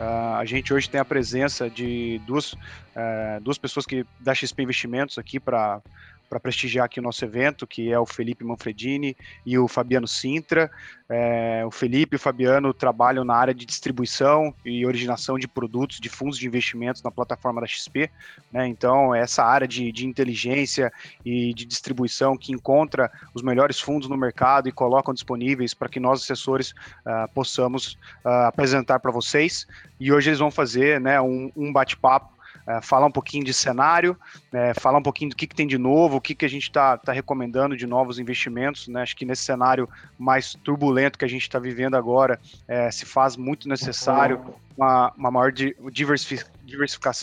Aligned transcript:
Uh, 0.00 0.36
a 0.36 0.44
gente 0.46 0.72
hoje 0.72 0.88
tem 0.88 0.98
a 0.98 1.04
presença 1.04 1.68
de 1.68 2.18
duas, 2.26 2.54
uh, 2.54 3.40
duas 3.42 3.58
pessoas 3.58 3.84
que 3.84 4.02
da 4.18 4.34
XP 4.34 4.62
Investimentos 4.62 5.18
aqui 5.18 5.38
para 5.38 5.82
para 6.30 6.38
prestigiar 6.38 6.86
aqui 6.86 7.00
o 7.00 7.02
nosso 7.02 7.24
evento, 7.24 7.66
que 7.66 7.90
é 7.90 7.98
o 7.98 8.06
Felipe 8.06 8.44
Manfredini 8.44 9.16
e 9.44 9.58
o 9.58 9.66
Fabiano 9.66 10.06
Sintra. 10.06 10.70
É, 11.08 11.64
o 11.66 11.72
Felipe 11.72 12.14
e 12.14 12.18
o 12.18 12.20
Fabiano 12.20 12.72
trabalham 12.72 13.24
na 13.24 13.34
área 13.34 13.52
de 13.52 13.66
distribuição 13.66 14.54
e 14.64 14.86
originação 14.86 15.36
de 15.36 15.48
produtos 15.48 15.98
de 15.98 16.08
fundos 16.08 16.38
de 16.38 16.46
investimentos 16.46 17.02
na 17.02 17.10
plataforma 17.10 17.60
da 17.60 17.66
XP. 17.66 18.08
Né? 18.52 18.68
Então, 18.68 19.12
essa 19.12 19.42
área 19.42 19.66
de, 19.66 19.90
de 19.90 20.06
inteligência 20.06 20.92
e 21.24 21.52
de 21.52 21.64
distribuição 21.64 22.36
que 22.36 22.52
encontra 22.52 23.10
os 23.34 23.42
melhores 23.42 23.80
fundos 23.80 24.08
no 24.08 24.16
mercado 24.16 24.68
e 24.68 24.72
colocam 24.72 25.12
disponíveis 25.12 25.74
para 25.74 25.88
que 25.88 25.98
nós, 25.98 26.22
assessores, 26.22 26.70
uh, 27.04 27.28
possamos 27.34 27.98
uh, 28.24 28.46
apresentar 28.46 29.00
para 29.00 29.10
vocês. 29.10 29.66
E 29.98 30.12
hoje 30.12 30.30
eles 30.30 30.38
vão 30.38 30.50
fazer 30.50 31.00
né, 31.00 31.20
um, 31.20 31.50
um 31.56 31.72
bate-papo 31.72 32.39
é, 32.70 32.80
falar 32.80 33.06
um 33.06 33.10
pouquinho 33.10 33.44
de 33.44 33.52
cenário, 33.52 34.16
é, 34.52 34.72
falar 34.74 34.98
um 34.98 35.02
pouquinho 35.02 35.30
do 35.30 35.36
que, 35.36 35.46
que, 35.46 35.54
tem 35.54 35.66
de 35.66 35.78
novo, 35.78 36.16
o 36.16 36.20
que, 36.20 36.34
que 36.34 36.44
a 36.44 36.48
gente 36.48 36.64
está 36.64 36.96
tá 36.96 37.12
recomendando 37.12 37.76
de 37.76 37.86
novos 37.86 38.18
investimentos. 38.18 38.86
Né? 38.86 39.02
Acho 39.02 39.16
que 39.16 39.24
nesse 39.24 39.42
cenário 39.42 39.88
mais 40.18 40.54
turbulento 40.62 41.18
que 41.18 41.24
a 41.24 41.28
gente 41.28 41.42
está 41.42 41.58
vivendo 41.58 41.96
agora, 41.96 42.38
é, 42.68 42.90
se 42.90 43.04
faz 43.04 43.36
muito 43.36 43.68
necessário 43.68 44.40
uma, 44.76 45.12
uma 45.16 45.30
maior 45.30 45.52
diversificação 45.52 46.59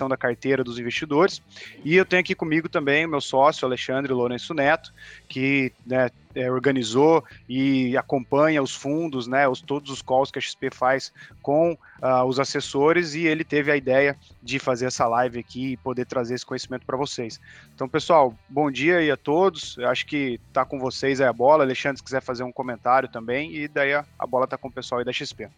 da 0.10 0.18
carteira 0.18 0.64
dos 0.64 0.80
investidores. 0.80 1.42
E 1.84 1.96
eu 1.96 2.06
tenho 2.06 2.22
aqui 2.22 2.36
comigo 2.36 2.68
também 2.70 3.06
o 3.06 3.10
meu 3.10 3.22
sócio, 3.22 3.66
Alexandre 3.66 4.12
Lourenço 4.14 4.54
Neto, 4.54 4.94
que 5.28 5.72
né, 5.86 6.10
é, 6.36 6.52
organizou 6.52 7.24
e 7.50 7.98
acompanha 7.98 8.62
os 8.62 8.76
fundos, 8.76 9.28
né, 9.28 9.48
os, 9.48 9.62
todos 9.62 9.92
os 9.92 10.02
calls 10.02 10.30
que 10.30 10.38
a 10.38 10.42
XP 10.42 10.70
faz 10.72 11.12
com 11.42 11.72
uh, 11.74 12.24
os 12.26 12.40
assessores, 12.40 13.16
e 13.16 13.26
ele 13.26 13.44
teve 13.44 13.72
a 13.72 13.76
ideia 13.76 14.16
de 14.42 14.60
fazer 14.60 14.86
essa 14.86 15.08
live 15.08 15.40
aqui 15.40 15.74
e 15.74 15.78
poder 15.78 16.06
trazer 16.06 16.36
esse 16.36 16.46
conhecimento 16.46 16.86
para 16.86 16.98
vocês. 16.98 17.40
Então, 17.74 17.88
pessoal, 17.90 18.36
bom 18.48 18.70
dia 18.70 18.98
aí 18.98 19.10
a 19.10 19.18
todos. 19.18 19.78
Eu 19.78 19.90
acho 19.90 20.06
que 20.06 20.40
está 20.48 20.64
com 20.64 20.80
vocês 20.80 21.20
aí 21.20 21.28
a 21.28 21.34
bola. 21.34 21.64
Alexandre, 21.64 21.98
se 21.98 22.04
quiser 22.04 22.22
fazer 22.22 22.44
um 22.44 22.52
comentário 22.52 23.10
também, 23.10 23.56
e 23.56 23.68
daí 23.68 23.94
a, 23.94 24.06
a 24.20 24.28
bola 24.28 24.46
está 24.46 24.58
com 24.58 24.68
o 24.68 24.72
pessoal 24.72 25.00
aí 25.00 25.06
da 25.06 25.12
XP. 25.12 25.50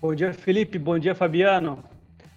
Bom 0.00 0.14
dia, 0.14 0.34
Felipe. 0.34 0.78
Bom 0.78 0.98
dia, 0.98 1.14
Fabiano. 1.14 1.82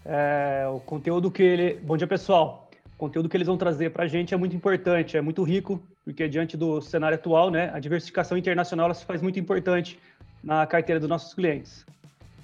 É, 0.10 0.66
o 0.70 0.80
conteúdo 0.80 1.30
que 1.30 1.44
ele. 1.44 1.74
Bom 1.84 1.98
dia, 1.98 2.08
pessoal. 2.08 2.70
O 2.96 2.98
conteúdo 2.98 3.28
que 3.28 3.36
eles 3.36 3.46
vão 3.46 3.58
trazer 3.58 3.92
para 3.92 4.06
a 4.06 4.08
gente 4.08 4.34
é 4.34 4.38
muito 4.38 4.56
importante, 4.56 5.18
é 5.18 5.22
muito 5.22 5.44
rico, 5.44 5.84
porque 6.06 6.30
diante 6.30 6.56
do 6.56 6.82
cenário 6.82 7.16
atual, 7.16 7.52
né, 7.52 7.70
a 7.74 7.80
diversificação 7.80 8.38
internacional 8.38 8.92
se 8.94 9.06
faz 9.06 9.22
muito 9.22 9.38
importante 9.38 10.00
na 10.42 10.66
carteira 10.66 11.00
dos 11.00 11.10
nossos 11.10 11.34
clientes. 11.34 11.86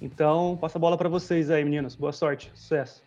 Então, 0.00 0.58
passa 0.60 0.76
a 0.76 0.80
bola 0.80 0.98
para 0.98 1.08
vocês 1.08 1.50
aí, 1.50 1.64
meninos. 1.64 1.96
Boa 1.96 2.12
sorte, 2.12 2.52
sucesso. 2.54 3.02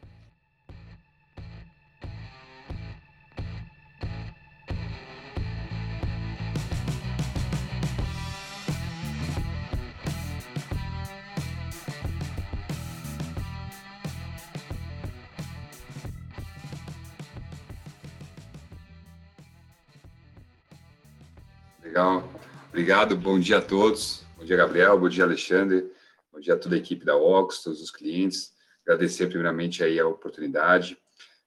Legal. 21.97 22.31
Obrigado. 22.69 23.17
Bom 23.17 23.39
dia 23.39 23.57
a 23.57 23.61
todos. 23.61 24.23
Bom 24.37 24.45
dia, 24.45 24.55
Gabriel. 24.55 24.99
Bom 24.99 25.09
dia, 25.09 25.23
Alexandre. 25.23 25.91
Bom 26.31 26.39
dia 26.39 26.53
a 26.53 26.57
toda 26.57 26.75
a 26.75 26.77
equipe 26.77 27.03
da 27.03 27.15
Ox, 27.15 27.63
todos 27.63 27.81
os 27.81 27.89
clientes. 27.89 28.53
Agradecer 28.83 29.25
primeiramente 29.25 29.83
aí 29.83 29.99
a 29.99 30.05
oportunidade. 30.05 30.95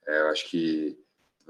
É, 0.09 0.23
eu 0.23 0.27
acho 0.27 0.51
que 0.51 0.99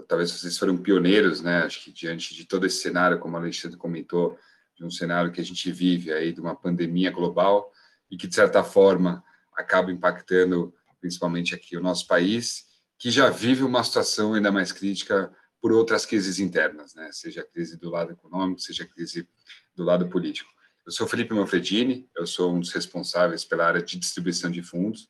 talvez 0.06 0.30
vocês 0.30 0.58
foram 0.58 0.76
pioneiros, 0.76 1.41
né? 1.41 1.62
Acho 1.62 1.82
que 1.82 1.91
diante 1.91 2.34
de 2.34 2.44
todo 2.44 2.66
esse 2.66 2.82
cenário, 2.82 3.19
como 3.19 3.38
a 3.38 3.41
Alexandre 3.41 3.78
comentou, 3.78 4.38
de 4.76 4.84
um 4.84 4.91
cenário 4.91 5.32
que 5.32 5.41
a 5.41 5.44
gente 5.44 5.72
vive 5.72 6.12
aí 6.12 6.30
de 6.30 6.41
uma 6.42 6.54
pandemia 6.54 7.10
global 7.10 7.72
e 8.10 8.19
que 8.19 8.26
de 8.26 8.34
certa 8.34 8.62
forma 8.62 9.24
acaba 9.56 9.91
impactando 9.91 10.74
principalmente 11.00 11.54
aqui 11.54 11.74
o 11.74 11.82
nosso 11.82 12.06
país, 12.06 12.66
que 12.98 13.10
já 13.10 13.30
vive 13.30 13.64
uma 13.64 13.82
situação 13.82 14.34
ainda 14.34 14.53
mais 14.53 14.72
crítica 14.72 15.34
por 15.60 15.72
outras 15.72 16.06
crises 16.06 16.38
internas, 16.38 16.94
né? 16.94 17.10
seja 17.12 17.43
a 17.43 17.47
crise 17.47 17.76
do 17.76 17.91
lado 17.91 18.12
econômico, 18.12 18.60
seja 18.60 18.84
a 18.84 18.87
crise 18.87 19.28
do 19.75 19.84
lado 19.84 20.09
político. 20.09 20.50
Eu 20.87 20.93
sou 20.93 21.06
Felipe 21.06 21.34
Manfredini, 21.34 22.09
eu 22.16 22.26
sou 22.26 22.54
um 22.54 22.60
dos 22.60 22.72
responsáveis 22.72 23.44
pela 23.44 23.66
área 23.66 23.82
de 23.82 23.98
distribuição 23.98 24.50
de 24.50 24.62
fundos, 24.62 25.09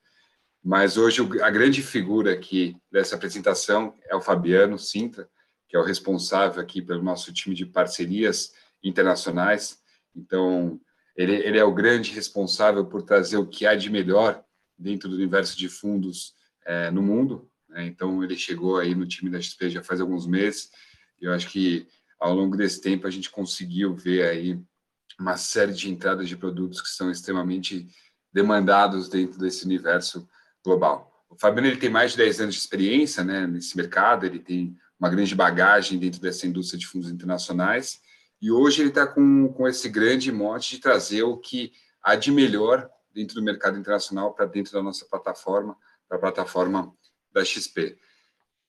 mas 0.62 0.96
hoje 0.96 1.22
a 1.42 1.50
grande 1.50 1.82
figura 1.82 2.32
aqui 2.32 2.76
dessa 2.90 3.14
apresentação 3.14 3.96
é 4.04 4.14
o 4.14 4.20
Fabiano 4.20 4.78
Sintra, 4.78 5.28
que 5.68 5.76
é 5.76 5.78
o 5.80 5.84
responsável 5.84 6.60
aqui 6.60 6.82
pelo 6.82 7.02
nosso 7.02 7.32
time 7.32 7.54
de 7.54 7.64
parcerias 7.64 8.52
internacionais. 8.82 9.78
Então, 10.14 10.80
ele, 11.16 11.34
ele 11.34 11.58
é 11.58 11.64
o 11.64 11.72
grande 11.72 12.10
responsável 12.10 12.84
por 12.84 13.02
trazer 13.02 13.36
o 13.36 13.46
que 13.46 13.64
há 13.66 13.74
de 13.74 13.88
melhor 13.88 14.44
dentro 14.76 15.08
do 15.08 15.14
universo 15.14 15.56
de 15.56 15.68
fundos 15.68 16.34
é, 16.66 16.90
no 16.90 17.02
mundo, 17.02 17.49
né? 17.70 17.86
Então, 17.86 18.22
ele 18.22 18.36
chegou 18.36 18.78
aí 18.78 18.94
no 18.94 19.06
time 19.06 19.30
da 19.30 19.40
XP 19.40 19.70
já 19.70 19.82
faz 19.82 20.00
alguns 20.00 20.26
meses, 20.26 20.70
e 21.20 21.24
eu 21.24 21.32
acho 21.32 21.48
que 21.48 21.86
ao 22.18 22.34
longo 22.34 22.56
desse 22.56 22.80
tempo 22.80 23.06
a 23.06 23.10
gente 23.10 23.30
conseguiu 23.30 23.94
ver 23.94 24.24
aí 24.24 24.60
uma 25.18 25.36
série 25.36 25.72
de 25.72 25.90
entradas 25.90 26.28
de 26.28 26.36
produtos 26.36 26.80
que 26.80 26.88
são 26.88 27.10
extremamente 27.10 27.86
demandados 28.32 29.08
dentro 29.08 29.38
desse 29.38 29.64
universo 29.64 30.28
global. 30.64 31.10
O 31.28 31.36
Fabiano 31.36 31.68
ele 31.68 31.76
tem 31.76 31.90
mais 31.90 32.12
de 32.12 32.18
10 32.18 32.40
anos 32.40 32.54
de 32.54 32.60
experiência 32.60 33.22
né, 33.22 33.46
nesse 33.46 33.76
mercado, 33.76 34.26
ele 34.26 34.38
tem 34.38 34.76
uma 34.98 35.08
grande 35.08 35.34
bagagem 35.34 35.98
dentro 35.98 36.20
dessa 36.20 36.46
indústria 36.46 36.78
de 36.78 36.86
fundos 36.86 37.10
internacionais, 37.10 38.00
e 38.40 38.50
hoje 38.50 38.82
ele 38.82 38.88
está 38.88 39.06
com, 39.06 39.48
com 39.52 39.68
esse 39.68 39.88
grande 39.88 40.32
mote 40.32 40.76
de 40.76 40.82
trazer 40.82 41.22
o 41.22 41.36
que 41.36 41.72
há 42.02 42.16
de 42.16 42.30
melhor 42.30 42.88
dentro 43.12 43.34
do 43.34 43.42
mercado 43.42 43.78
internacional 43.78 44.32
para 44.32 44.46
dentro 44.46 44.72
da 44.72 44.82
nossa 44.82 45.04
plataforma, 45.04 45.76
para 46.08 46.16
a 46.16 46.20
plataforma 46.20 46.94
da 47.32 47.44
XP. 47.44 47.98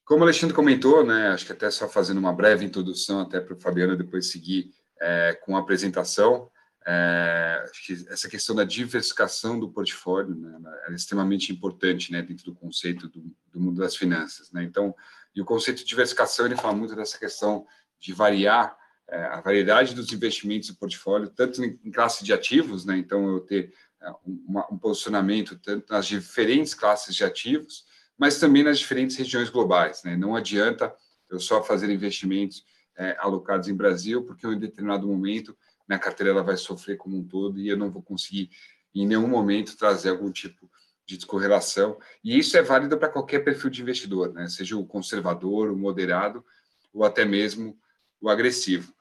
Como 0.03 0.21
o 0.21 0.23
Alexandre 0.23 0.55
comentou, 0.55 1.05
né, 1.05 1.29
acho 1.29 1.45
que 1.45 1.51
até 1.51 1.69
só 1.71 1.87
fazendo 1.87 2.17
uma 2.17 2.33
breve 2.33 2.65
introdução 2.65 3.21
até 3.21 3.39
para 3.39 3.53
o 3.53 3.59
Fabiano 3.59 3.95
depois 3.95 4.31
seguir 4.31 4.71
é, 4.99 5.33
com 5.41 5.55
a 5.55 5.59
apresentação, 5.59 6.49
é, 6.85 7.63
acho 7.69 7.85
que 7.85 7.93
essa 8.09 8.27
questão 8.27 8.55
da 8.55 8.63
diversificação 8.63 9.59
do 9.59 9.69
portfólio 9.69 10.35
né, 10.35 10.59
é 10.89 10.93
extremamente 10.93 11.51
importante 11.51 12.11
né, 12.11 12.21
dentro 12.21 12.45
do 12.45 12.55
conceito 12.55 13.07
do, 13.07 13.21
do, 13.51 13.59
mundo 13.59 13.79
das 13.79 13.95
finanças. 13.95 14.51
Né? 14.51 14.63
Então, 14.63 14.95
e 15.35 15.41
o 15.41 15.45
conceito 15.45 15.77
de 15.77 15.85
diversificação 15.85 16.45
ele 16.45 16.55
fala 16.55 16.75
muito 16.75 16.95
dessa 16.95 17.17
questão 17.17 17.65
de 17.99 18.13
variar 18.13 18.75
é, 19.07 19.23
a 19.25 19.41
variedade 19.41 19.93
dos 19.93 20.11
investimentos 20.11 20.69
do 20.69 20.75
portfólio, 20.75 21.29
tanto 21.29 21.63
em, 21.63 21.79
em 21.83 21.91
classe 21.91 22.23
de 22.23 22.33
ativos, 22.33 22.83
né? 22.83 22.97
então 22.97 23.29
eu 23.29 23.41
ter 23.41 23.73
é, 24.01 24.11
uma, 24.25 24.67
um 24.71 24.77
posicionamento 24.77 25.59
tanto 25.59 25.91
nas 25.91 26.07
diferentes 26.07 26.73
classes 26.73 27.15
de 27.15 27.23
ativos, 27.23 27.85
mas 28.21 28.37
também 28.37 28.61
nas 28.61 28.77
diferentes 28.77 29.17
regiões 29.17 29.49
globais. 29.49 30.03
Né? 30.03 30.15
Não 30.15 30.35
adianta 30.35 30.93
eu 31.27 31.39
só 31.39 31.63
fazer 31.63 31.89
investimentos 31.89 32.63
é, 32.95 33.17
alocados 33.19 33.67
em 33.67 33.75
Brasil, 33.75 34.23
porque 34.23 34.45
em 34.45 34.59
determinado 34.59 35.07
momento 35.07 35.57
minha 35.89 35.97
carteira 35.97 36.29
ela 36.31 36.43
vai 36.43 36.55
sofrer 36.55 36.97
como 36.97 37.17
um 37.17 37.27
todo 37.27 37.59
e 37.59 37.67
eu 37.67 37.75
não 37.75 37.89
vou 37.89 38.03
conseguir 38.03 38.51
em 38.93 39.07
nenhum 39.07 39.27
momento 39.27 39.75
trazer 39.75 40.09
algum 40.09 40.31
tipo 40.31 40.69
de 41.03 41.17
descorrelação. 41.17 41.97
E 42.23 42.37
isso 42.37 42.55
é 42.55 42.61
válido 42.61 42.95
para 42.95 43.09
qualquer 43.09 43.39
perfil 43.39 43.71
de 43.71 43.81
investidor, 43.81 44.31
né? 44.31 44.47
seja 44.47 44.77
o 44.77 44.85
conservador, 44.85 45.71
o 45.71 45.75
moderado 45.75 46.45
ou 46.93 47.03
até 47.03 47.25
mesmo 47.25 47.75
o 48.21 48.29
agressivo. 48.29 48.93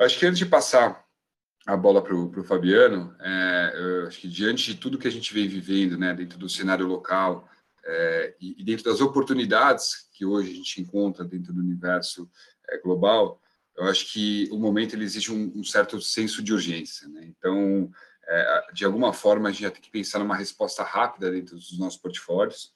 Acho 0.00 0.18
que 0.18 0.24
antes 0.24 0.38
de 0.38 0.46
passar 0.46 1.04
a 1.66 1.76
bola 1.76 2.02
para 2.02 2.14
o 2.14 2.42
Fabiano, 2.42 3.14
é, 3.20 4.06
acho 4.08 4.18
que 4.18 4.28
diante 4.28 4.72
de 4.72 4.80
tudo 4.80 4.96
que 4.96 5.08
a 5.08 5.12
gente 5.12 5.34
vem 5.34 5.46
vivendo 5.46 5.98
né, 5.98 6.14
dentro 6.14 6.38
do 6.38 6.48
cenário 6.48 6.86
local, 6.86 7.46
é, 7.86 8.34
e, 8.40 8.62
dentro 8.64 8.84
das 8.84 9.00
oportunidades 9.00 10.08
que 10.12 10.24
hoje 10.24 10.50
a 10.50 10.54
gente 10.54 10.80
encontra 10.80 11.24
dentro 11.24 11.52
do 11.52 11.60
universo 11.60 12.28
é, 12.68 12.78
global, 12.78 13.40
eu 13.76 13.84
acho 13.84 14.12
que 14.12 14.48
o 14.50 14.58
momento 14.58 14.94
ele 14.94 15.04
exige 15.04 15.32
um, 15.32 15.52
um 15.54 15.64
certo 15.64 16.00
senso 16.00 16.42
de 16.42 16.52
urgência. 16.52 17.08
Né? 17.08 17.26
Então, 17.26 17.90
é, 18.26 18.62
de 18.72 18.84
alguma 18.84 19.12
forma, 19.12 19.48
a 19.48 19.52
gente 19.52 19.62
já 19.62 19.70
tem 19.70 19.80
que 19.80 19.90
pensar 19.90 20.18
numa 20.18 20.36
resposta 20.36 20.82
rápida 20.82 21.30
dentro 21.30 21.54
dos 21.54 21.78
nossos 21.78 22.00
portfólios. 22.00 22.72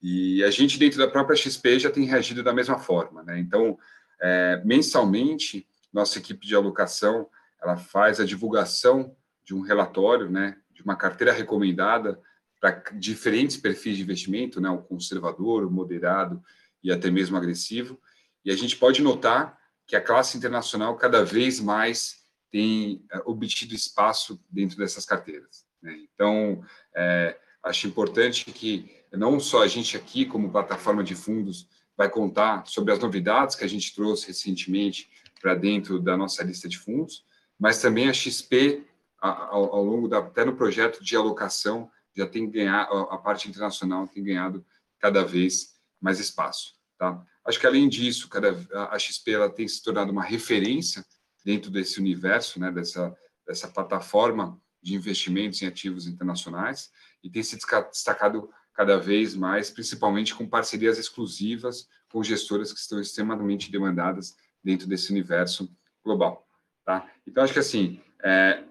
E 0.00 0.42
a 0.44 0.50
gente, 0.50 0.78
dentro 0.78 0.98
da 0.98 1.08
própria 1.08 1.36
XP, 1.36 1.80
já 1.80 1.90
tem 1.90 2.04
reagido 2.04 2.42
da 2.42 2.52
mesma 2.52 2.78
forma. 2.78 3.22
Né? 3.22 3.38
Então, 3.40 3.78
é, 4.20 4.62
mensalmente, 4.64 5.66
nossa 5.92 6.18
equipe 6.18 6.46
de 6.46 6.54
alocação 6.54 7.28
ela 7.62 7.76
faz 7.76 8.18
a 8.18 8.24
divulgação 8.24 9.16
de 9.44 9.54
um 9.54 9.60
relatório, 9.60 10.28
né, 10.28 10.56
de 10.72 10.82
uma 10.82 10.96
carteira 10.96 11.32
recomendada 11.32 12.20
para 12.62 12.82
diferentes 12.94 13.58
perfis 13.58 13.98
de 13.98 14.02
investimento, 14.04 14.58
né, 14.58 14.70
o 14.70 14.78
conservador, 14.78 15.66
o 15.66 15.70
moderado 15.70 16.42
e 16.82 16.90
até 16.90 17.10
mesmo 17.10 17.36
agressivo. 17.36 18.00
E 18.42 18.50
a 18.50 18.56
gente 18.56 18.76
pode 18.76 19.02
notar 19.02 19.58
que 19.86 19.96
a 19.96 20.00
classe 20.00 20.38
internacional 20.38 20.96
cada 20.96 21.22
vez 21.22 21.60
mais 21.60 22.22
tem 22.50 23.04
é, 23.12 23.20
obtido 23.26 23.74
espaço 23.74 24.42
dentro 24.48 24.78
dessas 24.78 25.04
carteiras. 25.04 25.66
Né? 25.82 26.06
Então, 26.14 26.64
é, 26.94 27.36
Acho 27.62 27.86
importante 27.86 28.50
que 28.50 28.90
não 29.12 29.38
só 29.38 29.62
a 29.62 29.68
gente 29.68 29.96
aqui, 29.96 30.26
como 30.26 30.50
plataforma 30.50 31.04
de 31.04 31.14
fundos, 31.14 31.68
vai 31.96 32.10
contar 32.10 32.66
sobre 32.66 32.92
as 32.92 32.98
novidades 32.98 33.54
que 33.54 33.64
a 33.64 33.68
gente 33.68 33.94
trouxe 33.94 34.26
recentemente 34.26 35.08
para 35.40 35.54
dentro 35.54 36.00
da 36.00 36.16
nossa 36.16 36.42
lista 36.42 36.68
de 36.68 36.78
fundos, 36.78 37.24
mas 37.58 37.80
também 37.80 38.08
a 38.08 38.12
XP, 38.12 38.84
ao, 39.20 39.74
ao 39.74 39.84
longo 39.84 40.08
da, 40.08 40.18
até 40.18 40.44
no 40.44 40.56
projeto 40.56 41.04
de 41.04 41.14
alocação, 41.14 41.88
já 42.14 42.26
tem 42.26 42.50
ganhado, 42.50 42.94
a 43.10 43.18
parte 43.18 43.48
internacional 43.48 44.06
tem 44.06 44.22
ganhado 44.22 44.64
cada 44.98 45.24
vez 45.24 45.74
mais 46.00 46.20
espaço. 46.20 46.74
Tá? 46.98 47.24
Acho 47.44 47.58
que, 47.58 47.66
além 47.66 47.88
disso, 47.88 48.28
cada, 48.28 48.56
a 48.90 48.98
XP 48.98 49.32
ela 49.32 49.50
tem 49.50 49.66
se 49.66 49.82
tornado 49.82 50.12
uma 50.12 50.22
referência 50.22 51.04
dentro 51.44 51.70
desse 51.70 51.98
universo, 51.98 52.60
né, 52.60 52.70
dessa, 52.70 53.16
dessa 53.46 53.68
plataforma 53.68 54.60
de 54.80 54.94
investimentos 54.94 55.60
em 55.62 55.66
ativos 55.66 56.06
internacionais, 56.06 56.90
e 57.22 57.30
tem 57.30 57.42
se 57.42 57.56
destacado 57.90 58.50
cada 58.74 58.98
vez 58.98 59.34
mais, 59.34 59.70
principalmente 59.70 60.34
com 60.34 60.48
parcerias 60.48 60.98
exclusivas 60.98 61.88
com 62.12 62.22
gestoras 62.22 62.72
que 62.72 62.78
estão 62.78 63.00
extremamente 63.00 63.72
demandadas 63.72 64.36
dentro 64.62 64.86
desse 64.86 65.10
universo 65.10 65.74
global. 66.04 66.46
Tá? 66.84 67.10
Então, 67.26 67.42
acho 67.42 67.54
que 67.54 67.58
assim, 67.58 68.00
é, 68.22 68.62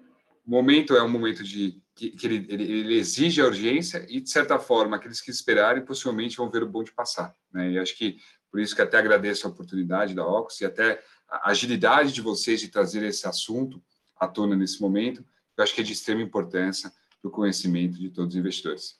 o 0.46 0.50
momento 0.50 0.94
é 0.94 1.02
um 1.02 1.08
momento 1.08 1.42
de 1.42 1.81
que, 1.94 2.10
que 2.10 2.26
ele, 2.26 2.46
ele, 2.48 2.64
ele, 2.64 2.94
exige 2.94 3.40
a 3.40 3.46
urgência 3.46 4.06
e, 4.08 4.20
de 4.20 4.30
certa 4.30 4.58
forma, 4.58 4.96
aqueles 4.96 5.20
que 5.20 5.30
esperarem 5.30 5.84
possivelmente 5.84 6.36
vão 6.36 6.50
ver 6.50 6.62
o 6.62 6.68
bonde 6.68 6.92
passar. 6.92 7.34
Né? 7.52 7.72
E 7.72 7.78
acho 7.78 7.96
que 7.96 8.16
por 8.50 8.60
isso 8.60 8.74
que 8.74 8.82
até 8.82 8.98
agradeço 8.98 9.46
a 9.46 9.50
oportunidade 9.50 10.14
da 10.14 10.26
Ox 10.26 10.60
e 10.60 10.64
até 10.64 11.02
a 11.28 11.50
agilidade 11.50 12.12
de 12.12 12.20
vocês 12.20 12.60
de 12.60 12.68
trazer 12.68 13.02
esse 13.02 13.26
assunto 13.26 13.82
à 14.16 14.28
tona 14.28 14.54
nesse 14.54 14.80
momento, 14.80 15.24
eu 15.56 15.64
acho 15.64 15.74
que 15.74 15.80
é 15.80 15.84
de 15.84 15.92
extrema 15.92 16.20
importância 16.20 16.92
para 17.20 17.28
o 17.28 17.32
conhecimento 17.32 17.98
de 17.98 18.10
todos 18.10 18.34
os 18.34 18.38
investidores. 18.38 18.96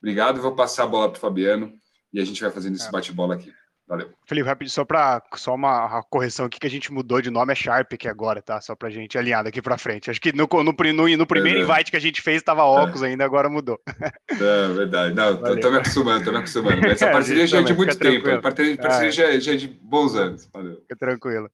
Obrigado, 0.00 0.40
vou 0.40 0.54
passar 0.54 0.84
a 0.84 0.88
bola 0.88 1.08
para 1.08 1.18
o 1.18 1.20
Fabiano 1.20 1.72
e 2.12 2.20
a 2.20 2.24
gente 2.24 2.40
vai 2.40 2.50
fazendo 2.50 2.74
esse 2.74 2.88
é. 2.88 2.90
bate-bola 2.90 3.34
aqui. 3.34 3.52
Valeu. 3.88 4.10
Felipe, 4.26 4.48
rápido, 4.48 4.68
só 4.68 4.84
para 4.84 5.22
só 5.36 5.54
uma 5.54 6.02
correção 6.10 6.46
aqui 6.46 6.58
que 6.58 6.66
a 6.66 6.70
gente 6.70 6.92
mudou 6.92 7.22
de 7.22 7.30
nome 7.30 7.52
é 7.52 7.54
Sharp 7.54 7.92
aqui 7.92 8.08
agora, 8.08 8.42
tá? 8.42 8.60
Só 8.60 8.74
para 8.74 8.90
gente 8.90 9.16
alinhar 9.16 9.44
daqui 9.44 9.62
para 9.62 9.78
frente. 9.78 10.10
Acho 10.10 10.20
que 10.20 10.32
no, 10.32 10.48
no, 10.52 10.64
no, 10.64 11.16
no 11.16 11.26
primeiro 11.26 11.60
é, 11.60 11.62
invite 11.62 11.92
que 11.92 11.96
a 11.96 12.00
gente 12.00 12.20
fez 12.20 12.38
estava 12.38 12.64
óculos 12.64 13.04
é. 13.04 13.06
ainda, 13.06 13.24
agora 13.24 13.48
mudou. 13.48 13.80
É 14.28 14.68
verdade. 14.74 15.14
Não, 15.14 15.38
Valeu. 15.40 15.60
tô 15.60 15.70
me 15.70 15.76
acostumando, 15.76 16.24
tô 16.24 16.32
me 16.32 16.38
acostumando. 16.38 16.78
Mas 16.82 16.92
essa 16.92 17.12
parceria 17.12 17.46
já 17.46 17.60
é 17.60 17.62
de 17.62 17.74
muito 17.74 17.96
tempo. 17.96 18.24
Tranquilo. 18.24 18.38
A 18.38 18.42
parceria, 18.42 18.76
parceria 18.76 19.12
já, 19.12 19.24
é, 19.24 19.40
já 19.40 19.52
é 19.52 19.56
de 19.56 19.68
bons 19.68 20.16
anos. 20.16 20.48
Valeu. 20.52 20.80
Fica 20.80 20.96
tranquilo. 20.96 21.48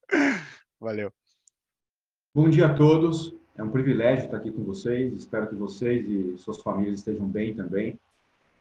Valeu. 0.81 1.13
Bom 2.35 2.49
dia 2.49 2.67
a 2.67 2.75
todos. 2.75 3.35
É 3.59 3.63
um 3.63 3.69
privilégio 3.69 4.25
estar 4.25 4.39
aqui 4.39 4.51
com 4.51 4.65
vocês. 4.65 5.13
Espero 5.13 5.49
que 5.49 5.55
vocês 5.55 6.09
e 6.09 6.39
suas 6.39 6.63
famílias 6.63 7.01
estejam 7.01 7.27
bem 7.27 7.55
também 7.55 7.99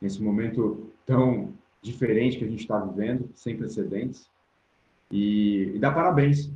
nesse 0.02 0.22
momento 0.22 0.92
tão 1.06 1.54
diferente 1.82 2.38
que 2.38 2.46
a 2.46 2.48
gente 2.48 2.62
está 2.62 2.80
vivendo, 2.80 3.30
sem 3.34 3.58
precedentes. 3.58 4.30
E, 5.10 5.72
e 5.76 5.80
dar 5.80 5.92
parabéns, 5.94 6.52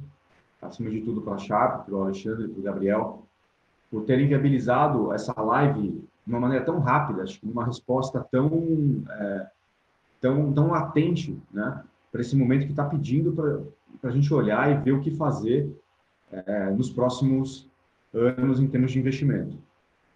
acima 0.61 0.89
de 0.89 1.01
tudo, 1.01 1.21
para 1.21 1.35
a 1.35 1.37
Sharp, 1.37 1.85
para 1.85 1.95
o 1.95 2.03
Alexandre, 2.03 2.47
para 2.47 2.59
o 2.59 2.63
Gabriel, 2.63 3.23
por 3.91 4.03
terem 4.03 4.27
viabilizado 4.27 5.13
essa 5.13 5.33
live 5.39 5.91
de 6.25 6.33
uma 6.33 6.39
maneira 6.39 6.65
tão 6.65 6.79
rápida, 6.79 7.23
acho 7.23 7.39
que 7.39 7.47
uma 7.47 7.65
resposta 7.65 8.19
tão, 8.31 9.03
é, 9.09 9.47
tão, 10.19 10.51
tão 10.53 10.69
latente, 10.69 11.37
né, 11.51 11.83
para 12.11 12.21
esse 12.21 12.35
momento 12.35 12.65
que 12.65 12.71
está 12.71 12.85
pedindo 12.85 13.31
para 14.01 14.09
a 14.09 14.13
gente 14.13 14.33
olhar 14.33 14.71
e 14.71 14.83
ver 14.83 14.93
o 14.93 15.01
que 15.01 15.11
fazer 15.11 15.69
é, 16.31 16.71
nos 16.71 16.89
próximos 16.89 17.67
anos 18.13 18.59
em 18.59 18.67
termos 18.67 18.91
de 18.91 18.99
investimento. 18.99 19.57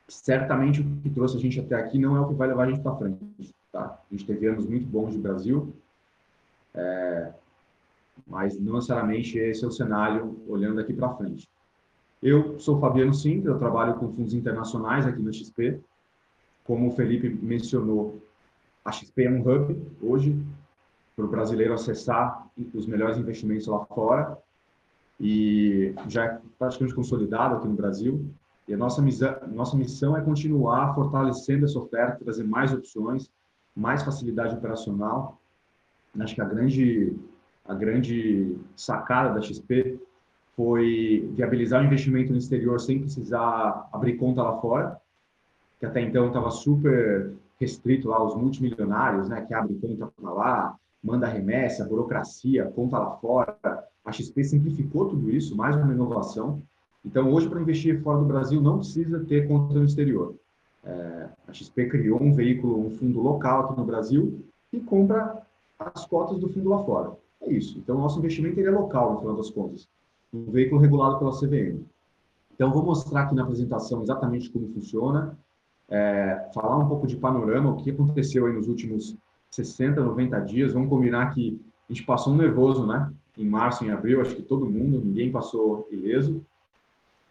Certamente 0.07 0.81
o 0.81 0.83
que 1.03 1.09
trouxe 1.09 1.38
a 1.38 1.39
gente 1.39 1.59
até 1.59 1.75
aqui 1.75 2.00
não 2.00 2.15
é 2.15 2.19
o 2.19 2.27
que 2.27 2.33
vai 2.33 2.47
levar 2.47 2.63
a 2.67 2.71
gente 2.71 2.81
para 2.81 2.95
frente. 2.95 3.53
Tá? 3.71 4.00
A 4.00 4.16
gente 4.16 4.25
teve 4.25 4.48
anos 4.48 4.66
muito 4.66 4.88
bons 4.88 5.12
de 5.12 5.19
Brasil, 5.19 5.74
é, 6.74 7.33
mas 8.27 8.60
não 8.60 8.74
necessariamente 8.74 9.38
esse 9.38 9.63
é 9.63 9.68
o 9.68 9.71
cenário 9.71 10.42
olhando 10.48 10.75
daqui 10.75 10.94
para 10.94 11.13
frente. 11.16 11.48
Eu 12.21 12.60
sou 12.60 12.80
Fabiano 12.80 13.13
Sintra, 13.13 13.51
eu 13.51 13.60
trabalho 13.60 13.95
com 13.95 14.12
fundos 14.12 14.33
internacionais 14.33 15.06
aqui 15.06 15.21
na 15.21 15.31
XP. 15.31 15.80
Como 16.66 16.89
o 16.89 16.92
Felipe 16.92 17.30
mencionou, 17.30 18.21
a 18.83 18.92
XP 18.92 19.24
é 19.24 19.30
um 19.30 19.42
hub 19.42 19.81
hoje 20.01 20.38
para 21.16 21.25
o 21.25 21.30
brasileiro 21.30 21.74
acessar 21.74 22.48
os 22.74 22.86
melhores 22.86 23.18
investimentos 23.18 23.68
lá 23.68 23.86
fora 23.86 24.38
e 25.19 25.94
já 26.07 26.25
é 26.25 26.42
praticamente 26.57 26.95
consolidado 26.95 27.56
aqui 27.56 27.68
no 27.68 27.75
Brasil. 27.75 28.25
E 28.68 28.74
a 28.74 28.77
nossa 28.77 29.01
missão, 29.01 29.36
nossa 29.48 29.75
missão 29.75 30.16
é 30.16 30.21
continuar 30.21 30.94
fortalecendo 30.94 31.66
essa 31.66 31.80
oferta, 31.80 32.24
trazer 32.24 32.44
mais 32.44 32.74
opções, 32.74 33.30
mais 33.79 34.03
facilidade 34.03 34.55
operacional. 34.55 35.39
Acho 36.19 36.35
que 36.35 36.41
a 36.41 36.45
grande, 36.45 37.15
a 37.65 37.73
grande 37.73 38.57
sacada 38.75 39.33
da 39.33 39.41
XP 39.41 39.99
foi 40.55 41.31
viabilizar 41.33 41.81
o 41.81 41.85
investimento 41.85 42.31
no 42.31 42.37
exterior 42.37 42.79
sem 42.81 42.99
precisar 42.99 43.87
abrir 43.93 44.17
conta 44.17 44.43
lá 44.43 44.59
fora, 44.59 44.99
que 45.79 45.85
até 45.85 46.01
então 46.01 46.27
estava 46.27 46.51
super 46.51 47.33
restrito 47.57 48.09
lá 48.09 48.17
aos 48.17 48.35
multimilionários, 48.35 49.29
né, 49.29 49.41
que 49.45 49.53
abre 49.53 49.75
conta 49.75 50.07
para 50.07 50.31
lá, 50.31 50.75
manda 51.01 51.27
remessa, 51.27 51.85
burocracia, 51.85 52.65
conta 52.75 52.97
lá 52.97 53.11
fora. 53.17 53.85
A 54.03 54.11
XP 54.11 54.43
simplificou 54.43 55.09
tudo 55.09 55.29
isso, 55.29 55.55
mais 55.55 55.75
uma 55.75 55.93
inovação. 55.93 56.61
Então, 57.05 57.31
hoje, 57.31 57.47
para 57.47 57.61
investir 57.61 58.01
fora 58.01 58.19
do 58.19 58.25
Brasil, 58.25 58.61
não 58.61 58.79
precisa 58.79 59.23
ter 59.25 59.47
conta 59.47 59.75
no 59.75 59.85
exterior. 59.85 60.35
É, 60.83 61.29
a 61.47 61.53
XP 61.53 61.87
criou 61.87 62.21
um 62.21 62.33
veículo, 62.33 62.85
um 62.85 62.89
fundo 62.91 63.21
local 63.21 63.65
aqui 63.65 63.77
no 63.77 63.85
Brasil 63.85 64.43
e 64.71 64.79
compra 64.79 65.41
as 65.77 66.05
cotas 66.05 66.39
do 66.39 66.49
fundo 66.49 66.69
lá 66.69 66.83
fora. 66.83 67.11
É 67.41 67.51
isso. 67.51 67.77
Então, 67.77 67.97
o 67.97 67.99
nosso 67.99 68.19
investimento 68.19 68.59
é 68.59 68.69
local, 68.69 69.13
no 69.13 69.19
final 69.19 69.35
das 69.35 69.49
contas. 69.49 69.87
Um 70.33 70.51
veículo 70.51 70.81
regulado 70.81 71.17
pela 71.17 71.31
CVM. 71.31 71.83
Então, 72.53 72.71
vou 72.71 72.83
mostrar 72.83 73.23
aqui 73.23 73.35
na 73.35 73.43
apresentação 73.43 74.01
exatamente 74.01 74.49
como 74.49 74.67
funciona, 74.73 75.37
é, 75.89 76.49
falar 76.53 76.77
um 76.77 76.87
pouco 76.87 77.07
de 77.07 77.15
panorama, 77.15 77.71
o 77.71 77.77
que 77.77 77.89
aconteceu 77.89 78.45
aí 78.45 78.53
nos 78.53 78.67
últimos 78.67 79.15
60, 79.51 80.01
90 80.01 80.39
dias. 80.41 80.73
Vamos 80.73 80.89
combinar 80.89 81.33
que 81.33 81.59
a 81.89 81.93
gente 81.93 82.05
passou 82.05 82.33
um 82.33 82.37
nervoso, 82.37 82.85
né? 82.85 83.11
Em 83.37 83.45
março, 83.45 83.85
em 83.85 83.89
abril, 83.89 84.21
acho 84.21 84.35
que 84.35 84.41
todo 84.41 84.69
mundo, 84.69 85.01
ninguém 85.03 85.31
passou 85.31 85.87
ileso. 85.89 86.43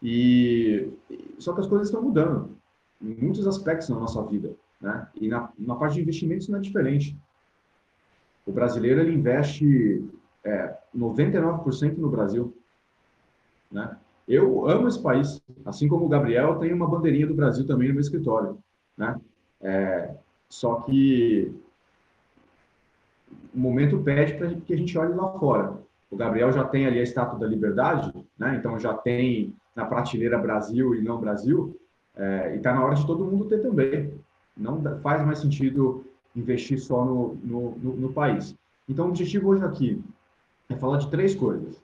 E 0.03 0.91
só 1.39 1.53
que 1.53 1.61
as 1.61 1.67
coisas 1.67 1.89
estão 1.89 2.03
mudando 2.03 2.58
em 3.01 3.15
muitos 3.15 3.47
aspectos 3.47 3.89
na 3.89 3.99
nossa 3.99 4.23
vida, 4.25 4.53
né? 4.81 5.09
E 5.15 5.29
na, 5.29 5.51
na 5.59 5.75
parte 5.77 5.95
de 5.95 6.03
investimentos 6.03 6.49
não 6.49 6.59
é 6.59 6.63
diferente. 6.63 7.17
O 8.47 8.53
brasileiro 8.53 9.01
ele 9.01 9.15
investe 9.15 10.09
é, 10.45 10.77
99% 10.97 11.97
no 11.99 12.11
Brasil, 12.11 12.57
né? 13.71 13.97
Eu 14.27 14.69
amo 14.69 14.89
esse 14.89 15.03
país, 15.03 15.41
assim 15.65 15.89
como 15.89 16.05
o 16.05 16.09
Gabriel, 16.09 16.59
tenho 16.59 16.77
uma 16.77 16.89
bandeirinha 16.89 17.27
do 17.27 17.35
Brasil 17.35 17.67
também 17.67 17.89
no 17.89 17.95
meu 17.95 18.03
escritório, 18.03 18.59
né? 18.97 19.19
É, 19.61 20.15
só 20.49 20.77
que 20.83 21.53
o 23.55 23.59
momento 23.59 23.99
pede 24.03 24.35
para 24.35 24.55
que 24.55 24.73
a 24.73 24.77
gente 24.77 24.97
olhe 24.99 25.15
lá 25.15 25.31
fora. 25.39 25.79
O 26.11 26.17
Gabriel 26.17 26.53
já 26.53 26.65
tem 26.65 26.87
ali 26.87 26.99
a 26.99 27.03
estátua 27.03 27.39
da 27.39 27.47
liberdade, 27.47 28.13
né? 28.39 28.57
Então 28.57 28.79
já 28.79 28.95
tem 28.95 29.55
na 29.75 29.85
prateleira 29.85 30.39
Brasil 30.39 30.95
e 30.95 31.03
não 31.03 31.21
Brasil. 31.21 31.79
É, 32.19 32.55
e 32.55 32.57
está 32.57 32.75
na 32.75 32.85
hora 32.85 32.97
de 32.97 33.07
todo 33.07 33.25
mundo 33.25 33.45
ter 33.47 33.63
também. 33.63 34.13
Não 34.57 34.83
faz 35.01 35.25
mais 35.25 35.39
sentido 35.39 36.05
investir 36.35 36.81
só 36.81 37.05
no, 37.05 37.35
no, 37.43 37.79
no, 37.79 37.97
no 37.97 38.13
país. 38.13 38.57
Então, 38.89 39.07
o 39.07 39.09
objetivo 39.11 39.49
hoje 39.49 39.65
aqui 39.65 40.03
é 40.69 40.77
falar 40.77 40.99
de 40.99 41.11
três 41.11 41.35
coisas. 41.35 41.81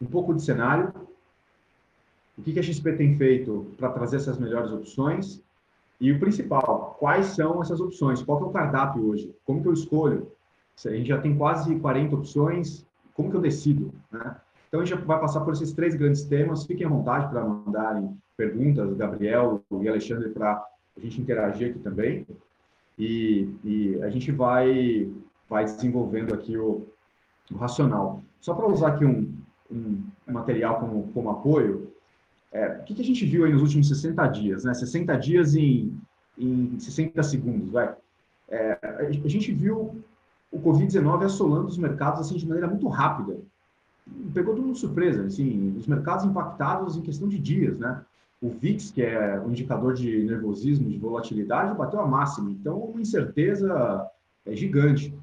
Um 0.00 0.06
pouco 0.06 0.34
de 0.34 0.42
cenário, 0.42 0.92
o 2.36 2.42
que, 2.42 2.58
a 2.58 2.62
XP 2.62 2.92
tem 2.92 3.16
feito 3.16 3.72
para 3.76 3.90
trazer 3.90 4.16
essas 4.16 4.38
melhores 4.38 4.70
opções 4.70 5.42
e 5.98 6.12
o 6.12 6.20
principal, 6.20 6.96
quais 6.98 7.26
são 7.26 7.62
essas 7.62 7.80
opções? 7.80 8.22
Qual 8.22 8.40
é 8.40 8.44
o 8.44 8.50
cardápio 8.50 9.08
hoje? 9.08 9.34
Como 9.46 9.62
que 9.62 9.68
eu 9.68 9.72
escolho? 9.72 10.30
A 10.84 10.90
gente 10.90 11.08
já 11.08 11.18
tem 11.18 11.36
quase 11.36 11.78
40 11.78 12.16
opções, 12.16 12.84
como 13.14 13.30
que 13.30 13.36
eu 13.36 13.40
decido? 13.40 13.90
Né? 14.10 14.36
Então, 14.68 14.80
a 14.80 14.84
gente 14.84 15.02
vai 15.02 15.20
passar 15.20 15.40
por 15.40 15.52
esses 15.52 15.72
três 15.72 15.94
grandes 15.94 16.24
temas. 16.24 16.66
Fiquem 16.66 16.86
à 16.86 16.88
vontade 16.88 17.28
para 17.30 17.44
mandarem 17.44 18.16
perguntas, 18.36 18.92
Gabriel 18.94 19.62
e 19.80 19.88
Alexandre, 19.88 20.30
para 20.30 20.62
a 20.96 21.00
gente 21.00 21.20
interagir 21.20 21.70
aqui 21.70 21.78
também. 21.78 22.26
E, 22.98 23.48
e, 23.64 24.02
a 24.02 24.10
gente 24.10 24.32
vai, 24.32 25.10
vai 25.48 25.64
desenvolvendo 25.64 26.34
aqui 26.34 26.56
o, 26.56 26.86
o 27.50 27.56
racional. 27.56 28.22
Só 28.40 28.54
para 28.54 28.66
usar 28.66 28.88
aqui 28.88 29.04
um, 29.04 29.32
um, 29.70 30.02
material 30.26 30.80
como, 30.80 31.08
como 31.12 31.30
apoio, 31.30 31.92
é, 32.52 32.78
o 32.80 32.84
que, 32.84 32.94
que, 32.94 33.02
a 33.02 33.04
gente 33.04 33.24
viu 33.26 33.44
aí 33.44 33.52
nos 33.52 33.62
últimos 33.62 33.88
60 33.88 34.26
dias? 34.28 34.64
Né? 34.64 34.72
60 34.72 35.16
dias 35.16 35.54
em, 35.54 35.94
em 36.38 36.78
60 36.78 37.22
segundos, 37.22 37.70
vai. 37.70 37.94
É, 38.48 38.78
a 38.82 39.28
gente 39.28 39.52
viu 39.52 40.02
o 40.50 40.60
Covid-19 40.60 41.24
assolando 41.24 41.66
os 41.66 41.76
mercados 41.76 42.20
assim, 42.20 42.36
de 42.36 42.46
maneira 42.46 42.68
muito 42.68 42.86
rápida. 42.88 43.38
Pegou 44.32 44.54
todo 44.54 44.66
mundo 44.66 44.78
surpresa, 44.78 45.24
assim, 45.24 45.74
os 45.76 45.86
mercados 45.86 46.24
impactados 46.24 46.96
em 46.96 47.02
questão 47.02 47.28
de 47.28 47.38
dias, 47.38 47.78
né? 47.78 48.04
o 48.40 48.50
VIX, 48.50 48.90
que 48.90 49.02
é 49.02 49.40
o 49.40 49.50
indicador 49.50 49.94
de 49.94 50.24
nervosismo, 50.24 50.88
de 50.88 50.98
volatilidade, 50.98 51.76
bateu 51.76 52.00
a 52.00 52.06
máxima. 52.06 52.50
Então, 52.50 52.78
uma 52.78 53.00
incerteza 53.00 54.08
é 54.44 54.54
gigante. 54.54 55.14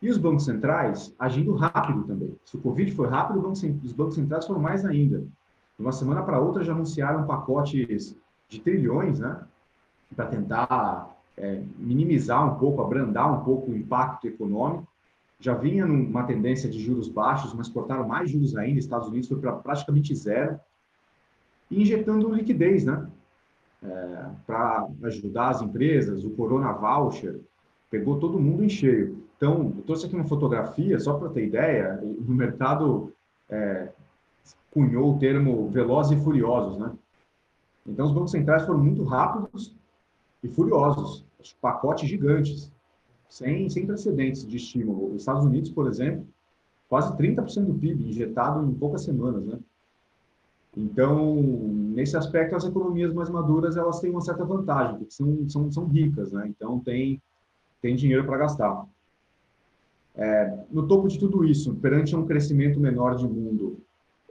E 0.00 0.08
os 0.08 0.16
bancos 0.16 0.44
centrais 0.44 1.14
agindo 1.18 1.54
rápido 1.54 2.04
também. 2.04 2.34
Se 2.44 2.56
o 2.56 2.60
Covid 2.60 2.92
foi 2.92 3.08
rápido, 3.08 3.46
os 3.48 3.92
bancos 3.92 4.14
centrais 4.14 4.46
foram 4.46 4.60
mais 4.60 4.84
ainda. 4.84 5.18
De 5.18 5.84
uma 5.84 5.92
semana 5.92 6.22
para 6.22 6.40
outra 6.40 6.64
já 6.64 6.72
anunciaram 6.72 7.26
pacotes 7.26 8.16
de 8.48 8.60
trilhões, 8.60 9.18
né? 9.18 9.40
Para 10.14 10.26
tentar 10.26 11.16
é, 11.36 11.62
minimizar 11.78 12.46
um 12.46 12.58
pouco, 12.58 12.80
abrandar 12.80 13.30
um 13.32 13.44
pouco 13.44 13.70
o 13.70 13.76
impacto 13.76 14.26
econômico. 14.26 14.87
Já 15.40 15.54
vinha 15.54 15.86
numa 15.86 16.24
tendência 16.24 16.68
de 16.68 16.80
juros 16.80 17.08
baixos, 17.08 17.54
mas 17.54 17.68
cortaram 17.68 18.06
mais 18.06 18.30
juros 18.30 18.56
ainda. 18.56 18.78
Estados 18.78 19.08
Unidos 19.08 19.28
foi 19.28 19.38
para 19.38 19.52
praticamente 19.52 20.14
zero. 20.14 20.58
Injetando 21.70 22.32
liquidez, 22.32 22.84
né? 22.84 23.08
É, 23.80 24.30
para 24.44 24.88
ajudar 25.04 25.50
as 25.50 25.62
empresas, 25.62 26.24
o 26.24 26.30
Corona 26.30 26.72
Voucher 26.72 27.40
pegou 27.88 28.18
todo 28.18 28.40
mundo 28.40 28.64
em 28.64 28.68
cheio. 28.68 29.22
Então, 29.36 29.72
eu 29.76 29.82
trouxe 29.82 30.06
aqui 30.06 30.16
uma 30.16 30.26
fotografia, 30.26 30.98
só 30.98 31.14
para 31.14 31.28
ter 31.28 31.46
ideia, 31.46 32.00
no 32.02 32.34
mercado 32.34 33.12
é, 33.48 33.90
cunhou 34.72 35.14
o 35.14 35.18
termo 35.18 35.68
velozes 35.70 36.18
e 36.18 36.24
furiosos, 36.24 36.78
né? 36.78 36.92
Então, 37.86 38.06
os 38.06 38.12
bancos 38.12 38.32
centrais 38.32 38.66
foram 38.66 38.80
muito 38.80 39.04
rápidos 39.04 39.74
e 40.42 40.48
furiosos, 40.48 41.24
pacotes 41.60 42.08
gigantes, 42.08 42.70
sem, 43.28 43.68
sem 43.68 43.86
precedentes 43.86 44.46
de 44.46 44.56
estímulo. 44.56 45.10
Os 45.10 45.22
Estados 45.22 45.44
Unidos, 45.44 45.70
por 45.70 45.86
exemplo, 45.86 46.26
quase 46.88 47.14
30% 47.16 47.66
do 47.66 47.74
PIB 47.74 48.08
injetado 48.08 48.64
em 48.64 48.74
poucas 48.74 49.04
semanas, 49.04 49.44
né? 49.44 49.58
Então, 50.76 51.34
nesse 51.94 52.16
aspecto, 52.16 52.54
as 52.54 52.64
economias 52.64 53.12
mais 53.12 53.28
maduras 53.28 53.76
elas 53.76 54.00
têm 54.00 54.10
uma 54.10 54.20
certa 54.20 54.44
vantagem, 54.44 54.98
porque 54.98 55.12
são, 55.12 55.48
são, 55.48 55.72
são 55.72 55.86
ricas, 55.86 56.32
né? 56.32 56.46
Então, 56.46 56.78
tem, 56.78 57.20
tem 57.82 57.96
dinheiro 57.96 58.24
para 58.24 58.38
gastar. 58.38 58.86
É, 60.14 60.64
no 60.70 60.86
topo 60.86 61.08
de 61.08 61.18
tudo 61.18 61.44
isso, 61.44 61.74
perante 61.76 62.14
um 62.14 62.26
crescimento 62.26 62.78
menor 62.80 63.16
de 63.16 63.26
mundo, 63.26 63.80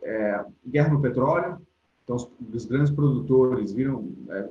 é, 0.01 0.46
guerra 0.66 0.94
no 0.94 1.01
petróleo, 1.01 1.62
então 2.04 2.16
os, 2.16 2.30
os 2.54 2.66
grandes 2.66 2.92
produtores 2.92 3.74
viram, 3.74 4.10
é, 4.30 4.50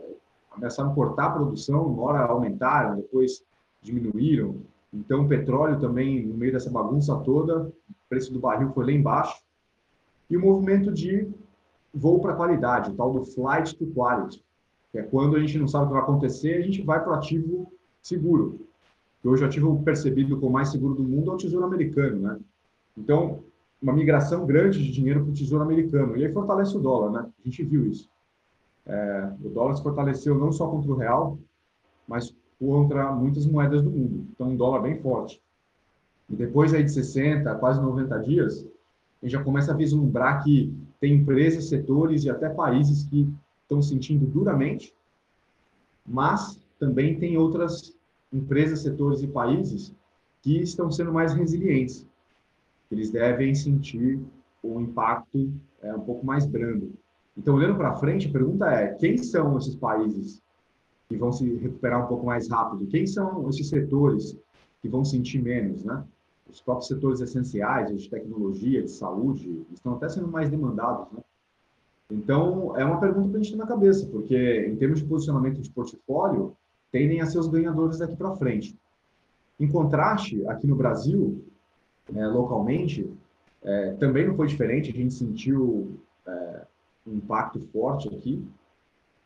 começaram 0.51 0.93
a 0.93 0.95
cortar 0.95 1.27
a 1.27 1.31
produção, 1.31 1.87
uma 1.87 2.03
hora 2.03 2.21
aumentaram, 2.27 2.97
depois 2.97 3.43
diminuíram. 3.87 4.57
Então 4.93 5.25
o 5.25 5.29
petróleo 5.29 5.79
também, 5.81 6.27
no 6.27 6.37
meio 6.37 6.53
dessa 6.53 6.71
bagunça 6.71 7.17
toda, 7.21 7.67
o 7.67 7.73
preço 8.09 8.33
do 8.33 8.41
barril 8.41 8.71
foi 8.73 8.85
lá 8.85 8.93
embaixo. 8.93 9.41
E 10.29 10.37
o 10.37 10.41
movimento 10.41 10.93
de 10.93 11.29
voo 11.95 12.21
para 12.21 12.35
qualidade, 12.35 12.91
o 12.91 12.95
tal 12.95 13.13
do 13.13 13.25
flight 13.25 13.77
to 13.77 13.87
quality, 13.95 14.45
que 14.93 14.99
é 14.99 15.03
quando 15.03 15.37
a 15.37 15.41
gente 15.41 15.59
não 15.59 15.69
sabe 15.69 15.85
o 15.85 15.89
que 15.89 15.95
vai 15.95 16.03
acontecer, 16.03 16.59
a 16.59 16.63
gente 16.63 16.83
vai 16.83 17.03
para 17.03 17.13
o 17.13 17.15
ativo 17.15 17.73
seguro 18.03 18.67
que 19.27 19.29
hoje 19.29 19.43
o 19.43 19.47
ativo 19.47 19.83
percebido 19.83 20.39
como 20.39 20.53
mais 20.53 20.69
seguro 20.69 20.95
do 20.95 21.03
mundo 21.03 21.33
é 21.33 21.35
o 21.35 21.37
Tesouro 21.37 21.67
Americano, 21.67 22.21
né? 22.21 22.39
Então, 22.97 23.43
uma 23.83 23.93
migração 23.93 24.47
grande 24.47 24.81
de 24.81 24.93
dinheiro 24.93 25.21
para 25.21 25.31
o 25.31 25.35
Tesouro 25.35 25.65
Americano. 25.65 26.17
E 26.17 26.25
aí 26.25 26.33
fortalece 26.33 26.77
o 26.77 26.81
dólar, 26.81 27.11
né? 27.11 27.29
A 27.45 27.49
gente 27.49 27.65
viu 27.65 27.87
isso. 27.87 28.09
É, 28.87 29.33
o 29.43 29.49
dólar 29.49 29.75
se 29.75 29.83
fortaleceu 29.83 30.39
não 30.39 30.53
só 30.53 30.69
contra 30.69 30.93
o 30.93 30.97
real, 30.97 31.41
mas 32.07 32.36
contra 32.59 33.13
muitas 33.13 33.47
moedas 33.47 33.83
do 33.83 33.91
mundo. 33.91 34.27
Então, 34.33 34.49
um 34.49 34.57
dólar 34.57 34.81
bem 34.81 34.97
forte. 34.97 35.41
E 36.29 36.35
depois 36.35 36.75
aí 36.75 36.83
de 36.83 36.93
60, 36.93 37.55
quase 37.57 37.81
90 37.81 38.19
dias, 38.21 38.67
a 39.23 39.27
gente 39.27 39.33
já 39.33 39.43
começa 39.43 39.73
a 39.73 39.77
vislumbrar 39.77 40.43
que 40.43 40.75
tem 41.01 41.15
empresas, 41.15 41.69
setores 41.69 42.25
e 42.25 42.31
até 42.31 42.49
países 42.49 43.05
que 43.05 43.29
estão 43.63 43.83
sentindo 43.83 44.27
duramente, 44.27 44.95
mas 46.05 46.61
também 46.79 47.19
tem 47.19 47.37
outras 47.37 47.95
empresas, 48.33 48.81
setores 48.81 49.23
e 49.23 49.27
países 49.27 49.95
que 50.43 50.61
estão 50.61 50.91
sendo 50.91 51.13
mais 51.13 51.33
resilientes. 51.35 52.07
Eles 52.91 53.11
devem 53.11 53.55
sentir 53.55 54.21
o 54.63 54.81
impacto 54.81 55.53
é, 55.83 55.95
um 55.95 56.01
pouco 56.01 56.25
mais 56.25 56.47
brando. 56.47 56.93
Então, 57.37 57.55
olhando 57.55 57.77
para 57.77 57.97
frente, 57.97 58.29
a 58.29 58.33
pergunta 58.33 58.67
é: 58.67 58.95
quem 58.95 59.19
são 59.19 59.59
esses 59.59 59.75
países 59.75 60.43
que 61.09 61.17
vão 61.17 61.33
se 61.33 61.49
recuperar 61.57 62.05
um 62.05 62.09
pouco 62.09 62.27
mais 62.27 62.49
rápido? 62.49 62.87
Quem 62.87 63.07
são 63.07 63.49
esses 63.49 63.69
setores 63.69 64.37
que 64.83 64.89
vão 64.89 65.05
sentir 65.05 65.43
menos, 65.43 65.85
né? 65.85 66.05
Os 66.49 66.61
próprios 66.61 66.89
setores 66.89 67.21
essenciais, 67.21 67.97
de 67.97 68.09
tecnologia, 68.09 68.83
de 68.83 68.91
saúde, 68.91 69.67
estão 69.73 69.95
até 69.95 70.09
sendo 70.09 70.29
mais 70.29 70.49
demandados, 70.49 71.11
né? 71.13 71.21
Então, 72.11 72.77
é 72.77 72.85
uma 72.85 73.01
pergunta 73.01 73.29
para 73.29 73.41
a 73.41 73.43
gente 73.43 73.53
ter 73.53 73.59
na 73.59 73.67
cabeça, 73.67 74.07
porque 74.07 74.67
em 74.67 74.77
termos 74.77 75.01
de 75.01 75.07
posicionamento 75.07 75.61
de 75.61 75.71
portfólio, 75.71 76.57
tendem 76.93 77.21
a 77.21 77.27
ser 77.27 77.39
os 77.39 77.49
ganhadores 77.49 77.99
daqui 77.99 78.15
para 78.17 78.37
frente. 78.37 78.79
Em 79.59 79.69
contraste, 79.69 80.47
aqui 80.47 80.67
no 80.67 80.77
Brasil, 80.77 81.45
é, 82.15 82.27
localmente, 82.27 83.11
é, 83.63 83.93
também 83.95 84.27
não 84.27 84.37
foi 84.37 84.47
diferente, 84.47 84.91
a 84.91 84.95
gente 84.95 85.15
sentiu 85.15 85.99
é, 86.27 86.67
um 87.07 87.15
impacto 87.15 87.61
forte 87.73 88.09
aqui, 88.09 88.43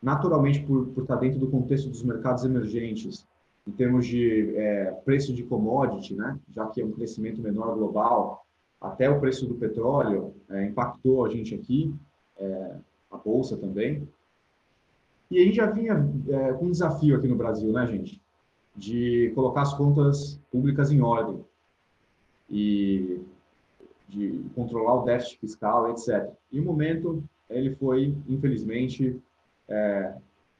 naturalmente 0.01 0.61
por, 0.63 0.87
por 0.87 1.03
estar 1.03 1.15
dentro 1.17 1.39
do 1.39 1.49
contexto 1.49 1.89
dos 1.89 2.03
mercados 2.03 2.43
emergentes, 2.43 3.25
em 3.67 3.71
termos 3.71 4.07
de 4.07 4.55
é, 4.55 4.91
preço 5.05 5.33
de 5.33 5.43
commodity, 5.43 6.15
né, 6.15 6.37
já 6.53 6.65
que 6.67 6.81
é 6.81 6.85
um 6.85 6.91
crescimento 6.91 7.41
menor 7.41 7.75
global, 7.75 8.45
até 8.79 9.09
o 9.09 9.19
preço 9.19 9.45
do 9.45 9.55
petróleo 9.55 10.33
é, 10.49 10.65
impactou 10.65 11.23
a 11.25 11.29
gente 11.29 11.53
aqui, 11.53 11.93
é, 12.39 12.75
a 13.11 13.17
bolsa 13.17 13.55
também, 13.55 14.07
e 15.29 15.39
a 15.39 15.45
gente 15.45 15.55
já 15.55 15.67
vinha 15.67 15.93
é, 16.27 16.53
com 16.53 16.65
um 16.65 16.71
desafio 16.71 17.15
aqui 17.15 17.27
no 17.27 17.37
Brasil, 17.37 17.71
né, 17.71 17.87
gente? 17.87 18.19
De 18.75 19.31
colocar 19.33 19.61
as 19.61 19.73
contas 19.73 20.39
públicas 20.51 20.91
em 20.91 21.01
ordem 21.01 21.39
e 22.49 23.21
de 24.09 24.41
controlar 24.53 24.95
o 24.95 25.05
déficit 25.05 25.39
fiscal, 25.39 25.89
etc. 25.89 26.29
E 26.51 26.59
o 26.59 26.65
momento, 26.65 27.23
ele 27.49 27.73
foi, 27.75 28.13
infelizmente, 28.27 29.17
é, 29.71 30.13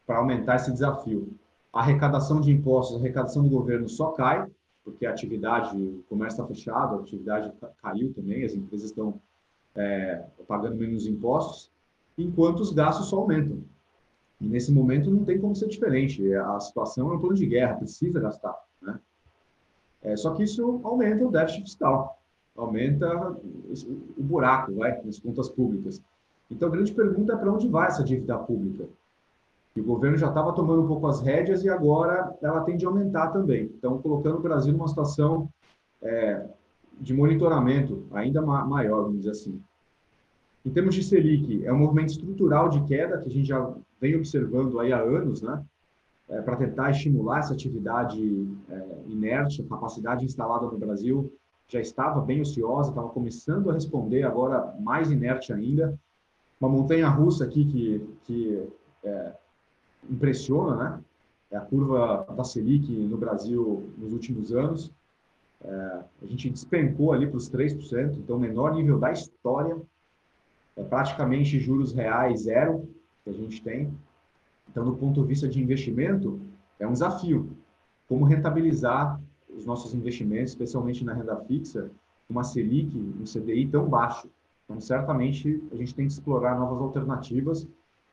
para 0.07 0.17
aumentar 0.17 0.55
esse 0.55 0.71
desafio. 0.71 1.33
A 1.71 1.81
arrecadação 1.81 2.41
de 2.41 2.51
impostos, 2.51 2.95
a 2.95 2.99
arrecadação 2.99 3.43
do 3.43 3.49
governo 3.49 3.87
só 3.87 4.11
cai, 4.11 4.49
porque 4.83 5.05
a 5.05 5.11
atividade, 5.11 5.77
o 5.77 6.03
comércio 6.09 6.41
está 6.41 6.47
fechado, 6.47 6.95
a 6.95 6.99
atividade 7.01 7.51
caiu 7.81 8.13
também, 8.13 8.43
as 8.43 8.53
empresas 8.53 8.89
estão 8.89 9.21
é, 9.75 10.23
pagando 10.47 10.75
menos 10.75 11.05
impostos, 11.05 11.71
enquanto 12.17 12.61
os 12.61 12.73
gastos 12.73 13.07
só 13.07 13.17
aumentam. 13.17 13.63
E 14.39 14.47
nesse 14.47 14.71
momento 14.71 15.11
não 15.11 15.23
tem 15.23 15.39
como 15.39 15.55
ser 15.55 15.67
diferente. 15.67 16.33
A 16.33 16.59
situação 16.59 17.11
é 17.11 17.15
um 17.15 17.19
plano 17.19 17.35
de 17.35 17.45
guerra, 17.45 17.75
precisa 17.75 18.19
gastar. 18.19 18.55
Né? 18.81 18.99
É, 20.01 20.15
só 20.17 20.33
que 20.33 20.43
isso 20.43 20.81
aumenta 20.83 21.23
o 21.23 21.31
déficit 21.31 21.61
fiscal, 21.61 22.19
aumenta 22.57 23.37
o 24.17 24.23
buraco 24.23 24.73
vai, 24.73 24.99
nas 25.03 25.19
contas 25.19 25.47
públicas. 25.47 26.01
Então 26.49 26.67
a 26.67 26.71
grande 26.71 26.91
pergunta 26.91 27.33
é 27.33 27.37
para 27.37 27.53
onde 27.53 27.67
vai 27.67 27.87
essa 27.87 28.03
dívida 28.03 28.37
pública? 28.37 28.89
E 29.75 29.79
o 29.79 29.85
governo 29.85 30.17
já 30.17 30.27
estava 30.27 30.53
tomando 30.53 30.83
um 30.83 30.87
pouco 30.87 31.07
as 31.07 31.21
rédeas 31.21 31.63
e 31.63 31.69
agora 31.69 32.35
ela 32.41 32.61
tende 32.61 32.85
a 32.85 32.89
aumentar 32.89 33.27
também. 33.29 33.71
Então, 33.77 34.01
colocando 34.01 34.37
o 34.37 34.41
Brasil 34.41 34.73
numa 34.73 34.87
situação 34.87 35.49
é, 36.01 36.45
de 36.99 37.13
monitoramento 37.13 38.05
ainda 38.11 38.41
maior, 38.41 39.03
vamos 39.03 39.19
dizer 39.19 39.31
assim. 39.31 39.61
Em 40.65 40.69
termos 40.69 40.93
de 40.93 41.03
Selic, 41.03 41.65
é 41.65 41.73
um 41.73 41.79
movimento 41.79 42.09
estrutural 42.09 42.69
de 42.69 42.83
queda 42.83 43.19
que 43.19 43.29
a 43.29 43.31
gente 43.31 43.47
já 43.47 43.73
vem 43.99 44.15
observando 44.15 44.79
aí 44.79 44.91
há 44.91 44.99
anos, 44.99 45.41
né? 45.41 45.63
É, 46.29 46.41
para 46.41 46.55
tentar 46.55 46.91
estimular 46.91 47.39
essa 47.39 47.53
atividade 47.53 48.47
é, 48.69 48.85
inerte, 49.07 49.61
a 49.61 49.67
capacidade 49.67 50.23
instalada 50.23 50.65
no 50.65 50.77
Brasil 50.77 51.31
já 51.67 51.79
estava 51.79 52.19
bem 52.19 52.41
ociosa, 52.41 52.89
estava 52.89 53.09
começando 53.09 53.69
a 53.69 53.73
responder, 53.73 54.23
agora 54.23 54.75
mais 54.79 55.09
inerte 55.09 55.53
ainda. 55.53 55.97
Uma 56.59 56.69
montanha 56.69 57.07
russa 57.07 57.45
aqui 57.45 57.65
que, 57.65 58.07
que 58.25 58.67
é, 59.03 59.33
impressiona, 60.09 60.75
né? 60.75 60.99
É 61.51 61.57
a 61.57 61.61
curva 61.61 62.25
da 62.35 62.43
Selic 62.43 62.89
no 62.89 63.17
Brasil 63.17 63.89
nos 63.97 64.13
últimos 64.13 64.53
anos. 64.53 64.91
É, 65.63 66.03
a 66.21 66.25
gente 66.25 66.49
despencou 66.49 67.11
ali 67.11 67.27
para 67.27 67.37
os 67.37 67.49
3%, 67.49 68.17
então, 68.17 68.39
menor 68.39 68.73
nível 68.73 68.97
da 68.97 69.11
história 69.11 69.77
é 70.77 70.83
praticamente 70.83 71.59
juros 71.59 71.93
reais 71.93 72.43
zero 72.43 72.87
que 73.23 73.29
a 73.29 73.33
gente 73.33 73.61
tem. 73.61 73.93
Então, 74.69 74.85
do 74.85 74.95
ponto 74.95 75.21
de 75.21 75.27
vista 75.27 75.47
de 75.47 75.61
investimento, 75.61 76.39
é 76.79 76.87
um 76.87 76.93
desafio. 76.93 77.49
Como 78.07 78.25
rentabilizar 78.25 79.19
os 79.49 79.65
nossos 79.65 79.93
investimentos, 79.93 80.51
especialmente 80.51 81.03
na 81.03 81.13
renda 81.13 81.35
fixa, 81.41 81.91
uma 82.29 82.43
Selic, 82.43 82.97
um 82.97 83.25
CDI 83.25 83.67
tão 83.67 83.87
baixo. 83.87 84.29
Então, 84.65 84.79
certamente, 84.79 85.61
a 85.71 85.75
gente 85.75 85.93
tem 85.93 86.07
que 86.07 86.13
explorar 86.13 86.57
novas 86.57 86.81
alternativas. 86.81 87.67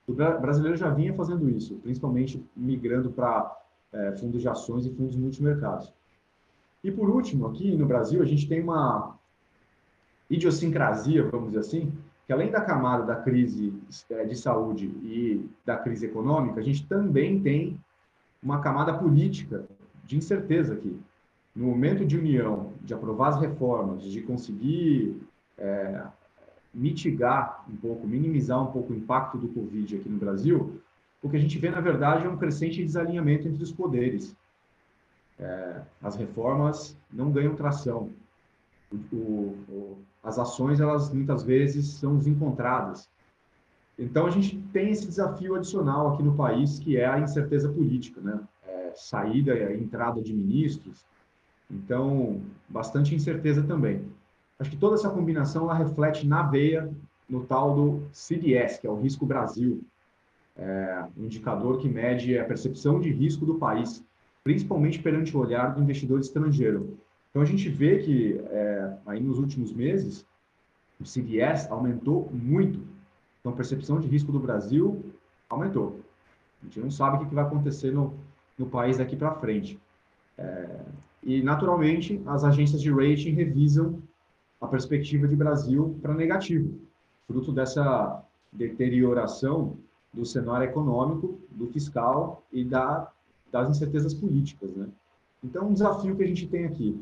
O 0.09 0.15
brasileiro 0.15 0.75
já 0.75 0.89
vinha 0.89 1.13
fazendo 1.13 1.51
isso, 1.51 1.77
principalmente 1.83 2.43
migrando 2.57 3.11
para 3.11 3.55
é, 3.93 4.13
fundos 4.13 4.41
de 4.41 4.49
ações 4.49 4.87
e 4.87 4.91
fundos 4.91 5.15
multimercados. 5.15 5.93
E, 6.83 6.91
por 6.91 7.11
último, 7.11 7.47
aqui 7.47 7.77
no 7.77 7.85
Brasil, 7.85 8.23
a 8.23 8.25
gente 8.25 8.49
tem 8.49 8.63
uma 8.63 9.15
idiosincrasia, 10.31 11.25
vamos 11.25 11.49
dizer 11.49 11.61
assim, 11.61 11.93
que 12.27 12.33
além 12.33 12.51
da 12.51 12.63
camada 12.63 13.05
da 13.05 13.17
crise 13.17 13.75
é, 14.11 14.25
de 14.25 14.35
saúde 14.35 14.87
e 15.03 15.47
da 15.67 15.77
crise 15.77 16.07
econômica, 16.07 16.61
a 16.61 16.63
gente 16.63 16.87
também 16.87 17.43
tem 17.43 17.79
uma 18.43 18.61
camada 18.61 18.95
política 18.95 19.67
de 20.05 20.17
incerteza 20.17 20.73
aqui. 20.73 20.99
No 21.55 21.67
momento 21.67 22.07
de 22.07 22.17
união, 22.17 22.73
de 22.81 22.95
aprovar 22.95 23.29
as 23.29 23.41
reformas, 23.41 24.03
de 24.03 24.23
conseguir 24.23 25.21
é, 25.59 26.03
mitigar 26.79 27.65
um 27.69 27.77
pouco, 27.77 28.07
minimizar 28.07 28.63
um 28.63 28.71
pouco 28.71 28.93
o 28.93 28.97
impacto 28.97 29.37
do 29.37 29.49
Covid 29.49 29.97
aqui 29.97 30.09
no 30.09 30.19
Brasil, 30.19 30.81
o 31.21 31.29
que 31.29 31.37
a 31.37 31.41
gente 31.41 31.59
vê, 31.59 31.71
na 31.71 31.81
verdade, 31.81 32.25
é 32.25 32.29
um 32.29 32.37
crescente 32.37 32.85
desalinhamento 32.85 33.49
entre 33.49 33.63
os 33.63 33.73
poderes. 33.73 34.37
É, 35.39 35.83
as 36.03 36.15
reformas 36.17 36.97
não 37.13 37.31
ganham 37.31 37.57
tração. 37.57 38.11
O, 38.93 39.17
o, 39.17 39.99
as 40.23 40.39
ações, 40.39 40.81
elas 40.81 41.13
muitas 41.13 41.43
vezes 41.43 41.87
são 41.95 42.17
desencontradas. 42.17 43.09
Então, 43.99 44.27
a 44.27 44.31
gente 44.31 44.57
tem 44.73 44.91
esse 44.91 45.07
desafio 45.07 45.57
adicional 45.57 46.15
aqui 46.15 46.23
no 46.23 46.37
país, 46.37 46.79
que 46.79 46.97
é 46.97 47.07
a 47.07 47.19
incerteza 47.19 47.69
política, 47.69 48.21
né? 48.21 48.41
É, 48.67 48.93
saída 48.95 49.55
e 49.55 49.81
entrada 49.81 50.23
de 50.23 50.33
ministros. 50.33 51.05
Então, 51.69 52.41
bastante 52.69 53.15
incerteza 53.15 53.63
também. 53.65 54.05
Acho 54.59 54.71
que 54.71 54.77
toda 54.77 54.97
essa 54.97 55.11
combinação 55.11 55.65
ela 55.65 55.75
reflete 55.75 56.27
na 56.27 56.43
veia 56.43 56.91
no 57.29 57.45
tal 57.45 57.75
do 57.75 58.09
CDS, 58.13 58.79
que 58.79 58.87
é 58.87 58.91
o 58.91 59.01
Risco 59.01 59.25
Brasil, 59.27 59.85
é, 60.57 61.05
um 61.17 61.27
indicador 61.27 61.79
que 61.79 61.89
mede 61.89 62.37
a 62.37 62.45
percepção 62.45 62.99
de 62.99 63.11
risco 63.11 63.47
do 63.47 63.55
país, 63.57 64.05
principalmente 64.43 64.99
perante 64.99 65.37
o 65.37 65.41
olhar 65.41 65.75
do 65.75 65.83
investidor 65.83 66.19
estrangeiro. 66.19 66.99
Então 67.31 67.43
a 67.43 67.45
gente 67.45 67.69
vê 67.69 67.99
que 67.99 68.41
é, 68.51 68.97
aí 69.07 69.21
nos 69.21 69.39
últimos 69.39 69.73
meses 69.73 70.27
o 71.01 71.05
CDS 71.05 71.71
aumentou 71.71 72.29
muito. 72.33 72.81
Então 73.39 73.53
a 73.53 73.57
percepção 73.57 74.01
de 74.01 74.09
risco 74.09 74.33
do 74.33 74.41
Brasil 74.41 75.05
aumentou. 75.49 76.01
A 76.61 76.67
gente 76.67 76.81
não 76.81 76.91
sabe 76.91 77.23
o 77.23 77.29
que 77.29 77.35
vai 77.35 77.45
acontecer 77.45 77.93
no, 77.93 78.15
no 78.59 78.67
país 78.67 78.99
daqui 78.99 79.15
para 79.15 79.35
frente. 79.37 79.79
É, 80.37 80.81
e 81.23 81.43
naturalmente 81.43 82.21
as 82.27 82.43
agências 82.43 82.81
de 82.81 82.91
rating 82.91 83.31
revisam 83.31 84.03
a 84.61 84.67
perspectiva 84.67 85.27
de 85.29 85.37
Brasil 85.37 85.99
para 86.03 86.15
negativo, 86.15 86.79
fruto 87.27 87.53
dessa 87.53 88.23
deterioração 88.53 89.77
do 90.13 90.25
cenário 90.25 90.69
econômico, 90.69 91.39
do 91.51 91.67
fiscal 91.67 92.43
e 92.53 92.65
da, 92.65 93.11
das 93.53 93.69
incertezas 93.69 94.15
políticas, 94.15 94.75
né? 94.75 94.89
Então, 95.45 95.69
um 95.69 95.73
desafio 95.73 96.17
que 96.17 96.23
a 96.23 96.27
gente 96.27 96.49
tem 96.49 96.65
aqui, 96.65 97.01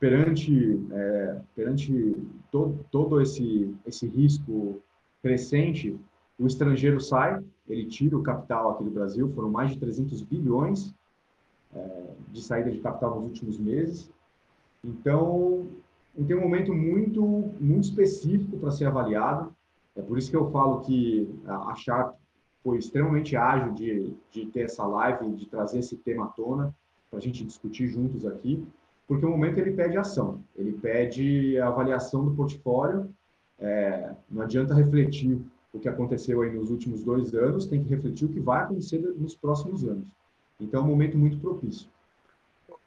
perante, 0.00 0.84
é, 0.90 1.40
perante 1.54 2.16
todo, 2.50 2.84
todo 2.90 3.20
esse, 3.20 3.72
esse 3.86 4.06
risco 4.08 4.82
crescente, 5.22 5.96
o 6.38 6.46
estrangeiro 6.46 7.00
sai, 7.00 7.40
ele 7.68 7.86
tira 7.86 8.16
o 8.16 8.22
capital 8.22 8.70
aqui 8.70 8.82
do 8.82 8.90
Brasil, 8.90 9.30
foram 9.32 9.48
mais 9.48 9.70
de 9.70 9.78
300 9.78 10.22
bilhões 10.22 10.92
é, 11.72 12.04
de 12.32 12.42
saída 12.42 12.70
de 12.70 12.80
capital 12.80 13.14
nos 13.14 13.28
últimos 13.28 13.58
meses. 13.58 14.10
Então, 14.82 15.68
tem 16.14 16.36
um 16.36 16.40
momento 16.40 16.74
muito, 16.74 17.22
muito 17.58 17.84
específico 17.84 18.58
para 18.58 18.70
ser 18.70 18.86
avaliado. 18.86 19.52
É 19.96 20.02
por 20.02 20.18
isso 20.18 20.30
que 20.30 20.36
eu 20.36 20.50
falo 20.50 20.80
que 20.80 21.28
a 21.46 21.74
Sharp 21.74 22.14
foi 22.62 22.78
extremamente 22.78 23.36
ágil 23.36 23.72
de, 23.72 24.14
de 24.30 24.46
ter 24.46 24.62
essa 24.62 24.86
live, 24.86 25.32
de 25.32 25.46
trazer 25.46 25.80
esse 25.80 25.96
tema 25.96 26.26
à 26.26 26.28
tona, 26.28 26.74
para 27.10 27.18
a 27.18 27.22
gente 27.22 27.44
discutir 27.44 27.88
juntos 27.88 28.24
aqui, 28.24 28.64
porque 29.06 29.26
o 29.26 29.30
momento 29.30 29.58
ele 29.58 29.72
pede 29.72 29.98
ação, 29.98 30.40
ele 30.56 30.72
pede 30.72 31.58
avaliação 31.58 32.24
do 32.24 32.30
portfólio, 32.34 33.10
é, 33.58 34.14
não 34.30 34.42
adianta 34.42 34.74
refletir 34.74 35.38
o 35.72 35.78
que 35.78 35.88
aconteceu 35.88 36.40
aí 36.42 36.50
nos 36.50 36.70
últimos 36.70 37.02
dois 37.04 37.34
anos, 37.34 37.66
tem 37.66 37.82
que 37.82 37.90
refletir 37.90 38.24
o 38.24 38.28
que 38.28 38.40
vai 38.40 38.62
acontecer 38.62 38.98
nos 38.98 39.34
próximos 39.34 39.84
anos. 39.84 40.06
Então, 40.60 40.80
é 40.80 40.84
um 40.84 40.86
momento 40.86 41.18
muito 41.18 41.38
propício. 41.38 41.88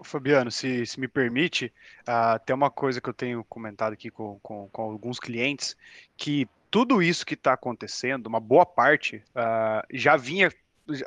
Fabiano, 0.03 0.51
se, 0.51 0.85
se 0.85 0.99
me 0.99 1.07
permite, 1.07 1.71
uh, 2.01 2.39
tem 2.45 2.55
uma 2.55 2.69
coisa 2.69 2.99
que 2.99 3.09
eu 3.09 3.13
tenho 3.13 3.43
comentado 3.45 3.93
aqui 3.93 4.09
com, 4.09 4.39
com, 4.41 4.67
com 4.69 4.81
alguns 4.81 5.19
clientes, 5.19 5.75
que 6.17 6.47
tudo 6.69 7.01
isso 7.01 7.25
que 7.25 7.35
está 7.35 7.53
acontecendo, 7.53 8.27
uma 8.27 8.39
boa 8.39 8.65
parte, 8.65 9.23
uh, 9.29 9.85
já 9.91 10.17
vinha. 10.17 10.51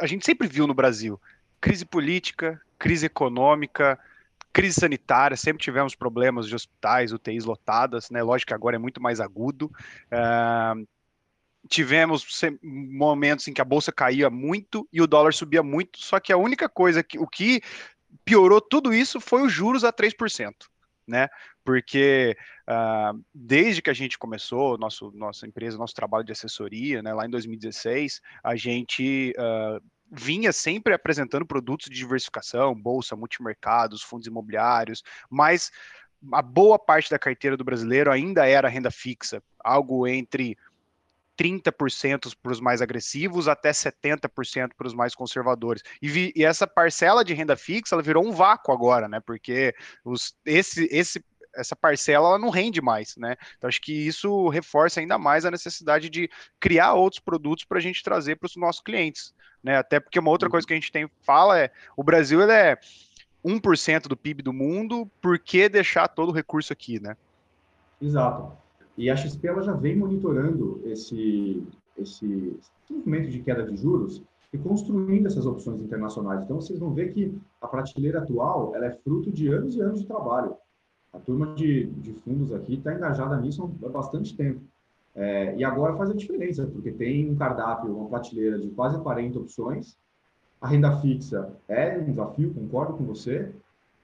A 0.01 0.07
gente 0.07 0.25
sempre 0.25 0.49
viu 0.49 0.67
no 0.67 0.75
Brasil 0.75 1.21
crise 1.61 1.85
política, 1.85 2.61
crise 2.79 3.07
econômica, 3.07 3.99
crise 4.53 4.81
sanitária, 4.81 5.37
sempre 5.37 5.63
tivemos 5.63 5.95
problemas 5.95 6.47
de 6.47 6.55
hospitais, 6.55 7.13
UTIs 7.13 7.45
lotadas, 7.45 8.11
né? 8.11 8.23
Lógico 8.23 8.49
que 8.49 8.55
agora 8.55 8.77
é 8.77 8.79
muito 8.79 9.01
mais 9.03 9.21
agudo. 9.21 9.71
Uh, 10.13 10.87
tivemos 11.69 12.27
momentos 12.63 13.47
em 13.49 13.53
que 13.53 13.61
a 13.61 13.65
bolsa 13.65 13.93
caía 13.93 14.31
muito 14.31 14.89
e 14.93 15.03
o 15.03 15.07
dólar 15.07 15.35
subia 15.35 15.63
muito, 15.63 15.99
só 15.99 16.19
que 16.19 16.33
a 16.33 16.37
única 16.37 16.69
coisa 16.69 17.03
que 17.03 17.19
o 17.19 17.27
que 17.27 17.61
piorou 18.25 18.61
tudo 18.61 18.93
isso 18.93 19.21
foi 19.21 19.43
os 19.43 19.53
juros 19.53 19.85
a 19.85 19.93
3% 19.93 20.53
né? 21.09 21.29
Porque 21.65 22.37
uh, 22.69 23.25
desde 23.35 23.81
que 23.81 23.91
a 23.91 23.95
gente 23.95 24.19
começou, 24.19 24.77
nosso, 24.77 25.11
nossa 25.13 25.47
empresa, 25.47 25.79
nosso 25.79 25.95
trabalho 25.95 26.25
de 26.25 26.33
assessoria, 26.33 27.03
né, 27.03 27.13
lá 27.15 27.27
em 27.27 27.31
2016, 27.31 28.21
a 28.45 28.55
gente 28.55 29.33
uh, 29.39 29.83
vinha 30.11 30.53
sempre 30.53 30.93
apresentando 30.93 31.47
produtos 31.47 31.89
de 31.89 31.97
diversificação, 31.97 32.75
bolsa, 32.75 33.17
multimercados, 33.17 34.03
fundos 34.03 34.27
imobiliários, 34.27 35.03
mas 35.31 35.71
a 36.33 36.43
boa 36.43 36.79
parte 36.79 37.11
da 37.11 37.19
carteira 37.19 37.57
do 37.57 37.65
brasileiro 37.65 38.11
ainda 38.11 38.47
era 38.47 38.69
renda 38.69 38.91
fixa, 38.91 39.43
algo 39.59 40.07
entre 40.07 40.57
30% 41.39 42.35
para 42.43 42.53
os 42.53 42.61
mais 42.61 42.83
agressivos 42.83 43.47
até 43.47 43.71
70% 43.71 44.71
para 44.77 44.87
os 44.87 44.95
mais 44.95 45.15
conservadores. 45.15 45.83
E, 46.03 46.09
vi, 46.09 46.33
e, 46.35 46.45
essa 46.45 46.67
parcela 46.67 47.25
de 47.25 47.33
renda 47.33 47.57
fixa 47.57 47.95
ela 47.95 48.03
virou 48.03 48.27
um 48.27 48.33
vácuo 48.33 48.73
agora, 48.73 49.09
né? 49.09 49.21
Porque 49.21 49.75
os, 50.05 50.35
esse, 50.45 50.89
esse, 50.91 51.25
essa 51.55 51.77
parcela 51.77 52.29
ela 52.29 52.39
não 52.39 52.51
rende 52.51 52.81
mais, 52.81 53.17
né? 53.17 53.37
Então 53.57 53.69
acho 53.69 53.81
que 53.81 53.93
isso 53.93 54.49
reforça 54.49 54.99
ainda 55.01 55.17
mais 55.17 55.45
a 55.45 55.51
necessidade 55.51 56.11
de 56.11 56.29
criar 56.59 56.95
outros 56.95 57.21
produtos 57.21 57.65
para 57.65 57.79
a 57.79 57.83
gente 57.83 58.03
trazer 58.03 58.37
para 58.37 58.47
os 58.47 58.57
nossos 58.57 58.81
clientes, 58.81 59.33
né? 59.63 59.77
Até 59.77 60.01
porque 60.01 60.19
uma 60.19 60.31
outra 60.31 60.51
coisa 60.51 60.67
que 60.67 60.73
a 60.73 60.77
gente 60.77 60.91
tem 60.91 61.09
fala 61.23 61.59
é 61.59 61.71
o 61.97 62.03
Brasil 62.03 62.43
ele 62.43 62.53
é 62.53 62.77
1% 63.45 64.09
do 64.09 64.17
PIB 64.17 64.43
do 64.43 64.53
mundo, 64.53 65.09
por 65.23 65.39
que 65.39 65.69
deixar 65.69 66.09
todo 66.09 66.31
o 66.31 66.35
recurso 66.35 66.73
aqui, 66.73 67.01
né? 67.01 67.17
Exato. 68.03 68.68
E 68.99 69.09
a 69.09 69.17
XP 69.17 69.47
ela 69.47 69.63
já 69.63 69.73
vem 69.73 69.97
monitorando 69.97 70.83
esse, 70.85 71.63
esse 71.97 72.59
movimento 72.91 73.31
de 73.31 73.39
queda 73.41 73.63
de 73.63 73.77
juros 73.77 74.21
e 74.53 74.59
construindo 74.59 75.27
essas 75.27 75.47
opções 75.47 75.81
internacionais. 75.81 76.43
Então, 76.43 76.61
vocês 76.61 76.81
vão 76.81 76.93
ver 76.93 77.15
que 77.15 77.33
a 77.61 77.69
prateleira 77.69 78.19
atual 78.19 78.75
ela 78.75 78.87
é 78.87 78.91
fruto 78.91 79.31
de 79.31 79.47
anos 79.47 79.77
e 79.77 79.81
anos 79.81 80.01
de 80.01 80.07
trabalho. 80.07 80.57
A 81.13 81.19
turma 81.21 81.55
de, 81.55 81.87
de 81.87 82.13
fundos 82.13 82.53
aqui 82.53 82.75
está 82.75 82.93
engajada 82.93 83.37
nisso 83.41 83.71
há 83.85 83.89
bastante 83.89 84.37
tempo. 84.37 84.61
É, 85.15 85.55
e 85.57 85.63
agora 85.63 85.97
faz 85.97 86.11
a 86.11 86.15
diferença, 86.15 86.67
porque 86.67 86.91
tem 86.91 87.31
um 87.31 87.37
cardápio, 87.37 87.97
uma 87.97 88.09
prateleira 88.09 88.59
de 88.59 88.69
quase 88.71 88.99
40 89.01 89.39
opções. 89.39 89.97
A 90.61 90.67
renda 90.67 90.97
fixa 91.01 91.53
é 91.69 91.97
um 91.99 92.07
desafio, 92.07 92.53
concordo 92.53 92.95
com 92.95 93.05
você. 93.05 93.53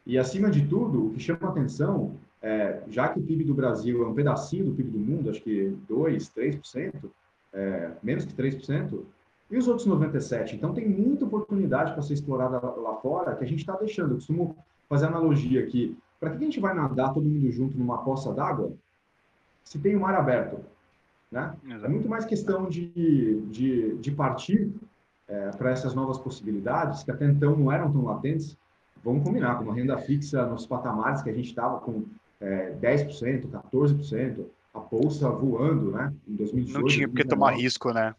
E, 0.07 0.17
acima 0.19 0.51
de 0.51 0.65
tudo, 0.69 1.07
o 1.07 1.11
que 1.11 1.19
chama 1.19 1.49
atenção 1.49 2.13
é, 2.45 2.83
já 2.91 3.09
que 3.09 3.19
o 3.19 3.23
PIB 3.23 3.43
do 3.45 3.55
Brasil 3.55 4.05
é 4.05 4.07
um 4.07 4.13
pedacinho 4.13 4.67
do 4.67 4.75
PIB 4.75 4.91
do 4.91 4.99
mundo, 4.99 5.31
acho 5.31 5.41
que 5.41 5.75
2%, 5.89 6.31
3%, 6.37 7.11
é, 7.55 7.93
menos 8.03 8.27
que 8.27 8.35
3%, 8.35 9.01
e 9.51 9.57
os 9.57 9.67
outros 9.67 9.89
97%? 9.89 10.53
Então, 10.53 10.75
tem 10.75 10.87
muita 10.87 11.25
oportunidade 11.25 11.95
para 11.95 12.03
ser 12.03 12.13
explorada 12.13 12.61
lá 12.61 12.97
fora 12.97 13.35
que 13.35 13.45
a 13.45 13.47
gente 13.47 13.61
está 13.61 13.75
deixando. 13.77 14.11
Eu 14.11 14.17
costumo 14.17 14.55
fazer 14.91 15.07
analogia 15.07 15.63
aqui. 15.63 15.97
Para 16.21 16.31
que 16.31 16.37
a 16.37 16.41
gente 16.41 16.61
vai 16.61 16.75
nadar 16.75 17.15
todo 17.15 17.25
mundo 17.25 17.51
junto 17.51 17.79
numa 17.79 18.05
poça 18.05 18.31
d'água 18.35 18.73
se 19.63 19.79
tem 19.79 19.95
o 19.95 19.99
um 19.99 20.03
mar 20.03 20.15
aberto? 20.15 20.61
Né? 21.33 21.55
É 21.83 21.89
muito 21.89 22.11
mais 22.11 22.27
questão 22.27 22.69
de, 22.69 23.41
de, 23.51 23.97
de 23.97 24.11
partir 24.11 24.71
é, 25.27 25.49
para 25.51 25.71
essas 25.71 25.95
novas 25.95 26.19
possibilidades, 26.19 27.03
que 27.05 27.11
até 27.11 27.25
então 27.25 27.57
não 27.57 27.73
eram 27.73 27.91
tão 27.91 28.05
latentes. 28.05 28.55
Vamos 29.03 29.25
combinar, 29.25 29.57
com 29.57 29.65
uma 29.65 29.75
renda 29.75 29.97
fixa 29.97 30.45
nos 30.45 30.67
patamares 30.67 31.23
que 31.23 31.31
a 31.31 31.35
gente 31.35 31.49
estava 31.49 31.81
com 31.81 32.05
é, 32.41 32.73
10%, 32.81 33.49
14%, 33.49 34.45
a 34.75 34.81
bolsa 34.81 35.31
voando, 35.31 35.93
né? 35.93 36.13
Em 36.29 36.35
2018. 36.35 36.81
Não 36.81 36.89
tinha 36.89 37.09
porque 37.09 37.25
tomar 37.25 37.53
risco, 37.53 37.93
né? 37.93 38.15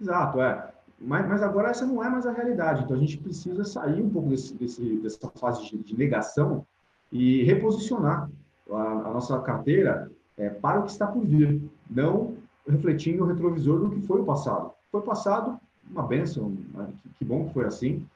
Exato, 0.00 0.40
é. 0.40 0.72
Mas, 1.00 1.28
mas 1.28 1.42
agora 1.42 1.70
essa 1.70 1.84
não 1.84 2.02
é 2.02 2.08
mais 2.08 2.26
a 2.26 2.32
realidade. 2.32 2.84
Então 2.84 2.96
a 2.96 3.00
gente 3.00 3.18
precisa 3.18 3.64
sair 3.64 4.00
um 4.00 4.08
pouco 4.08 4.28
desse, 4.28 4.54
desse 4.54 4.96
dessa 4.98 5.28
fase 5.30 5.68
de, 5.68 5.78
de, 5.78 5.98
negação 5.98 6.64
e 7.10 7.42
reposicionar 7.42 8.30
a, 8.70 8.74
a 8.74 9.12
nossa 9.12 9.38
carteira 9.40 10.10
é, 10.38 10.48
para 10.48 10.80
o 10.80 10.84
que 10.84 10.92
está 10.92 11.06
por 11.06 11.26
vir, 11.26 11.60
não 11.90 12.36
refletindo 12.68 13.24
o 13.24 13.26
retrovisor 13.26 13.80
do 13.80 13.90
que 13.90 14.06
foi 14.06 14.20
o 14.20 14.24
passado. 14.24 14.70
Foi 14.92 15.00
o 15.00 15.04
passado, 15.04 15.58
uma 15.90 16.04
benção, 16.04 16.56
né? 16.72 16.86
que, 17.02 17.08
que 17.18 17.24
bom 17.24 17.46
que 17.46 17.54
foi 17.54 17.64
assim, 17.64 18.06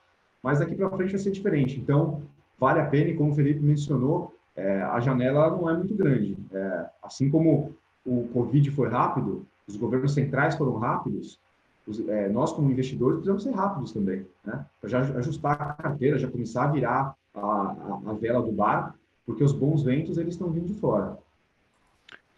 mas 0.41 0.61
daqui 0.61 0.77
para 0.77 0.89
frente 0.91 1.11
vai 1.11 1.19
ser 1.19 1.33
diferente. 1.33 1.81
Então, 1.81 2.23
vale 2.59 2.81
a 2.81 2.87
pena, 2.87 3.11
e 3.11 3.17
como 3.17 3.33
o 3.33 3.35
Felipe 3.35 3.61
mencionou, 3.61 4.36
é, 4.57 4.83
a 4.83 4.99
janela 5.01 5.51
não 5.51 5.69
é 5.69 5.77
muito 5.77 5.95
grande. 5.95 6.37
É, 6.53 6.87
assim 7.03 7.31
como 7.31 7.77
o 8.05 8.29
Covid 8.33 8.71
foi 8.71 8.89
rápido, 8.89 9.47
os 9.67 9.77
governos 9.77 10.15
centrais 10.15 10.57
foram 10.57 10.77
rápidos, 10.79 11.39
os, 11.87 12.01
é, 12.09 12.29
nós, 12.29 12.53
como 12.53 12.71
investidores, 12.71 13.17
precisamos 13.17 13.43
ser 13.43 13.51
rápidos 13.51 13.93
também, 13.93 14.27
né? 14.45 14.65
Para 14.81 14.91
já 14.91 15.01
ajustar 15.01 15.61
a 15.61 15.83
carteira, 15.83 16.19
já 16.19 16.29
começar 16.29 16.65
a 16.65 16.73
virar 16.73 17.15
a, 17.35 17.41
a, 17.41 18.01
a 18.07 18.13
vela 18.15 18.43
do 18.43 18.51
bar, 18.51 18.95
porque 19.25 19.45
os 19.45 19.53
bons 19.53 19.83
ventos, 19.83 20.19
eles 20.19 20.35
estão 20.35 20.51
vindo 20.51 20.67
de 20.67 20.81
fora. 20.81 21.19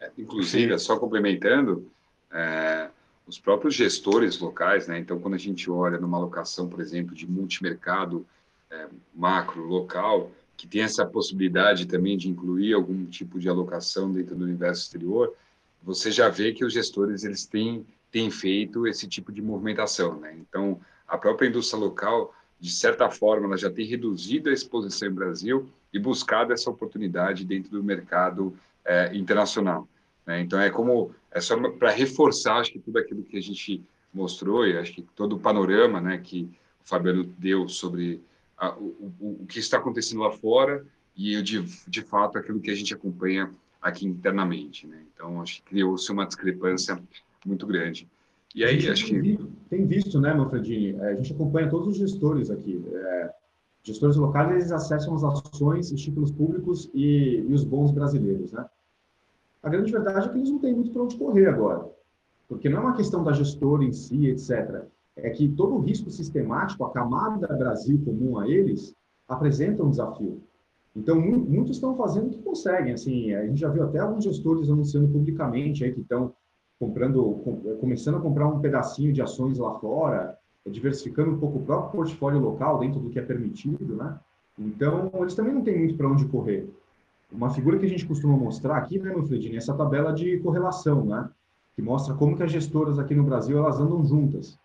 É, 0.00 0.10
inclusive, 0.18 0.78
só 0.78 0.98
complementando, 0.98 1.90
é, 2.32 2.88
os 3.26 3.38
próprios 3.38 3.74
gestores 3.74 4.38
locais, 4.38 4.86
né? 4.88 4.98
Então, 4.98 5.18
quando 5.18 5.34
a 5.34 5.38
gente 5.38 5.70
olha 5.70 5.98
numa 5.98 6.16
alocação, 6.16 6.68
por 6.68 6.80
exemplo, 6.80 7.14
de 7.14 7.30
multimercado 7.30 8.26
é, 8.70 8.86
macro, 9.14 9.66
local, 9.66 10.30
que 10.58 10.66
tem 10.66 10.82
essa 10.82 11.06
possibilidade 11.06 11.86
também 11.86 12.18
de 12.18 12.28
incluir 12.28 12.74
algum 12.74 13.06
tipo 13.06 13.38
de 13.38 13.48
alocação 13.48 14.12
dentro 14.12 14.34
do 14.34 14.42
universo 14.44 14.82
exterior, 14.82 15.32
você 15.80 16.10
já 16.10 16.28
vê 16.28 16.52
que 16.52 16.64
os 16.64 16.72
gestores 16.72 17.22
eles 17.22 17.46
têm, 17.46 17.86
têm 18.10 18.28
feito 18.28 18.84
esse 18.84 19.06
tipo 19.06 19.30
de 19.30 19.40
movimentação. 19.40 20.18
Né? 20.18 20.36
Então, 20.36 20.80
a 21.06 21.16
própria 21.16 21.46
indústria 21.46 21.78
local, 21.78 22.34
de 22.58 22.72
certa 22.72 23.08
forma, 23.08 23.46
ela 23.46 23.56
já 23.56 23.70
tem 23.70 23.86
reduzido 23.86 24.50
a 24.50 24.52
exposição 24.52 25.06
em 25.06 25.12
Brasil 25.12 25.70
e 25.92 25.98
buscado 25.98 26.52
essa 26.52 26.68
oportunidade 26.68 27.44
dentro 27.44 27.70
do 27.70 27.84
mercado 27.84 28.52
é, 28.84 29.16
internacional. 29.16 29.88
Né? 30.26 30.40
Então, 30.40 30.60
é 30.60 30.70
como 30.70 31.14
é 31.30 31.40
só 31.40 31.56
para 31.70 31.90
reforçar, 31.90 32.56
acho 32.56 32.72
que 32.72 32.80
tudo 32.80 32.98
aquilo 32.98 33.22
que 33.22 33.38
a 33.38 33.42
gente 33.42 33.80
mostrou 34.12 34.66
e 34.66 34.76
acho 34.76 34.92
que 34.92 35.02
todo 35.02 35.36
o 35.36 35.38
panorama 35.38 36.00
né, 36.00 36.18
que 36.18 36.50
o 36.84 36.88
Fabiano 36.88 37.22
deu 37.38 37.68
sobre 37.68 38.20
a, 38.58 38.76
o, 38.76 39.14
o, 39.20 39.46
que 39.46 39.58
está 39.58 39.78
acontecendo 39.78 40.20
lá 40.20 40.30
fora 40.30 40.84
e, 41.16 41.40
de, 41.42 41.62
de 41.86 42.02
fato, 42.02 42.38
aquilo 42.38 42.60
que 42.60 42.70
a 42.70 42.74
gente 42.74 42.92
acompanha 42.92 43.50
aqui 43.80 44.06
internamente. 44.06 44.86
Né? 44.86 45.02
Então, 45.14 45.40
acho 45.40 45.56
que 45.56 45.70
criou-se 45.70 46.10
uma 46.10 46.26
discrepância 46.26 47.00
muito 47.46 47.66
grande. 47.66 48.08
E 48.54 48.64
aí, 48.64 48.88
acho 48.88 49.06
tem 49.06 49.14
que. 49.14 49.20
Visto, 49.20 49.52
tem 49.70 49.86
visto, 49.86 50.20
né, 50.20 50.34
Manfredini? 50.34 50.96
É, 50.98 51.10
a 51.10 51.14
gente 51.14 51.32
acompanha 51.32 51.70
todos 51.70 51.88
os 51.88 51.96
gestores 51.96 52.50
aqui. 52.50 52.82
É, 52.92 53.30
gestores 53.82 54.16
locais, 54.16 54.50
eles 54.50 54.72
acessam 54.72 55.14
as 55.14 55.24
ações, 55.24 55.92
os 55.92 56.02
títulos 56.02 56.30
públicos 56.30 56.90
e, 56.94 57.44
e 57.48 57.52
os 57.52 57.64
bons 57.64 57.92
brasileiros, 57.92 58.52
né? 58.52 58.66
A 59.62 59.68
grande 59.68 59.92
verdade 59.92 60.28
é 60.28 60.32
que 60.32 60.38
eles 60.38 60.50
não 60.50 60.58
têm 60.58 60.74
muito 60.74 60.90
para 60.90 61.02
onde 61.02 61.16
correr 61.16 61.46
agora. 61.46 61.88
Porque 62.48 62.68
não 62.68 62.78
é 62.78 62.80
uma 62.80 62.96
questão 62.96 63.22
da 63.22 63.32
gestora 63.32 63.84
em 63.84 63.92
si, 63.92 64.26
etc. 64.26 64.86
É 65.20 65.30
que 65.30 65.48
todo 65.48 65.74
o 65.74 65.80
risco 65.80 66.10
sistemático, 66.10 66.84
a 66.84 66.90
camada 66.90 67.46
Brasil 67.56 68.00
comum 68.04 68.38
a 68.38 68.48
eles, 68.48 68.94
apresenta 69.28 69.82
um 69.82 69.90
desafio. 69.90 70.40
Então, 70.94 71.20
muitos 71.20 71.76
estão 71.76 71.96
fazendo 71.96 72.26
o 72.26 72.30
que 72.30 72.42
conseguem. 72.42 72.92
Assim, 72.92 73.32
a 73.32 73.46
gente 73.46 73.60
já 73.60 73.68
viu 73.68 73.84
até 73.84 73.98
alguns 73.98 74.24
gestores 74.24 74.68
anunciando 74.70 75.08
publicamente 75.08 75.84
aí 75.84 75.92
que 75.92 76.00
estão 76.00 76.32
comprando, 76.78 77.42
começando 77.80 78.16
a 78.16 78.20
comprar 78.20 78.48
um 78.48 78.60
pedacinho 78.60 79.12
de 79.12 79.20
ações 79.20 79.58
lá 79.58 79.78
fora, 79.78 80.36
diversificando 80.66 81.30
um 81.30 81.38
pouco 81.38 81.58
o 81.58 81.62
próprio 81.62 81.92
portfólio 81.92 82.40
local 82.40 82.78
dentro 82.78 83.00
do 83.00 83.10
que 83.10 83.18
é 83.18 83.22
permitido, 83.22 83.96
né? 83.96 84.18
Então, 84.58 85.10
eles 85.20 85.34
também 85.34 85.54
não 85.54 85.62
têm 85.62 85.78
muito 85.78 85.96
para 85.96 86.08
onde 86.08 86.26
correr. 86.26 86.68
Uma 87.30 87.50
figura 87.50 87.78
que 87.78 87.86
a 87.86 87.88
gente 87.88 88.06
costuma 88.06 88.36
mostrar 88.36 88.76
aqui, 88.76 88.98
né, 88.98 89.14
Manfredini, 89.14 89.54
é 89.54 89.58
essa 89.58 89.74
tabela 89.74 90.12
de 90.12 90.38
correlação, 90.40 91.04
né? 91.04 91.28
Que 91.74 91.82
mostra 91.82 92.14
como 92.14 92.36
que 92.36 92.42
as 92.42 92.50
gestoras 92.50 92.98
aqui 92.98 93.14
no 93.14 93.22
Brasil, 93.22 93.58
elas 93.58 93.78
andam 93.78 94.04
juntas. 94.04 94.58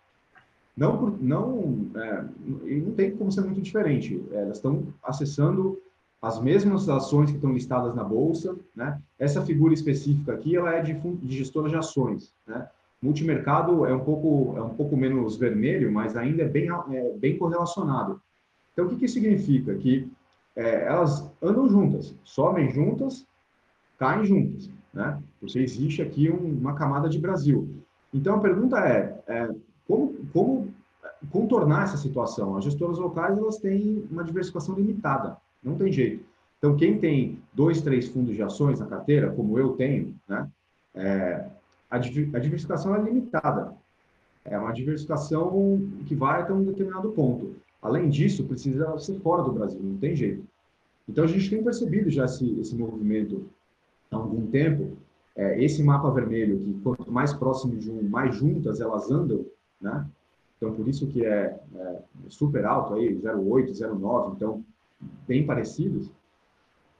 Não, 0.76 1.10
não, 1.20 1.90
é, 1.94 2.24
não 2.44 2.92
tem 2.92 3.16
como 3.16 3.30
ser 3.30 3.42
muito 3.42 3.60
diferente. 3.60 4.22
Elas 4.32 4.56
estão 4.56 4.88
acessando 5.02 5.80
as 6.20 6.40
mesmas 6.40 6.88
ações 6.88 7.30
que 7.30 7.36
estão 7.36 7.52
listadas 7.52 7.94
na 7.94 8.02
bolsa, 8.02 8.56
né? 8.74 9.00
Essa 9.18 9.42
figura 9.42 9.74
específica 9.74 10.32
aqui, 10.32 10.56
ela 10.56 10.74
é 10.74 10.82
de, 10.82 10.94
de 10.94 11.36
gestora 11.36 11.68
de 11.68 11.76
ações, 11.76 12.34
né? 12.46 12.66
Multimercado 13.00 13.84
é 13.84 13.94
um 13.94 14.00
pouco 14.00 14.56
é 14.56 14.62
um 14.62 14.70
pouco 14.70 14.96
menos 14.96 15.36
vermelho, 15.36 15.92
mas 15.92 16.16
ainda 16.16 16.42
é 16.42 16.48
bem 16.48 16.68
é, 16.90 17.12
bem 17.18 17.36
correlacionado. 17.36 18.20
Então, 18.72 18.86
o 18.86 18.88
que 18.88 18.96
que 18.96 19.08
significa? 19.08 19.74
Que 19.74 20.10
é, 20.56 20.86
elas 20.86 21.30
andam 21.42 21.68
juntas, 21.68 22.14
sobem 22.24 22.70
juntas, 22.70 23.26
caem 23.98 24.24
juntas, 24.24 24.70
né? 24.92 25.20
Porque 25.38 25.58
existe 25.58 26.00
aqui 26.00 26.30
um, 26.30 26.58
uma 26.58 26.74
camada 26.74 27.08
de 27.08 27.18
Brasil. 27.18 27.68
Então, 28.12 28.36
a 28.36 28.40
pergunta 28.40 28.78
é, 28.78 29.22
é 29.26 29.50
como, 29.86 30.14
como 30.32 30.74
contornar 31.30 31.84
essa 31.84 31.96
situação? 31.96 32.56
As 32.56 32.64
gestoras 32.64 32.98
locais 32.98 33.36
elas 33.36 33.58
têm 33.58 34.06
uma 34.10 34.24
diversificação 34.24 34.74
limitada. 34.74 35.36
Não 35.62 35.76
tem 35.76 35.92
jeito. 35.92 36.24
Então, 36.58 36.76
quem 36.76 36.98
tem 36.98 37.42
dois, 37.52 37.82
três 37.82 38.08
fundos 38.08 38.34
de 38.34 38.42
ações 38.42 38.80
na 38.80 38.86
carteira, 38.86 39.30
como 39.30 39.58
eu 39.58 39.74
tenho, 39.74 40.14
né, 40.26 40.48
é, 40.94 41.46
a, 41.90 41.98
diversificação 41.98 42.94
é 42.94 43.02
limitada. 43.02 43.74
É 44.44 44.58
uma 44.58 44.72
diversificação 44.72 45.82
que 46.06 46.14
vai 46.14 46.42
até 46.42 46.52
um 46.52 46.64
determinado 46.64 47.10
ponto. 47.12 47.56
Além 47.82 48.08
disso, 48.08 48.44
precisa 48.44 48.98
ser 48.98 49.18
fora 49.20 49.42
do 49.42 49.52
Brasil, 49.52 49.78
não 49.82 49.98
tem 49.98 50.16
jeito. 50.16 50.42
Então, 51.06 51.24
a 51.24 51.26
gente 51.26 51.50
tem 51.50 51.62
percebido 51.62 52.08
já 52.08 52.24
esse, 52.24 52.58
esse 52.58 52.74
movimento 52.74 53.46
há 54.10 54.16
algum 54.16 54.46
tempo. 54.46 54.96
É, 55.36 55.62
esse 55.62 55.82
mapa 55.82 56.10
vermelho, 56.10 56.58
que 56.60 56.80
quanto 56.82 57.10
mais 57.10 57.32
próximo 57.34 57.76
de 57.76 57.90
um, 57.90 58.02
mais 58.08 58.36
juntas 58.36 58.80
elas 58.80 59.10
andam, 59.10 59.44
né? 59.80 60.06
Então, 60.56 60.74
por 60.74 60.88
isso 60.88 61.06
que 61.08 61.24
é, 61.24 61.58
é 61.74 62.02
super 62.28 62.64
alto 62.64 62.94
aí, 62.94 63.14
0,8, 63.16 63.70
0,9. 63.72 64.34
Então, 64.36 64.64
bem 65.26 65.44
parecidos, 65.44 66.10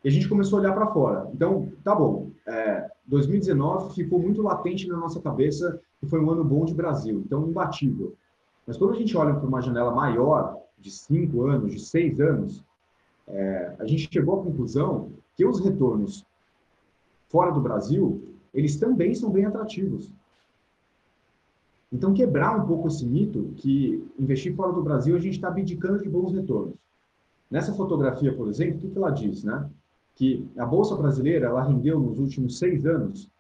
e 0.05 0.09
a 0.09 0.11
gente 0.11 0.29
começou 0.29 0.59
a 0.59 0.63
olhar 0.63 0.75
para 0.75 0.89
fora. 0.89 1.31
Então, 1.33 1.73
tá 1.83 1.95
bom, 1.95 2.31
é, 2.47 2.91
2019 3.07 3.95
ficou 3.95 4.19
muito 4.19 4.43
latente 4.43 4.87
na 4.87 4.99
nossa 4.99 5.21
cabeça 5.21 5.81
que 5.99 6.07
foi 6.07 6.21
um 6.21 6.31
ano 6.31 6.45
bom 6.45 6.67
de 6.67 6.75
Brasil, 6.75 7.23
então 7.25 7.49
imbatível. 7.49 8.15
Mas 8.67 8.77
quando 8.77 8.93
a 8.93 8.97
gente 8.97 9.17
olha 9.17 9.35
para 9.35 9.49
uma 9.49 9.63
janela 9.63 9.95
maior, 9.95 10.59
de 10.79 10.91
cinco 10.91 11.47
anos, 11.47 11.73
de 11.73 11.81
seis 11.81 12.21
anos, 12.21 12.63
é, 13.27 13.75
a 13.79 13.87
gente 13.87 14.09
chegou 14.13 14.41
à 14.41 14.45
conclusão 14.45 15.11
que 15.35 15.47
os 15.47 15.59
retornos 15.61 16.27
fora 17.29 17.51
do 17.51 17.61
Brasil, 17.61 18.23
eles 18.53 18.77
também 18.77 19.15
são 19.15 19.31
bem 19.31 19.47
atrativos. 19.47 20.11
Então, 21.95 22.13
quebrar 22.13 22.61
um 22.61 22.67
pouco 22.67 22.89
esse 22.89 23.07
mito 23.07 23.53
que 23.55 24.05
investir 24.19 24.53
fora 24.57 24.73
do 24.73 24.83
Brasil, 24.83 25.15
a 25.15 25.21
gente 25.21 25.35
está 25.35 25.47
abdicando 25.47 26.03
de 26.03 26.09
bons 26.09 26.33
retornos. 26.33 26.75
Nessa 27.49 27.73
fotografia, 27.73 28.35
por 28.35 28.49
exemplo, 28.49 28.79
o 28.79 28.81
que, 28.81 28.91
que 28.91 28.99
ela 28.99 29.11
diz, 29.11 29.45
né? 29.45 29.71
Que 30.17 30.45
a 30.59 30.67
Bolsa 30.67 30.97
Brasileira, 30.97 31.47
ela 31.47 31.63
rendeu 31.63 32.01
nos 32.01 32.19
últimos 32.19 32.59
seis 32.59 32.85
anos, 32.85 33.31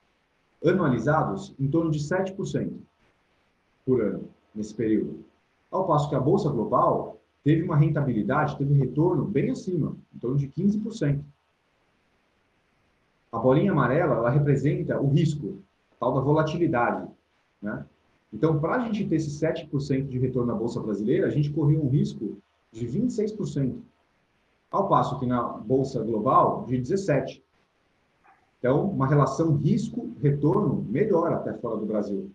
anualizados, 0.64 1.52
em 1.58 1.68
torno 1.68 1.90
de 1.90 1.98
7% 1.98 2.70
por 3.84 4.00
ano, 4.00 4.28
nesse 4.54 4.72
período. 4.72 5.24
Ao 5.68 5.84
passo 5.84 6.08
que 6.08 6.14
a 6.14 6.20
Bolsa 6.20 6.48
Global 6.48 7.20
teve 7.42 7.64
uma 7.64 7.76
rentabilidade, 7.76 8.56
teve 8.56 8.72
retorno 8.74 9.24
bem 9.24 9.50
acima, 9.50 9.96
em 10.14 10.18
torno 10.20 10.36
de 10.36 10.46
15%. 10.46 11.20
A 13.32 13.38
bolinha 13.40 13.72
amarela, 13.72 14.14
ela 14.14 14.30
representa 14.30 15.00
o 15.00 15.08
risco, 15.08 15.58
a 15.90 15.96
tal 15.98 16.14
da 16.14 16.20
volatilidade, 16.20 17.10
né? 17.60 17.84
Então, 18.34 18.58
para 18.58 18.74
a 18.74 18.78
gente 18.80 19.06
ter 19.06 19.14
esse 19.14 19.30
7% 19.30 20.08
de 20.08 20.18
retorno 20.18 20.52
na 20.52 20.58
Bolsa 20.58 20.80
Brasileira, 20.80 21.28
a 21.28 21.30
gente 21.30 21.50
correu 21.50 21.84
um 21.84 21.88
risco 21.88 22.36
de 22.72 22.84
26% 22.84 23.76
ao 24.72 24.88
passo 24.88 25.20
que 25.20 25.24
na 25.24 25.40
Bolsa 25.40 26.02
Global, 26.02 26.64
de 26.66 26.76
17%. 26.76 27.40
Então, 28.58 28.90
uma 28.90 29.06
relação 29.06 29.54
risco-retorno 29.54 30.84
melhor 30.88 31.32
até 31.32 31.52
fora 31.52 31.76
do 31.76 31.86
Brasil. 31.86 32.28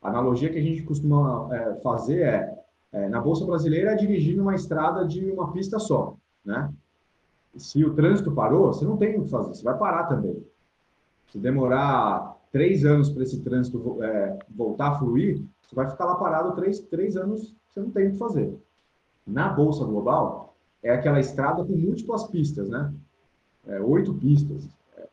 A 0.00 0.08
analogia 0.08 0.48
que 0.48 0.58
a 0.58 0.62
gente 0.62 0.82
costuma 0.84 1.48
é, 1.54 1.74
fazer 1.80 2.22
é, 2.22 2.58
é, 2.92 3.08
na 3.08 3.20
Bolsa 3.20 3.44
Brasileira, 3.44 3.90
é 3.90 3.96
dirigir 3.96 4.36
numa 4.36 4.54
estrada 4.54 5.04
de 5.06 5.30
uma 5.30 5.52
pista 5.52 5.78
só, 5.78 6.16
né? 6.44 6.72
Se 7.56 7.84
o 7.84 7.92
trânsito 7.92 8.32
parou, 8.32 8.68
você 8.72 8.86
não 8.86 8.96
tem 8.96 9.18
o 9.18 9.24
que 9.24 9.30
fazer, 9.30 9.54
você 9.54 9.62
vai 9.62 9.76
parar 9.76 10.04
também. 10.04 10.42
Se 11.30 11.38
demorar 11.38 12.36
três 12.52 12.84
anos 12.84 13.08
para 13.08 13.22
esse 13.22 13.40
trânsito 13.40 14.02
é, 14.02 14.38
voltar 14.50 14.88
a 14.88 14.98
fluir, 14.98 15.42
você 15.66 15.74
vai 15.74 15.90
ficar 15.90 16.04
lá 16.04 16.14
parado 16.16 16.54
três, 16.54 16.80
três 16.80 17.16
anos, 17.16 17.54
você 17.68 17.80
não 17.80 17.90
tem 17.90 18.08
o 18.08 18.12
que 18.12 18.18
fazer. 18.18 18.54
Na 19.26 19.48
Bolsa 19.48 19.84
Global, 19.84 20.54
é 20.82 20.90
aquela 20.90 21.18
estrada 21.18 21.64
com 21.64 21.72
múltiplas 21.72 22.24
pistas, 22.24 22.68
né? 22.68 22.92
É, 23.66 23.80
oito 23.80 24.12
pistas, 24.14 24.68
é, 24.98 25.06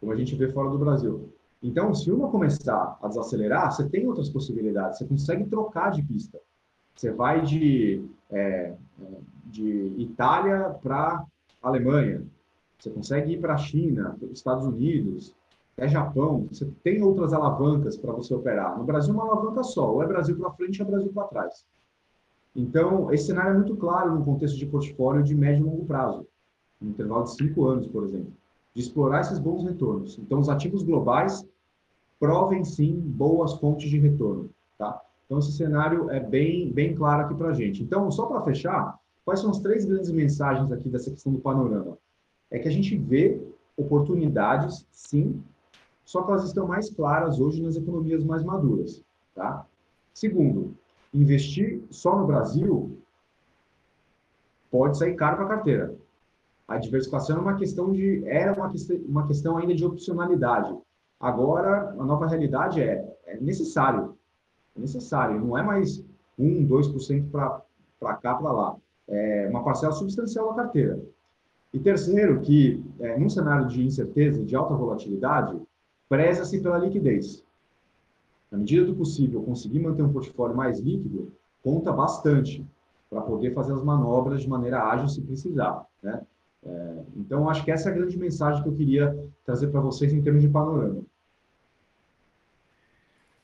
como 0.00 0.12
a 0.12 0.16
gente 0.16 0.34
vê 0.34 0.50
fora 0.50 0.70
do 0.70 0.78
Brasil. 0.78 1.28
Então, 1.62 1.94
se 1.94 2.10
uma 2.10 2.30
começar 2.30 2.98
a 3.00 3.06
desacelerar, 3.06 3.70
você 3.70 3.88
tem 3.88 4.08
outras 4.08 4.28
possibilidades. 4.28 4.98
Você 4.98 5.04
consegue 5.04 5.44
trocar 5.44 5.92
de 5.92 6.02
pista. 6.02 6.40
Você 6.96 7.12
vai 7.12 7.42
de, 7.42 8.04
é, 8.30 8.74
de 9.46 9.94
Itália 9.98 10.70
para 10.82 11.24
Alemanha. 11.62 12.26
Você 12.78 12.90
consegue 12.90 13.34
ir 13.34 13.40
para 13.40 13.54
a 13.54 13.58
China, 13.58 14.16
para 14.18 14.26
os 14.26 14.32
Estados 14.32 14.66
Unidos, 14.66 15.32
é 15.76 15.88
Japão. 15.88 16.46
Você 16.50 16.66
tem 16.82 17.02
outras 17.02 17.32
alavancas 17.32 17.96
para 17.96 18.12
você 18.12 18.34
operar. 18.34 18.78
No 18.78 18.84
Brasil, 18.84 19.14
uma 19.14 19.24
alavanca 19.24 19.62
só. 19.62 19.92
Ou 19.92 20.02
é 20.02 20.06
Brasil 20.06 20.36
para 20.36 20.50
frente 20.52 20.82
ou 20.82 20.88
é 20.88 20.90
Brasil 20.90 21.12
para 21.12 21.28
trás. 21.28 21.64
Então, 22.54 23.12
esse 23.12 23.26
cenário 23.26 23.52
é 23.52 23.54
muito 23.54 23.76
claro 23.76 24.14
no 24.14 24.24
contexto 24.24 24.58
de 24.58 24.66
portfólio 24.66 25.22
de 25.22 25.34
médio 25.34 25.66
e 25.66 25.70
longo 25.70 25.86
prazo, 25.86 26.26
no 26.80 26.90
intervalo 26.90 27.24
de 27.24 27.34
cinco 27.34 27.66
anos, 27.66 27.86
por 27.86 28.04
exemplo, 28.04 28.32
de 28.74 28.82
explorar 28.82 29.22
esses 29.22 29.38
bons 29.38 29.64
retornos. 29.64 30.18
Então, 30.18 30.38
os 30.38 30.50
ativos 30.50 30.82
globais, 30.82 31.46
provem 32.22 32.64
sim 32.64 33.00
boas 33.00 33.54
fontes 33.54 33.90
de 33.90 33.98
retorno, 33.98 34.48
tá? 34.78 35.02
Então 35.26 35.40
esse 35.40 35.50
cenário 35.50 36.08
é 36.08 36.20
bem 36.20 36.70
bem 36.70 36.94
claro 36.94 37.22
aqui 37.24 37.34
para 37.34 37.48
a 37.48 37.52
gente. 37.52 37.82
Então 37.82 38.08
só 38.12 38.26
para 38.26 38.42
fechar, 38.42 38.96
quais 39.24 39.40
são 39.40 39.50
as 39.50 39.58
três 39.58 39.84
grandes 39.84 40.08
mensagens 40.12 40.70
aqui 40.70 40.88
dessa 40.88 41.10
questão 41.10 41.32
do 41.32 41.40
panorama? 41.40 41.98
É 42.48 42.60
que 42.60 42.68
a 42.68 42.70
gente 42.70 42.96
vê 42.96 43.42
oportunidades, 43.76 44.86
sim, 44.92 45.42
só 46.04 46.22
que 46.22 46.30
elas 46.30 46.44
estão 46.44 46.66
mais 46.66 46.90
claras 46.90 47.38
hoje 47.40 47.62
nas 47.62 47.76
economias 47.76 48.24
mais 48.24 48.42
maduras, 48.42 49.02
tá? 49.34 49.66
Segundo, 50.12 50.74
investir 51.12 51.82
só 51.90 52.16
no 52.16 52.26
Brasil 52.26 52.98
pode 54.70 54.98
sair 54.98 55.14
caro 55.14 55.36
para 55.36 55.46
a 55.46 55.48
carteira. 55.48 55.94
A 56.66 56.78
diversificação 56.78 57.36
é 57.36 57.40
uma 57.40 57.56
questão 57.56 57.92
de 57.92 58.24
era 58.26 58.52
uma 58.54 58.72
uma 59.06 59.26
questão 59.26 59.58
ainda 59.58 59.74
de 59.74 59.84
opcionalidade. 59.84 60.74
Agora 61.20 61.90
a 61.90 62.04
nova 62.04 62.26
realidade 62.26 62.80
é, 62.80 63.06
é 63.26 63.38
necessário, 63.40 64.16
é 64.76 64.80
necessário. 64.80 65.40
Não 65.40 65.56
é 65.56 65.62
mais 65.62 66.04
1, 66.38 66.66
2% 66.66 67.30
para 67.30 68.16
cá 68.16 68.34
para 68.34 68.52
lá. 68.52 68.76
É 69.08 69.48
uma 69.50 69.62
parcela 69.62 69.92
substancial 69.92 70.48
da 70.54 70.62
carteira. 70.62 70.98
E 71.72 71.78
terceiro, 71.78 72.40
que 72.40 72.84
é, 73.00 73.18
num 73.18 73.28
cenário 73.28 73.66
de 73.66 73.84
incerteza, 73.84 74.44
de 74.44 74.54
alta 74.54 74.74
volatilidade, 74.74 75.58
preza-se 76.12 76.60
pela 76.60 76.76
liquidez. 76.76 77.42
Na 78.50 78.58
medida 78.58 78.84
do 78.84 78.94
possível, 78.94 79.42
conseguir 79.42 79.78
manter 79.78 80.02
um 80.02 80.12
portfólio 80.12 80.54
mais 80.54 80.78
líquido 80.78 81.32
conta 81.62 81.90
bastante 81.90 82.62
para 83.08 83.22
poder 83.22 83.54
fazer 83.54 83.72
as 83.72 83.82
manobras 83.82 84.42
de 84.42 84.48
maneira 84.48 84.84
ágil 84.84 85.08
se 85.08 85.22
precisar. 85.22 85.86
Né? 86.02 86.20
É, 86.66 87.02
então, 87.16 87.48
acho 87.48 87.64
que 87.64 87.70
essa 87.70 87.88
é 87.88 87.92
a 87.92 87.94
grande 87.94 88.18
mensagem 88.18 88.62
que 88.62 88.68
eu 88.68 88.74
queria 88.74 89.26
trazer 89.46 89.68
para 89.68 89.80
vocês 89.80 90.12
em 90.12 90.20
termos 90.20 90.42
de 90.42 90.50
panorama. 90.50 91.00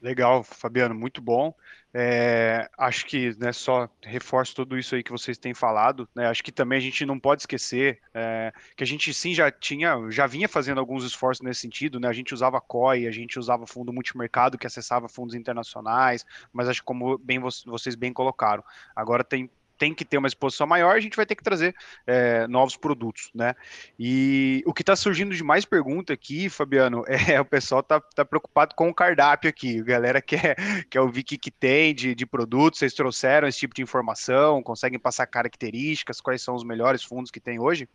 Legal, 0.00 0.44
Fabiano, 0.44 0.94
muito 0.94 1.20
bom. 1.20 1.52
É, 1.92 2.68
acho 2.78 3.04
que 3.06 3.36
né, 3.38 3.50
só 3.52 3.88
reforço 4.02 4.54
tudo 4.54 4.78
isso 4.78 4.94
aí 4.94 5.02
que 5.02 5.10
vocês 5.10 5.36
têm 5.36 5.52
falado. 5.54 6.08
Né, 6.14 6.26
acho 6.28 6.42
que 6.44 6.52
também 6.52 6.78
a 6.78 6.80
gente 6.80 7.04
não 7.04 7.18
pode 7.18 7.42
esquecer 7.42 7.98
é, 8.14 8.52
que 8.76 8.84
a 8.84 8.86
gente 8.86 9.12
sim 9.12 9.34
já 9.34 9.50
tinha, 9.50 9.96
já 10.10 10.26
vinha 10.28 10.48
fazendo 10.48 10.78
alguns 10.78 11.02
esforços 11.04 11.44
nesse 11.44 11.60
sentido. 11.60 11.98
Né, 11.98 12.06
a 12.06 12.12
gente 12.12 12.32
usava 12.32 12.60
COI, 12.60 13.08
a 13.08 13.10
gente 13.10 13.40
usava 13.40 13.66
fundo 13.66 13.92
multimercado 13.92 14.56
que 14.56 14.68
acessava 14.68 15.08
fundos 15.08 15.34
internacionais, 15.34 16.24
mas 16.52 16.68
acho 16.68 16.80
que 16.80 16.86
como 16.86 17.18
bem 17.18 17.40
vocês 17.40 17.96
bem 17.96 18.12
colocaram, 18.12 18.62
agora 18.94 19.24
tem 19.24 19.50
tem 19.78 19.94
que 19.94 20.04
ter 20.04 20.18
uma 20.18 20.28
exposição 20.28 20.66
maior, 20.66 20.96
a 20.96 21.00
gente 21.00 21.16
vai 21.16 21.24
ter 21.24 21.36
que 21.36 21.42
trazer 21.42 21.74
é, 22.06 22.46
novos 22.48 22.76
produtos, 22.76 23.30
né? 23.34 23.54
E 23.98 24.62
o 24.66 24.74
que 24.74 24.82
está 24.82 24.96
surgindo 24.96 25.34
de 25.34 25.44
mais 25.44 25.64
pergunta 25.64 26.12
aqui, 26.12 26.50
Fabiano, 26.50 27.04
é 27.30 27.40
o 27.40 27.44
pessoal 27.44 27.82
tá, 27.82 28.00
tá 28.00 28.24
preocupado 28.24 28.74
com 28.74 28.88
o 28.88 28.94
cardápio 28.94 29.48
aqui. 29.48 29.80
A 29.80 29.84
galera 29.84 30.20
quer, 30.20 30.56
quer 30.90 31.00
ouvir 31.00 31.20
o 31.20 31.24
que, 31.24 31.38
que 31.38 31.50
tem 31.50 31.94
de, 31.94 32.14
de 32.14 32.26
produtos, 32.26 32.80
vocês 32.80 32.92
trouxeram 32.92 33.46
esse 33.46 33.58
tipo 33.58 33.74
de 33.74 33.82
informação, 33.82 34.62
conseguem 34.62 34.98
passar 34.98 35.26
características, 35.26 36.20
quais 36.20 36.42
são 36.42 36.54
os 36.54 36.64
melhores 36.64 37.02
fundos 37.02 37.30
que 37.30 37.40
tem 37.40 37.60
hoje? 37.60 37.88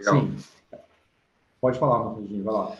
Sim. 0.00 0.36
Pode 1.60 1.78
falar, 1.78 2.04
Marquinhos, 2.04 2.44
vai 2.44 2.54
lá. 2.54 2.76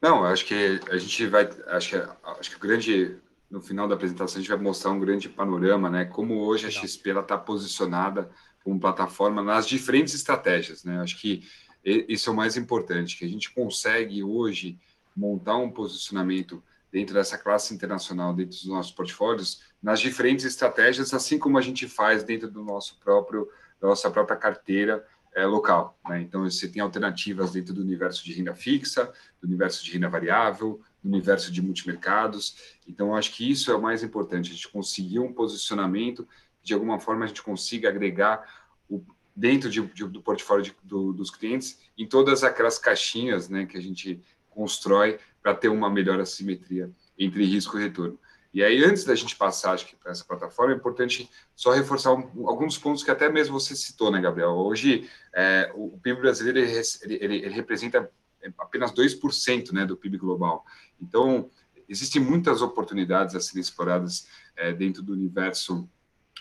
Não, 0.00 0.24
acho 0.24 0.44
que 0.46 0.80
a 0.90 0.96
gente 0.96 1.26
vai. 1.26 1.48
Acho 1.68 1.90
que, 1.90 2.08
acho 2.40 2.50
que 2.50 2.56
o 2.56 2.60
grande 2.60 3.16
no 3.52 3.60
final 3.60 3.86
da 3.86 3.94
apresentação 3.94 4.38
a 4.38 4.40
gente 4.40 4.48
vai 4.48 4.58
mostrar 4.58 4.90
um 4.90 4.98
grande 4.98 5.28
panorama, 5.28 5.90
né? 5.90 6.06
Como 6.06 6.40
hoje 6.40 6.66
a 6.66 6.70
XP 6.70 7.10
está 7.10 7.36
posicionada 7.36 8.30
como 8.64 8.80
plataforma 8.80 9.42
nas 9.42 9.68
diferentes 9.68 10.14
estratégias, 10.14 10.84
né? 10.84 10.98
Acho 11.00 11.20
que 11.20 11.46
isso 11.84 12.30
é 12.30 12.32
o 12.32 12.36
mais 12.36 12.56
importante, 12.56 13.18
que 13.18 13.26
a 13.26 13.28
gente 13.28 13.52
consegue 13.52 14.22
hoje 14.22 14.78
montar 15.14 15.56
um 15.56 15.70
posicionamento 15.70 16.62
dentro 16.90 17.12
dessa 17.12 17.36
classe 17.36 17.74
internacional, 17.74 18.32
dentro 18.32 18.52
dos 18.52 18.66
nossos 18.66 18.92
portfólios, 18.92 19.62
nas 19.82 20.00
diferentes 20.00 20.46
estratégias, 20.46 21.12
assim 21.12 21.38
como 21.38 21.58
a 21.58 21.62
gente 21.62 21.86
faz 21.86 22.24
dentro 22.24 22.50
do 22.50 22.64
nosso 22.64 22.98
próprio, 23.00 23.50
da 23.78 23.88
nossa 23.88 24.10
própria 24.10 24.36
carteira 24.36 25.06
é, 25.34 25.44
local. 25.44 25.98
Né? 26.08 26.22
Então, 26.22 26.42
você 26.42 26.68
tem 26.68 26.80
alternativas 26.80 27.52
dentro 27.52 27.74
do 27.74 27.82
universo 27.82 28.24
de 28.24 28.32
renda 28.32 28.54
fixa, 28.54 29.12
do 29.40 29.46
universo 29.46 29.84
de 29.84 29.92
renda 29.92 30.08
variável, 30.08 30.80
universo 31.04 31.50
de 31.52 31.60
multimercados. 31.60 32.56
Então, 32.86 33.14
acho 33.14 33.32
que 33.32 33.50
isso 33.50 33.70
é 33.70 33.74
o 33.74 33.82
mais 33.82 34.02
importante, 34.02 34.50
a 34.50 34.54
gente 34.54 34.68
conseguir 34.68 35.18
um 35.18 35.32
posicionamento, 35.32 36.26
de 36.62 36.74
alguma 36.74 36.98
forma 37.00 37.24
a 37.24 37.28
gente 37.28 37.42
consiga 37.42 37.88
agregar 37.88 38.46
o, 38.88 39.04
dentro 39.34 39.68
de, 39.68 39.80
de, 39.80 40.04
do 40.04 40.22
portfólio 40.22 40.64
de, 40.64 40.76
do, 40.82 41.12
dos 41.12 41.30
clientes 41.30 41.80
em 41.98 42.06
todas 42.06 42.44
aquelas 42.44 42.78
caixinhas 42.78 43.48
né, 43.48 43.66
que 43.66 43.76
a 43.76 43.82
gente 43.82 44.22
constrói 44.50 45.18
para 45.42 45.54
ter 45.54 45.68
uma 45.68 45.90
melhor 45.90 46.20
assimetria 46.20 46.90
entre 47.18 47.44
risco 47.44 47.78
e 47.78 47.82
retorno. 47.82 48.18
E 48.54 48.62
aí, 48.62 48.84
antes 48.84 49.04
da 49.04 49.14
gente 49.14 49.34
passar 49.34 49.78
para 50.00 50.12
essa 50.12 50.24
plataforma, 50.24 50.74
é 50.74 50.76
importante 50.76 51.28
só 51.56 51.72
reforçar 51.72 52.12
um, 52.12 52.46
alguns 52.46 52.76
pontos 52.76 53.02
que 53.02 53.10
até 53.10 53.28
mesmo 53.30 53.58
você 53.58 53.74
citou, 53.74 54.10
né, 54.10 54.20
Gabriel? 54.20 54.50
Hoje, 54.50 55.08
é, 55.34 55.72
o 55.74 55.98
PIB 55.98 56.20
brasileiro 56.20 56.58
ele, 56.58 56.82
ele, 57.02 57.36
ele 57.36 57.48
representa 57.48 58.10
apenas 58.58 58.92
2% 58.92 59.72
né, 59.72 59.84
do 59.84 59.96
PIB 59.96 60.18
global. 60.18 60.64
Então, 61.00 61.50
existem 61.88 62.20
muitas 62.22 62.62
oportunidades 62.62 63.34
a 63.34 63.40
serem 63.40 63.60
exploradas 63.60 64.26
é, 64.56 64.72
dentro 64.72 65.02
do 65.02 65.12
universo 65.12 65.88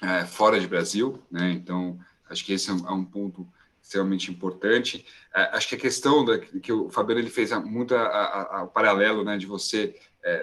é, 0.01 0.25
fora 0.25 0.59
de 0.59 0.67
Brasil, 0.67 1.21
né? 1.29 1.51
Então, 1.51 1.99
acho 2.29 2.45
que 2.45 2.53
esse 2.53 2.69
é 2.69 2.73
um, 2.73 2.87
é 2.87 2.91
um 2.91 3.05
ponto 3.05 3.47
extremamente 3.81 4.31
importante. 4.31 5.05
É, 5.33 5.43
acho 5.55 5.67
que 5.67 5.75
a 5.75 5.79
questão 5.79 6.23
da, 6.23 6.39
que 6.39 6.71
o 6.71 6.89
Fabiano 6.89 7.21
ele 7.21 7.29
fez 7.29 7.51
muito 7.63 7.93
o 7.93 8.67
paralelo, 8.67 9.23
né, 9.23 9.37
de 9.37 9.45
você 9.45 9.95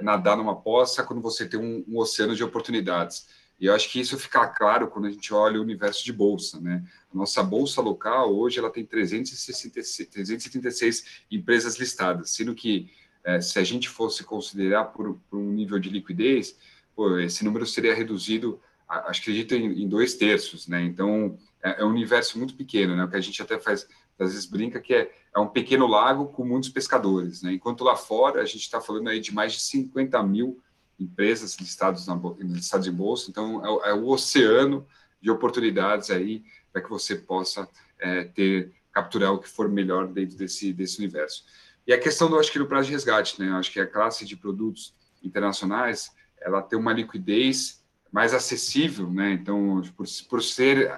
nadar 0.03 0.37
numa 0.37 0.57
poça 0.57 1.05
quando 1.05 1.23
você 1.23 1.49
tem 1.49 1.61
um, 1.61 1.85
um 1.87 1.99
oceano 1.99 2.35
de 2.35 2.43
oportunidades. 2.43 3.29
E 3.61 3.67
eu 3.67 3.75
acho 3.75 3.91
que 3.91 4.01
isso 4.01 4.17
fica 4.19 4.47
claro 4.47 4.89
quando 4.89 5.07
a 5.07 5.11
gente 5.11 5.35
olha 5.35 5.59
o 5.59 5.63
universo 5.63 6.05
de 6.05 6.13
bolsa, 6.13 6.61
né? 6.61 6.85
A 7.13 7.17
nossa 7.17 7.43
bolsa 7.43 7.81
local 7.81 8.33
hoje 8.33 8.59
ela 8.59 8.71
tem 8.71 8.85
366, 8.85 10.09
336 10.09 11.23
empresas 11.31 11.77
listadas, 11.77 12.31
sendo 12.31 12.55
que 12.55 12.91
é, 13.25 13.41
se 13.41 13.59
a 13.59 13.65
gente 13.65 13.89
fosse 13.89 14.23
considerar 14.23 14.87
por, 14.87 15.19
por, 15.29 15.39
um 15.39 15.53
nível 15.53 15.79
de 15.79 15.91
liquidez, 15.91 16.57
pô, 16.95 17.19
esse 17.19 17.45
número 17.45 17.67
seria 17.67 17.95
reduzido, 17.95 18.61
acho 18.89 19.23
que 19.23 19.31
acredito 19.31 19.55
em, 19.55 19.83
em 19.83 19.89
dois 19.89 20.15
terços, 20.15 20.69
né? 20.69 20.83
Então 20.85 21.37
é, 21.63 21.81
é, 21.81 21.85
um 21.85 21.91
universo 21.91 22.39
muito 22.39 22.55
pequeno, 22.55 22.97
né? 22.97 23.05
O 23.05 23.09
que 23.09 23.17
a 23.17 23.21
gente 23.21 23.43
até 23.43 23.59
faz 23.59 23.89
às 24.19 24.33
vezes 24.33 24.47
brinca 24.47 24.81
que 24.81 24.95
é, 24.95 25.13
é 25.35 25.39
um 25.39 25.49
pequeno 25.49 25.87
lago 25.87 26.27
com 26.27 26.45
muitos 26.45 26.71
pescadores, 26.71 27.43
né? 27.43 27.53
Enquanto 27.53 27.85
lá 27.85 27.97
fora 27.97 28.41
a 28.41 28.45
gente 28.45 28.63
está 28.63 28.81
falando 28.81 29.09
aí 29.09 29.21
de 29.21 29.35
mais 29.35 29.53
de 29.53 29.61
50 29.61 30.23
mil 30.23 30.61
empresas 30.99 31.57
listadas, 31.57 32.07
na, 32.07 32.21
listadas 32.41 32.87
em 32.87 32.93
bolsa, 32.93 33.31
então 33.31 33.65
é, 33.65 33.71
o, 33.71 33.85
é 33.85 33.95
o 33.95 34.09
oceano 34.09 34.87
de 35.21 35.31
oportunidades 35.31 36.11
aí 36.11 36.45
para 36.73 36.83
que 36.83 36.91
você 36.91 37.17
possa 37.17 37.69
é, 37.99 38.25
ter 38.25 38.73
capturar 38.93 39.33
o 39.33 39.39
que 39.39 39.49
for 39.49 39.69
melhor 39.69 40.09
dentro 40.09 40.37
desse, 40.37 40.73
desse 40.73 40.99
universo. 40.99 41.45
E 41.87 41.93
a 41.93 41.99
questão, 41.99 42.29
do, 42.29 42.39
acho 42.39 42.53
que, 42.53 42.59
do 42.59 42.67
prazo 42.67 42.89
de 42.89 42.93
resgate, 42.93 43.41
né? 43.41 43.51
Acho 43.53 43.73
que 43.73 43.81
a 43.81 43.87
classe 43.87 44.25
de 44.25 44.37
produtos 44.37 44.95
internacionais, 45.23 46.11
ela 46.41 46.61
tem 46.61 46.79
uma 46.79 46.93
liquidez 46.93 47.83
mais 48.13 48.35
acessível, 48.35 49.11
né? 49.11 49.33
Então, 49.33 49.83
por, 49.97 50.07
por 50.29 50.43
ser, 50.43 50.91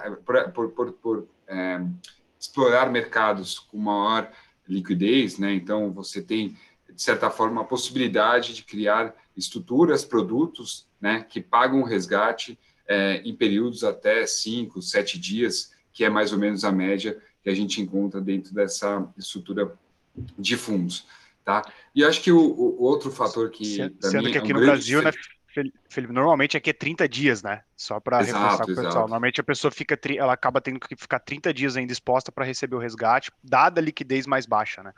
por, 0.53 0.69
por, 0.71 0.91
por 0.93 1.27
é, 1.47 1.81
explorar 2.39 2.91
mercados 2.91 3.59
com 3.59 3.77
maior 3.77 4.31
liquidez, 4.67 5.37
né? 5.37 5.53
Então, 5.53 5.91
você 5.93 6.21
tem, 6.21 6.57
de 6.93 7.01
certa 7.01 7.29
forma, 7.29 7.61
a 7.61 7.65
possibilidade 7.65 8.53
de 8.53 8.63
criar 8.63 9.15
estruturas, 9.35 10.03
produtos, 10.03 10.87
né? 10.99 11.25
Que 11.27 11.41
pagam 11.41 11.81
o 11.81 11.85
resgate 11.85 12.57
é, 12.87 13.21
em 13.23 13.35
períodos 13.35 13.83
até 13.83 14.25
cinco, 14.25 14.81
sete 14.81 15.19
dias, 15.19 15.73
que 15.93 16.03
é 16.03 16.09
mais 16.09 16.31
ou 16.31 16.39
menos 16.39 16.63
a 16.63 16.71
média 16.71 17.21
que 17.43 17.49
a 17.49 17.55
gente 17.55 17.81
encontra 17.81 18.21
dentro 18.21 18.53
dessa 18.53 19.07
estrutura 19.17 19.73
de 20.37 20.57
fundos, 20.57 21.07
tá? 21.43 21.63
E 21.95 22.03
acho 22.03 22.21
que 22.21 22.31
o, 22.31 22.39
o 22.39 22.83
outro 22.83 23.09
fator 23.11 23.49
que 23.49 23.65
sendo 23.99 24.31
que 24.31 24.37
aqui 24.37 24.51
é 24.51 24.55
um 24.55 24.59
no 24.59 24.65
Brasil, 24.65 25.01
né, 25.01 25.11
Felipe, 25.89 26.13
normalmente 26.13 26.55
aqui 26.55 26.69
é 26.69 26.73
30 26.73 27.09
dias, 27.09 27.43
né? 27.43 27.61
Só 27.75 27.99
para 27.99 28.21
reforçar 28.21 28.63
o 28.63 28.67
pessoal. 28.67 28.93
Normalmente 28.93 29.41
a 29.41 29.43
pessoa 29.43 29.69
fica, 29.69 29.99
ela 30.17 30.33
acaba 30.33 30.61
tendo 30.61 30.79
que 30.79 30.95
ficar 30.95 31.19
30 31.19 31.53
dias 31.53 31.75
ainda 31.75 31.91
exposta 31.91 32.31
para 32.31 32.45
receber 32.45 32.75
o 32.75 32.79
resgate, 32.79 33.31
dada 33.43 33.81
a 33.81 33.83
liquidez 33.83 34.25
mais 34.25 34.45
baixa, 34.45 34.81
né? 34.81 34.93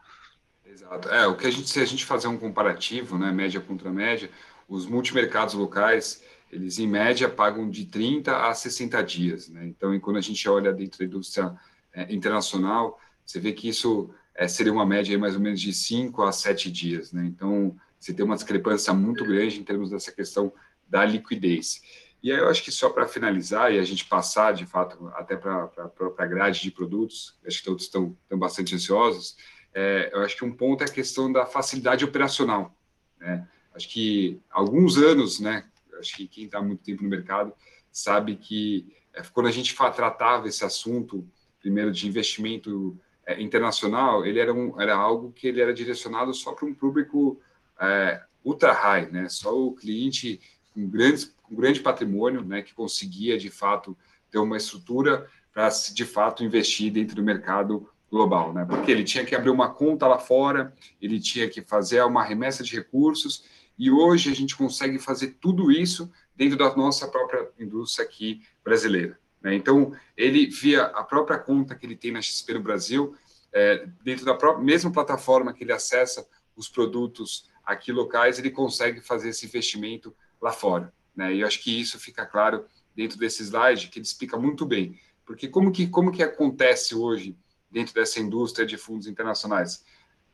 Exato. 0.74 1.08
É, 1.10 1.28
o 1.28 1.36
que 1.36 1.46
a 1.46 1.52
gente, 1.52 1.70
se 1.70 1.80
a 1.80 1.86
gente 1.86 2.04
fazer 2.04 2.28
um 2.28 2.38
comparativo, 2.38 3.18
né, 3.18 3.32
média 3.32 3.62
contra 3.62 3.92
média, 3.92 4.30
os 4.68 4.88
multimercados 4.88 5.54
locais, 5.54 6.24
eles 6.52 6.80
em 6.80 6.88
média 6.88 7.30
pagam 7.30 7.70
de 7.70 7.86
30 7.86 8.48
a 8.48 8.54
60 8.54 9.04
dias, 9.04 9.50
né? 9.50 9.68
Então, 9.68 9.98
quando 10.00 10.18
a 10.18 10.22
gente 10.22 10.48
olha 10.50 10.74
dentro 10.74 10.98
da 10.98 11.06
indústria 11.06 11.56
é, 11.94 12.12
internacional, 12.14 13.00
você 13.24 13.40
vê 13.40 13.52
que 13.52 13.70
isso 13.70 14.10
é, 14.34 14.48
seria 14.48 14.74
uma 14.74 14.86
média 14.86 15.18
mais 15.18 15.36
ou 15.36 15.42
menos 15.42 15.62
de 15.62 15.72
5 15.72 16.24
a 16.24 16.32
7 16.32 16.72
dias. 16.72 17.12
Né? 17.12 17.26
Então, 17.26 17.76
você 18.00 18.14
tem 18.14 18.26
uma 18.26 18.36
discrepância 18.36 18.94
muito 18.94 19.24
grande 19.24 19.60
em 19.60 19.64
termos 19.64 19.92
dessa 19.92 20.12
questão 20.12 20.52
da 20.88 21.06
liquidez. 21.06 21.82
E 22.22 22.32
aí 22.32 22.38
eu 22.38 22.48
acho 22.48 22.64
que 22.64 22.72
só 22.72 22.90
para 22.90 23.08
finalizar 23.08 23.74
e 23.74 23.80
a 23.80 23.84
gente 23.84 24.06
passar, 24.06 24.54
de 24.54 24.66
fato, 24.66 25.12
até 25.16 25.36
para 25.36 25.70
a 26.18 26.26
grade 26.26 26.62
de 26.62 26.72
produtos, 26.72 27.38
acho 27.46 27.60
que 27.60 27.66
todos 27.66 27.84
estão, 27.84 28.18
estão 28.24 28.40
bastante 28.40 28.74
ansiosos, 28.74 29.36
é, 29.74 30.12
eu 30.14 30.22
acho 30.22 30.38
que 30.38 30.46
um 30.46 30.56
ponto 30.56 30.84
é 30.84 30.88
a 30.88 30.92
questão 30.92 31.32
da 31.32 31.46
facilidade 31.46 32.06
operacional. 32.06 32.76
Né? 33.20 33.48
Acho 33.74 33.90
que 33.90 34.40
alguns 34.52 34.98
anos, 34.98 35.40
né? 35.40 35.66
Acho 36.00 36.16
que 36.16 36.28
quem 36.28 36.46
está 36.46 36.62
muito 36.62 36.84
tempo 36.84 37.04
no 37.04 37.10
mercado 37.10 37.54
sabe 37.92 38.36
que 38.36 38.94
é, 39.14 39.22
quando 39.34 39.48
a 39.48 39.52
gente 39.52 39.76
tratava 39.76 40.48
esse 40.48 40.64
assunto, 40.64 41.28
primeiro 41.60 41.92
de 41.92 42.08
investimento 42.08 42.98
é, 43.26 43.42
internacional, 43.42 44.26
ele 44.26 44.40
era, 44.40 44.54
um, 44.54 44.80
era 44.80 44.96
algo 44.96 45.32
que 45.32 45.48
ele 45.48 45.62
era 45.62 45.74
direcionado 45.74 46.34
só 46.34 46.54
para 46.54 46.68
um 46.68 46.74
público 46.74 47.40
é, 47.80 48.22
ultra 48.44 48.74
high, 48.74 49.10
né? 49.10 49.30
Só 49.30 49.58
o 49.58 49.74
cliente 49.74 50.40
com, 50.74 50.88
grandes, 50.88 51.34
com 51.42 51.56
grande 51.56 51.80
patrimônio, 51.80 52.44
né? 52.44 52.62
Que 52.62 52.74
conseguia 52.74 53.38
de 53.38 53.50
fato 53.50 53.98
ter 54.30 54.40
uma 54.40 54.58
estrutura 54.58 55.30
para 55.54 55.70
de 55.70 56.06
fato 56.06 56.44
investir 56.44 56.92
dentro 56.92 57.16
do 57.16 57.24
mercado 57.24 57.88
global, 58.14 58.54
né? 58.54 58.64
Porque 58.64 58.92
ele 58.92 59.04
tinha 59.04 59.26
que 59.26 59.34
abrir 59.34 59.50
uma 59.50 59.74
conta 59.74 60.06
lá 60.06 60.20
fora, 60.20 60.72
ele 61.02 61.20
tinha 61.20 61.50
que 61.50 61.64
fazer 61.64 62.04
uma 62.04 62.24
remessa 62.24 62.64
de 62.64 62.76
recursos 62.76 63.44
e 63.76 63.90
hoje 63.90 64.32
a 64.32 64.36
gente 64.36 64.56
consegue 64.56 65.00
fazer 65.00 65.38
tudo 65.42 65.72
isso 65.72 66.12
dentro 66.36 66.56
da 66.56 66.76
nossa 66.76 67.08
própria 67.08 67.50
indústria 67.60 68.06
aqui 68.06 68.44
brasileira. 68.64 69.20
Né? 69.42 69.56
Então, 69.56 69.94
ele, 70.16 70.46
via 70.46 70.84
a 70.84 71.04
própria 71.04 71.40
conta 71.40 71.74
que 71.74 71.88
ele 71.88 71.96
tem 71.96 72.12
na 72.12 72.22
XP 72.22 72.54
no 72.54 72.62
Brasil, 72.62 73.16
é, 73.52 73.88
dentro 74.04 74.26
da 74.26 74.36
própria, 74.36 74.64
mesma 74.64 74.92
plataforma 74.92 75.52
que 75.52 75.64
ele 75.64 75.74
acessa 75.74 76.24
os 76.56 76.70
produtos 76.70 77.50
aqui 77.66 77.92
locais, 77.92 78.38
ele 78.38 78.52
consegue 78.52 79.02
fazer 79.02 79.30
esse 79.30 79.48
investimento 79.48 80.16
lá 80.40 80.52
fora. 80.52 80.94
Né? 81.16 81.34
E 81.34 81.40
eu 81.42 81.48
acho 81.48 81.64
que 81.64 81.82
isso 81.82 82.00
fica 82.00 82.28
claro 82.28 82.64
dentro 82.96 83.18
desse 83.18 83.42
slide, 83.42 83.88
que 83.88 83.98
ele 83.98 84.06
explica 84.06 84.38
muito 84.38 84.68
bem. 84.68 85.00
Porque 85.26 85.48
como 85.48 85.72
que, 85.72 85.88
como 85.88 86.12
que 86.12 86.22
acontece 86.22 86.94
hoje 86.94 87.36
dentro 87.74 87.94
dessa 87.94 88.20
indústria 88.20 88.66
de 88.66 88.78
fundos 88.78 89.08
internacionais? 89.08 89.84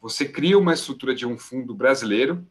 Você 0.01 0.25
cria 0.25 0.59
uma 0.59 0.73
estrutura 0.73 1.15
de 1.15 1.25
um 1.25 1.37
fundo 1.37 1.73
brasileiro, 1.73 2.45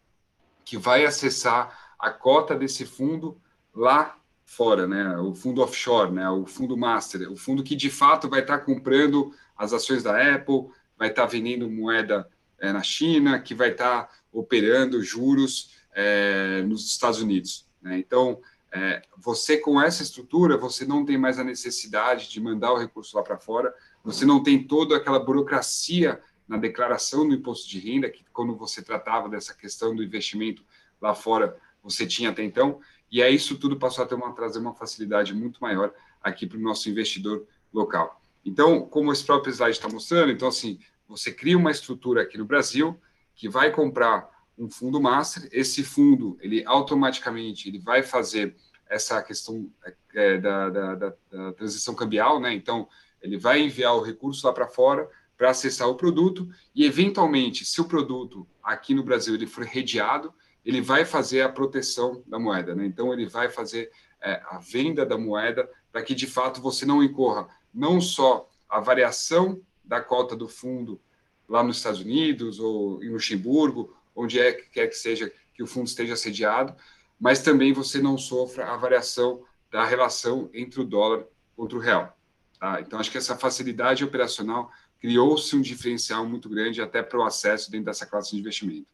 que 0.64 0.76
vai 0.76 1.04
acessar 1.04 1.94
a 1.98 2.10
cota 2.10 2.54
desse 2.54 2.84
fundo 2.84 3.40
lá 3.74 4.18
fora, 4.44 4.86
né? 4.86 5.16
O 5.18 5.34
fundo 5.34 5.62
offshore, 5.62 6.10
né? 6.10 6.28
O 6.28 6.46
fundo 6.46 6.76
master, 6.76 7.30
o 7.30 7.36
fundo 7.36 7.62
que 7.62 7.76
de 7.76 7.90
fato 7.90 8.28
vai 8.28 8.40
estar 8.40 8.58
comprando 8.58 9.32
as 9.56 9.72
ações 9.72 10.02
da 10.02 10.34
Apple, 10.34 10.68
vai 10.96 11.08
estar 11.08 11.26
vendendo 11.26 11.70
moeda 11.70 12.28
é, 12.58 12.72
na 12.72 12.82
China, 12.82 13.38
que 13.38 13.54
vai 13.54 13.70
estar 13.70 14.10
operando 14.32 15.02
juros 15.02 15.76
é, 15.94 16.62
nos 16.62 16.86
Estados 16.86 17.20
Unidos. 17.20 17.66
Né? 17.80 17.98
Então, 17.98 18.40
é, 18.72 19.02
você 19.16 19.56
com 19.56 19.80
essa 19.80 20.02
estrutura, 20.02 20.56
você 20.56 20.84
não 20.84 21.04
tem 21.04 21.16
mais 21.16 21.38
a 21.38 21.44
necessidade 21.44 22.28
de 22.28 22.40
mandar 22.40 22.72
o 22.72 22.78
recurso 22.78 23.16
lá 23.16 23.22
para 23.22 23.38
fora, 23.38 23.72
você 24.08 24.24
não 24.24 24.42
tem 24.42 24.64
toda 24.64 24.96
aquela 24.96 25.18
burocracia 25.18 26.18
na 26.48 26.56
declaração 26.56 27.28
do 27.28 27.34
imposto 27.34 27.68
de 27.68 27.78
renda, 27.78 28.08
que 28.08 28.24
quando 28.32 28.56
você 28.56 28.80
tratava 28.80 29.28
dessa 29.28 29.52
questão 29.52 29.94
do 29.94 30.02
investimento 30.02 30.64
lá 30.98 31.14
fora, 31.14 31.58
você 31.82 32.06
tinha 32.06 32.30
até 32.30 32.42
então, 32.42 32.80
e 33.12 33.22
aí 33.22 33.34
isso 33.34 33.58
tudo 33.58 33.78
passou 33.78 34.02
a 34.02 34.06
ter 34.06 34.14
uma, 34.14 34.32
trazer 34.32 34.60
uma 34.60 34.74
facilidade 34.74 35.34
muito 35.34 35.60
maior 35.60 35.92
aqui 36.22 36.46
para 36.46 36.56
o 36.56 36.60
nosso 36.62 36.88
investidor 36.88 37.46
local. 37.70 38.18
Então, 38.42 38.80
como 38.80 39.12
esse 39.12 39.22
próprio 39.22 39.52
slide 39.52 39.76
está 39.76 39.90
mostrando, 39.90 40.32
então 40.32 40.48
assim, 40.48 40.78
você 41.06 41.30
cria 41.30 41.58
uma 41.58 41.70
estrutura 41.70 42.22
aqui 42.22 42.38
no 42.38 42.46
Brasil 42.46 42.98
que 43.34 43.46
vai 43.46 43.70
comprar 43.70 44.26
um 44.56 44.70
fundo 44.70 44.98
master, 44.98 45.46
esse 45.52 45.84
fundo, 45.84 46.38
ele 46.40 46.64
automaticamente 46.64 47.68
ele 47.68 47.78
vai 47.78 48.02
fazer 48.02 48.56
essa 48.88 49.22
questão 49.22 49.70
é, 50.14 50.38
da, 50.38 50.70
da, 50.70 50.94
da, 50.94 51.14
da 51.30 51.52
transição 51.52 51.94
cambial, 51.94 52.40
né? 52.40 52.54
Então, 52.54 52.88
ele 53.22 53.36
vai 53.36 53.60
enviar 53.60 53.94
o 53.94 54.02
recurso 54.02 54.46
lá 54.46 54.52
para 54.52 54.68
fora, 54.68 55.08
para 55.36 55.50
acessar 55.50 55.88
o 55.88 55.94
produto 55.94 56.48
e, 56.74 56.84
eventualmente, 56.84 57.64
se 57.64 57.80
o 57.80 57.84
produto 57.84 58.46
aqui 58.62 58.94
no 58.94 59.04
Brasil 59.04 59.34
ele 59.34 59.46
for 59.46 59.64
redeado, 59.64 60.34
ele 60.64 60.80
vai 60.80 61.04
fazer 61.04 61.42
a 61.42 61.48
proteção 61.48 62.22
da 62.26 62.38
moeda. 62.38 62.74
Né? 62.74 62.84
Então, 62.86 63.12
ele 63.12 63.26
vai 63.26 63.48
fazer 63.48 63.90
é, 64.20 64.42
a 64.50 64.58
venda 64.58 65.06
da 65.06 65.16
moeda 65.16 65.68
para 65.92 66.02
que, 66.02 66.14
de 66.14 66.26
fato, 66.26 66.60
você 66.60 66.84
não 66.84 67.02
incorra 67.02 67.48
não 67.72 68.00
só 68.00 68.48
a 68.68 68.80
variação 68.80 69.60
da 69.84 70.00
cota 70.00 70.36
do 70.36 70.48
fundo 70.48 71.00
lá 71.48 71.62
nos 71.62 71.78
Estados 71.78 72.00
Unidos 72.00 72.58
ou 72.58 73.02
em 73.02 73.10
Luxemburgo, 73.10 73.96
onde 74.14 74.38
é 74.38 74.52
que 74.52 74.68
quer 74.68 74.88
que 74.88 74.96
seja 74.96 75.32
que 75.54 75.62
o 75.62 75.66
fundo 75.66 75.86
esteja 75.86 76.16
sediado, 76.16 76.74
mas 77.18 77.42
também 77.42 77.72
você 77.72 78.00
não 78.00 78.18
sofra 78.18 78.66
a 78.66 78.76
variação 78.76 79.44
da 79.70 79.84
relação 79.84 80.50
entre 80.52 80.80
o 80.80 80.84
dólar 80.84 81.24
contra 81.56 81.78
o 81.78 81.80
real. 81.80 82.17
Tá? 82.58 82.80
Então, 82.80 82.98
acho 82.98 83.10
que 83.10 83.18
essa 83.18 83.36
facilidade 83.36 84.04
operacional 84.04 84.70
criou-se 84.98 85.54
um 85.54 85.60
diferencial 85.60 86.26
muito 86.26 86.48
grande 86.48 86.82
até 86.82 87.02
para 87.02 87.18
o 87.18 87.24
acesso 87.24 87.70
dentro 87.70 87.86
dessa 87.86 88.06
classe 88.06 88.32
de 88.32 88.38
investimento. 88.38 88.86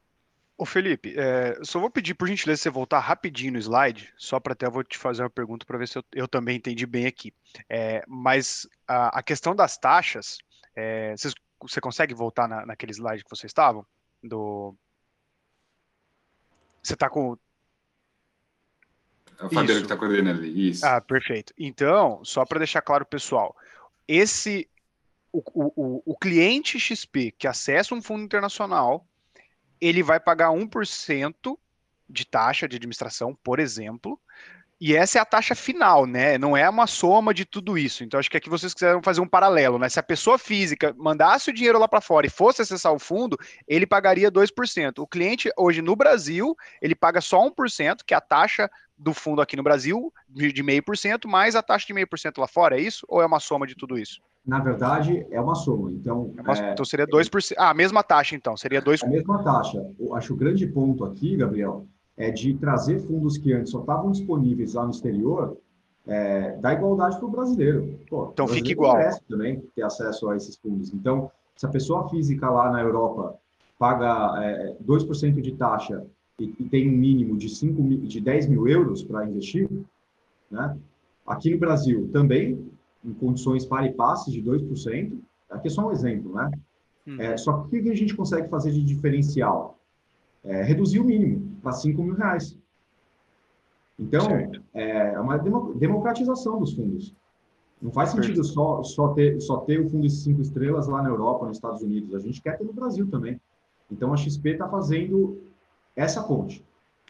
Ô 0.56 0.64
Felipe, 0.64 1.14
é, 1.18 1.58
só 1.64 1.80
vou 1.80 1.90
pedir 1.90 2.14
por 2.14 2.28
gentileza 2.28 2.62
você 2.62 2.70
voltar 2.70 3.00
rapidinho 3.00 3.54
no 3.54 3.58
slide, 3.58 4.14
só 4.16 4.38
para 4.38 4.52
até 4.52 4.70
vou 4.70 4.84
te 4.84 4.96
fazer 4.96 5.22
uma 5.22 5.30
pergunta 5.30 5.66
para 5.66 5.78
ver 5.78 5.88
se 5.88 5.98
eu, 5.98 6.04
eu, 6.12 6.28
também 6.28 6.56
entendi 6.56 6.86
bem 6.86 7.06
aqui. 7.06 7.34
É, 7.68 8.04
mas 8.06 8.68
a, 8.86 9.18
a, 9.18 9.22
questão 9.22 9.54
das 9.54 9.76
taxas, 9.76 10.38
é, 10.76 11.16
vocês, 11.16 11.34
você 11.60 11.80
consegue 11.80 12.14
voltar 12.14 12.46
na, 12.46 12.64
naquele 12.64 12.92
slide 12.92 13.24
que 13.24 13.30
vocês 13.30 13.50
estavam? 13.50 13.84
Do... 14.22 14.76
Você 16.80 16.94
está 16.94 17.08
com. 17.10 17.36
É 19.38 19.44
o 19.44 19.50
Fabiano 19.50 19.80
que 19.80 19.86
está 19.86 19.96
coordenando 19.96 20.40
ali, 20.40 20.70
isso. 20.70 20.86
Ah, 20.86 21.00
perfeito. 21.00 21.52
Então, 21.58 22.24
só 22.24 22.44
para 22.44 22.58
deixar 22.58 22.82
claro, 22.82 23.04
pessoal, 23.04 23.56
esse 24.06 24.68
o, 25.32 25.42
o, 25.52 26.02
o 26.06 26.16
cliente 26.16 26.78
XP 26.78 27.32
que 27.32 27.48
acessa 27.48 27.94
um 27.94 28.02
fundo 28.02 28.22
internacional, 28.22 29.04
ele 29.80 30.02
vai 30.02 30.20
pagar 30.20 30.50
1% 30.50 31.58
de 32.08 32.24
taxa 32.24 32.68
de 32.68 32.76
administração, 32.76 33.34
por 33.42 33.58
exemplo, 33.58 34.20
e 34.80 34.94
essa 34.94 35.18
é 35.18 35.20
a 35.20 35.24
taxa 35.24 35.54
final, 35.54 36.04
né? 36.04 36.36
Não 36.36 36.56
é 36.56 36.68
uma 36.68 36.86
soma 36.86 37.32
de 37.32 37.44
tudo 37.44 37.78
isso. 37.78 38.04
Então, 38.04 38.18
acho 38.20 38.30
que 38.30 38.36
aqui 38.36 38.50
vocês 38.50 38.74
quiseram 38.74 39.02
fazer 39.02 39.20
um 39.20 39.26
paralelo, 39.26 39.78
né? 39.78 39.88
Se 39.88 39.98
a 39.98 40.02
pessoa 40.02 40.36
física 40.36 40.94
mandasse 40.98 41.48
o 41.48 41.52
dinheiro 41.52 41.78
lá 41.78 41.88
para 41.88 42.00
fora 42.00 42.26
e 42.26 42.30
fosse 42.30 42.60
acessar 42.60 42.92
o 42.92 42.98
fundo, 42.98 43.38
ele 43.66 43.86
pagaria 43.86 44.30
2%. 44.30 44.98
O 44.98 45.06
cliente, 45.06 45.48
hoje 45.56 45.80
no 45.80 45.96
Brasil, 45.96 46.56
ele 46.82 46.94
paga 46.94 47.20
só 47.20 47.48
1%, 47.48 48.00
que 48.04 48.12
é 48.12 48.16
a 48.16 48.20
taxa 48.20 48.70
do 48.96 49.12
fundo 49.12 49.40
aqui 49.40 49.56
no 49.56 49.62
Brasil, 49.62 50.12
de 50.28 50.48
0,5%, 50.48 51.28
mais 51.28 51.56
a 51.56 51.62
taxa 51.62 51.86
de 51.86 51.94
0,5% 51.94 52.38
lá 52.38 52.46
fora, 52.46 52.78
é 52.78 52.80
isso? 52.80 53.04
Ou 53.08 53.20
é 53.20 53.26
uma 53.26 53.40
soma 53.40 53.66
de 53.66 53.74
tudo 53.74 53.98
isso? 53.98 54.20
Na 54.46 54.58
verdade, 54.58 55.26
é 55.30 55.40
uma 55.40 55.54
soma. 55.54 55.90
Então, 55.90 56.32
é 56.36 56.42
uma, 56.42 56.52
é, 56.52 56.72
então 56.72 56.84
seria 56.84 57.06
2%. 57.06 57.54
Ah, 57.56 57.70
a 57.70 57.74
mesma 57.74 58.02
taxa, 58.02 58.36
então. 58.36 58.56
Seria 58.56 58.82
2%. 58.82 59.04
A 59.04 59.06
mesma 59.06 59.42
taxa. 59.42 59.90
Eu 59.98 60.14
acho 60.14 60.28
que 60.28 60.32
o 60.34 60.36
grande 60.36 60.66
ponto 60.66 61.04
aqui, 61.04 61.36
Gabriel, 61.36 61.86
é 62.16 62.30
de 62.30 62.54
trazer 62.54 62.98
fundos 63.00 63.38
que 63.38 63.52
antes 63.52 63.72
só 63.72 63.80
estavam 63.80 64.12
disponíveis 64.12 64.74
lá 64.74 64.84
no 64.84 64.90
exterior, 64.90 65.56
é, 66.06 66.56
dar 66.58 66.74
igualdade 66.74 67.16
para 67.16 67.26
o 67.26 67.30
brasileiro. 67.30 67.98
Pô, 68.08 68.28
então, 68.32 68.46
fica 68.46 68.70
igual. 68.70 68.96
também 69.28 69.62
ter 69.74 69.82
acesso 69.82 70.28
a 70.28 70.36
esses 70.36 70.56
fundos. 70.56 70.92
Então, 70.92 71.30
se 71.56 71.64
a 71.64 71.68
pessoa 71.70 72.08
física 72.10 72.50
lá 72.50 72.70
na 72.70 72.82
Europa 72.82 73.36
paga 73.78 74.44
é, 74.44 74.76
2% 74.84 75.40
de 75.40 75.52
taxa 75.52 76.04
e, 76.38 76.54
e, 76.58 76.68
tem 76.68 76.88
um 76.88 76.96
mínimo 76.96 77.36
de, 77.36 77.48
5, 77.48 77.82
de 78.06 78.20
10 78.20 78.48
mil 78.48 78.66
euros 78.66 79.02
para 79.02 79.28
investir, 79.28 79.68
né? 80.50 80.76
aqui 81.26 81.50
no 81.50 81.58
Brasil 81.58 82.08
também 82.12 82.70
em 83.04 83.12
condições 83.12 83.64
para 83.64 83.86
e 83.86 83.92
passes 83.92 84.32
de 84.32 84.42
2%. 84.42 85.18
Aqui 85.50 85.68
é 85.68 85.70
só 85.70 85.86
um 85.86 85.92
exemplo, 85.92 86.34
né? 86.34 86.50
Hum. 87.06 87.20
É, 87.20 87.36
só 87.36 87.64
que 87.64 87.78
o 87.78 87.82
que 87.82 87.90
a 87.90 87.94
gente 87.94 88.16
consegue 88.16 88.48
fazer 88.48 88.72
de 88.72 88.82
diferencial? 88.82 89.78
É, 90.42 90.62
reduzir 90.62 91.00
o 91.00 91.04
mínimo 91.04 91.56
para 91.62 91.72
5 91.72 92.02
mil 92.02 92.14
reais. 92.14 92.58
Então, 93.98 94.26
é, 94.74 95.14
é 95.14 95.20
uma 95.20 95.38
democratização 95.38 96.58
dos 96.58 96.74
fundos. 96.74 97.14
Não 97.80 97.92
faz 97.92 98.10
sentido 98.10 98.42
só, 98.42 98.82
só, 98.82 99.08
ter, 99.08 99.40
só 99.40 99.58
ter 99.58 99.80
o 99.80 99.88
fundo 99.88 100.02
de 100.02 100.10
cinco 100.10 100.40
estrelas 100.40 100.88
lá 100.88 101.02
na 101.02 101.10
Europa, 101.10 101.46
nos 101.46 101.58
Estados 101.58 101.82
Unidos. 101.82 102.14
A 102.14 102.18
gente 102.18 102.40
quer 102.40 102.56
ter 102.56 102.64
no 102.64 102.72
Brasil 102.72 103.08
também. 103.10 103.40
Então, 103.90 104.12
a 104.12 104.16
XP 104.16 104.50
está 104.50 104.68
fazendo 104.68 105.38
essa 105.96 106.22
ponte. 106.22 106.64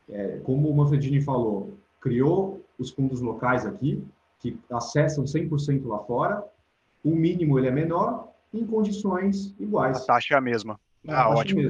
É, 0.09 0.39
como 0.45 0.69
o 0.69 0.77
Manfredini 0.77 1.21
falou, 1.21 1.77
criou 2.01 2.63
os 2.79 2.91
fundos 2.91 3.21
locais 3.21 3.65
aqui, 3.65 4.05
que 4.39 4.59
acessam 4.71 5.25
100% 5.25 5.87
lá 5.87 5.99
fora, 6.01 6.45
o 7.03 7.11
mínimo 7.11 7.59
ele 7.59 7.69
é 7.69 7.71
menor, 7.71 8.29
em 8.53 8.67
condições 8.67 9.55
iguais. 9.59 10.03
A 10.03 10.07
taxa 10.07 10.35
é 10.35 10.37
a 10.37 10.41
mesma. 10.41 10.79
Ah, 11.09 11.31
ótimo. 11.31 11.61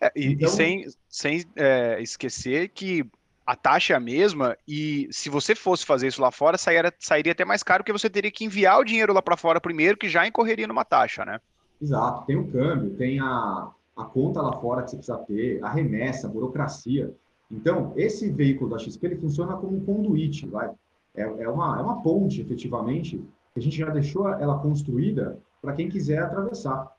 É, 0.00 0.12
e, 0.14 0.32
então... 0.32 0.48
e, 0.48 0.50
sem, 0.50 0.86
sem 1.08 1.44
é, 1.56 2.00
esquecer 2.02 2.68
que 2.68 3.06
a 3.46 3.56
taxa 3.56 3.94
é 3.94 3.96
a 3.96 4.00
mesma 4.00 4.56
e 4.66 5.08
se 5.10 5.28
você 5.28 5.54
fosse 5.54 5.84
fazer 5.84 6.08
isso 6.08 6.20
lá 6.20 6.30
fora, 6.30 6.58
sairia, 6.58 6.92
sairia 6.98 7.32
até 7.32 7.44
mais 7.44 7.62
caro 7.62 7.82
porque 7.82 7.92
você 7.92 8.08
teria 8.08 8.30
que 8.30 8.44
enviar 8.44 8.78
o 8.78 8.84
dinheiro 8.84 9.12
lá 9.12 9.22
para 9.22 9.36
fora 9.36 9.60
primeiro, 9.60 9.96
que 9.96 10.08
já 10.08 10.26
incorreria 10.26 10.66
numa 10.66 10.84
taxa, 10.84 11.24
né? 11.24 11.40
Exato. 11.80 12.26
Tem 12.26 12.36
o 12.36 12.50
câmbio, 12.50 12.90
tem 12.90 13.18
a, 13.18 13.70
a 13.96 14.04
conta 14.04 14.40
lá 14.40 14.52
fora 14.60 14.82
que 14.82 14.90
você 14.90 14.96
precisa 14.96 15.18
ter, 15.18 15.62
a 15.62 15.68
remessa, 15.68 16.26
a 16.26 16.30
burocracia. 16.30 17.14
Então, 17.50 17.92
esse 17.96 18.30
veículo 18.30 18.70
da 18.70 18.78
XP 18.78 19.06
ele 19.06 19.16
funciona 19.16 19.56
como 19.56 19.76
um 19.76 19.84
conduíte, 19.84 20.46
vai 20.46 20.70
é, 21.14 21.22
é, 21.22 21.48
uma, 21.48 21.78
é 21.78 21.82
uma 21.82 22.02
ponte, 22.02 22.40
efetivamente, 22.40 23.18
que 23.52 23.60
a 23.60 23.62
gente 23.62 23.76
já 23.76 23.90
deixou 23.90 24.28
ela 24.28 24.58
construída 24.58 25.38
para 25.60 25.74
quem 25.74 25.88
quiser 25.88 26.22
atravessar. 26.22 26.90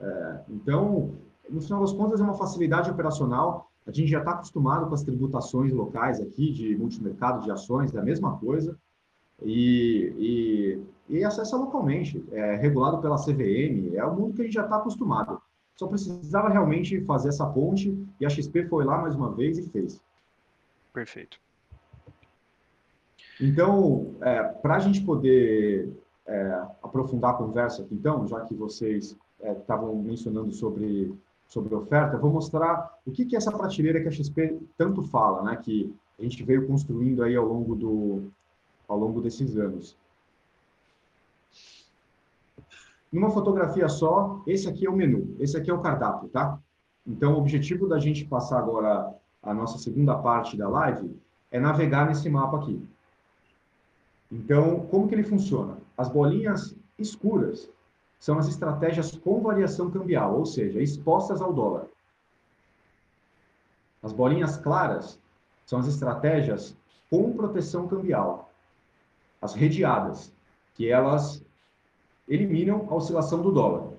É, 0.00 0.40
então, 0.48 1.10
no 1.50 1.60
final 1.60 1.80
das 1.80 1.92
contas, 1.92 2.20
é 2.20 2.22
uma 2.22 2.34
facilidade 2.34 2.90
operacional. 2.90 3.68
A 3.86 3.90
gente 3.90 4.08
já 4.08 4.20
está 4.20 4.32
acostumado 4.32 4.86
com 4.86 4.94
as 4.94 5.02
tributações 5.02 5.72
locais 5.72 6.20
aqui 6.20 6.52
de 6.52 6.76
multimercado 6.76 7.42
de 7.42 7.50
ações, 7.50 7.94
é 7.94 7.98
a 7.98 8.02
mesma 8.02 8.36
coisa, 8.38 8.76
e, 9.42 10.80
e, 11.08 11.16
e 11.18 11.24
acessa 11.24 11.56
localmente, 11.56 12.24
é 12.32 12.56
regulado 12.56 12.98
pela 12.98 13.16
CVM, 13.16 13.94
é 13.94 14.04
o 14.04 14.14
mundo 14.14 14.34
que 14.34 14.42
a 14.42 14.44
gente 14.44 14.54
já 14.54 14.64
está 14.64 14.76
acostumado. 14.76 15.40
Só 15.76 15.86
precisava 15.86 16.48
realmente 16.48 17.00
fazer 17.02 17.28
essa 17.28 17.46
ponte 17.46 17.96
e 18.18 18.24
a 18.24 18.30
XP 18.30 18.66
foi 18.66 18.84
lá 18.84 18.98
mais 18.98 19.14
uma 19.14 19.32
vez 19.32 19.58
e 19.58 19.68
fez. 19.68 20.00
Perfeito. 20.92 21.38
Então, 23.40 24.14
é, 24.22 24.42
para 24.42 24.76
a 24.76 24.78
gente 24.78 25.02
poder 25.02 25.92
é, 26.26 26.62
aprofundar 26.82 27.32
a 27.32 27.36
conversa 27.36 27.82
aqui, 27.82 27.94
então, 27.94 28.26
já 28.26 28.40
que 28.40 28.54
vocês 28.54 29.16
estavam 29.42 29.92
é, 29.92 30.02
mencionando 30.02 30.50
sobre, 30.52 31.14
sobre 31.46 31.74
oferta, 31.74 32.16
vou 32.16 32.32
mostrar 32.32 32.98
o 33.04 33.12
que, 33.12 33.26
que 33.26 33.36
é 33.36 33.38
essa 33.38 33.52
prateleira 33.52 34.00
que 34.00 34.08
a 34.08 34.10
XP 34.10 34.58
tanto 34.78 35.02
fala, 35.02 35.42
né, 35.42 35.56
que 35.56 35.94
a 36.18 36.22
gente 36.22 36.42
veio 36.42 36.66
construindo 36.66 37.22
aí 37.22 37.36
ao 37.36 37.44
longo, 37.44 37.74
do, 37.74 38.32
ao 38.88 38.98
longo 38.98 39.20
desses 39.20 39.56
anos. 39.58 39.94
Numa 43.12 43.30
fotografia 43.30 43.88
só, 43.88 44.42
esse 44.46 44.68
aqui 44.68 44.86
é 44.86 44.90
o 44.90 44.96
menu, 44.96 45.36
esse 45.38 45.56
aqui 45.56 45.70
é 45.70 45.74
o 45.74 45.80
cardápio, 45.80 46.28
tá? 46.28 46.58
Então, 47.06 47.34
o 47.34 47.38
objetivo 47.38 47.86
da 47.86 47.98
gente 47.98 48.24
passar 48.24 48.58
agora 48.58 49.14
a 49.42 49.54
nossa 49.54 49.78
segunda 49.78 50.16
parte 50.18 50.56
da 50.56 50.68
live 50.68 51.16
é 51.50 51.60
navegar 51.60 52.06
nesse 52.06 52.28
mapa 52.28 52.58
aqui. 52.58 52.84
Então, 54.30 54.80
como 54.86 55.06
que 55.06 55.14
ele 55.14 55.22
funciona? 55.22 55.78
As 55.96 56.08
bolinhas 56.08 56.76
escuras 56.98 57.70
são 58.18 58.38
as 58.38 58.48
estratégias 58.48 59.16
com 59.16 59.40
variação 59.40 59.88
cambial, 59.88 60.36
ou 60.36 60.44
seja, 60.44 60.82
expostas 60.82 61.40
ao 61.40 61.52
dólar. 61.52 61.86
As 64.02 64.12
bolinhas 64.12 64.56
claras 64.56 65.20
são 65.64 65.78
as 65.78 65.86
estratégias 65.86 66.76
com 67.08 67.32
proteção 67.32 67.86
cambial. 67.86 68.50
As 69.40 69.54
redeadas, 69.54 70.32
que 70.74 70.90
elas 70.90 71.45
eliminam 72.28 72.86
a 72.90 72.94
oscilação 72.94 73.42
do 73.42 73.52
dólar. 73.52 73.92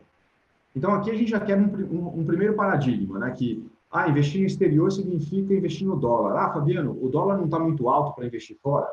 Então, 0.76 0.94
aqui 0.94 1.10
a 1.10 1.16
gente 1.16 1.32
já 1.32 1.40
quer 1.40 1.58
um, 1.58 1.66
um, 1.66 2.20
um 2.20 2.26
primeiro 2.26 2.54
paradigma, 2.54 3.20
né? 3.20 3.32
Que 3.32 3.66
ah, 3.92 4.10
investir 4.10 4.42
no 4.42 4.48
exterior 4.48 4.92
significa 4.92 5.54
investir 5.54 5.88
no 5.88 5.96
dólar. 5.96 6.38
Ah, 6.38 6.54
Fabiano, 6.54 6.98
o 7.02 7.10
dólar 7.10 7.38
não 7.38 7.46
está 7.46 7.58
muito 7.58 7.90
alto 7.90 8.14
para 8.16 8.26
investir 8.26 8.58
fora? 8.62 8.88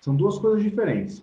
São 0.00 0.14
duas 0.14 0.38
coisas 0.38 0.62
diferentes. 0.62 1.22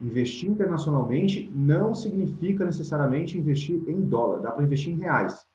Investir 0.00 0.50
internacionalmente 0.50 1.50
não 1.54 1.94
significa 1.94 2.64
necessariamente 2.64 3.38
investir 3.38 3.82
em 3.88 4.00
dólar, 4.02 4.40
dá 4.40 4.52
para 4.52 4.64
investir 4.64 4.92
em 4.92 4.98
reais. 4.98 5.46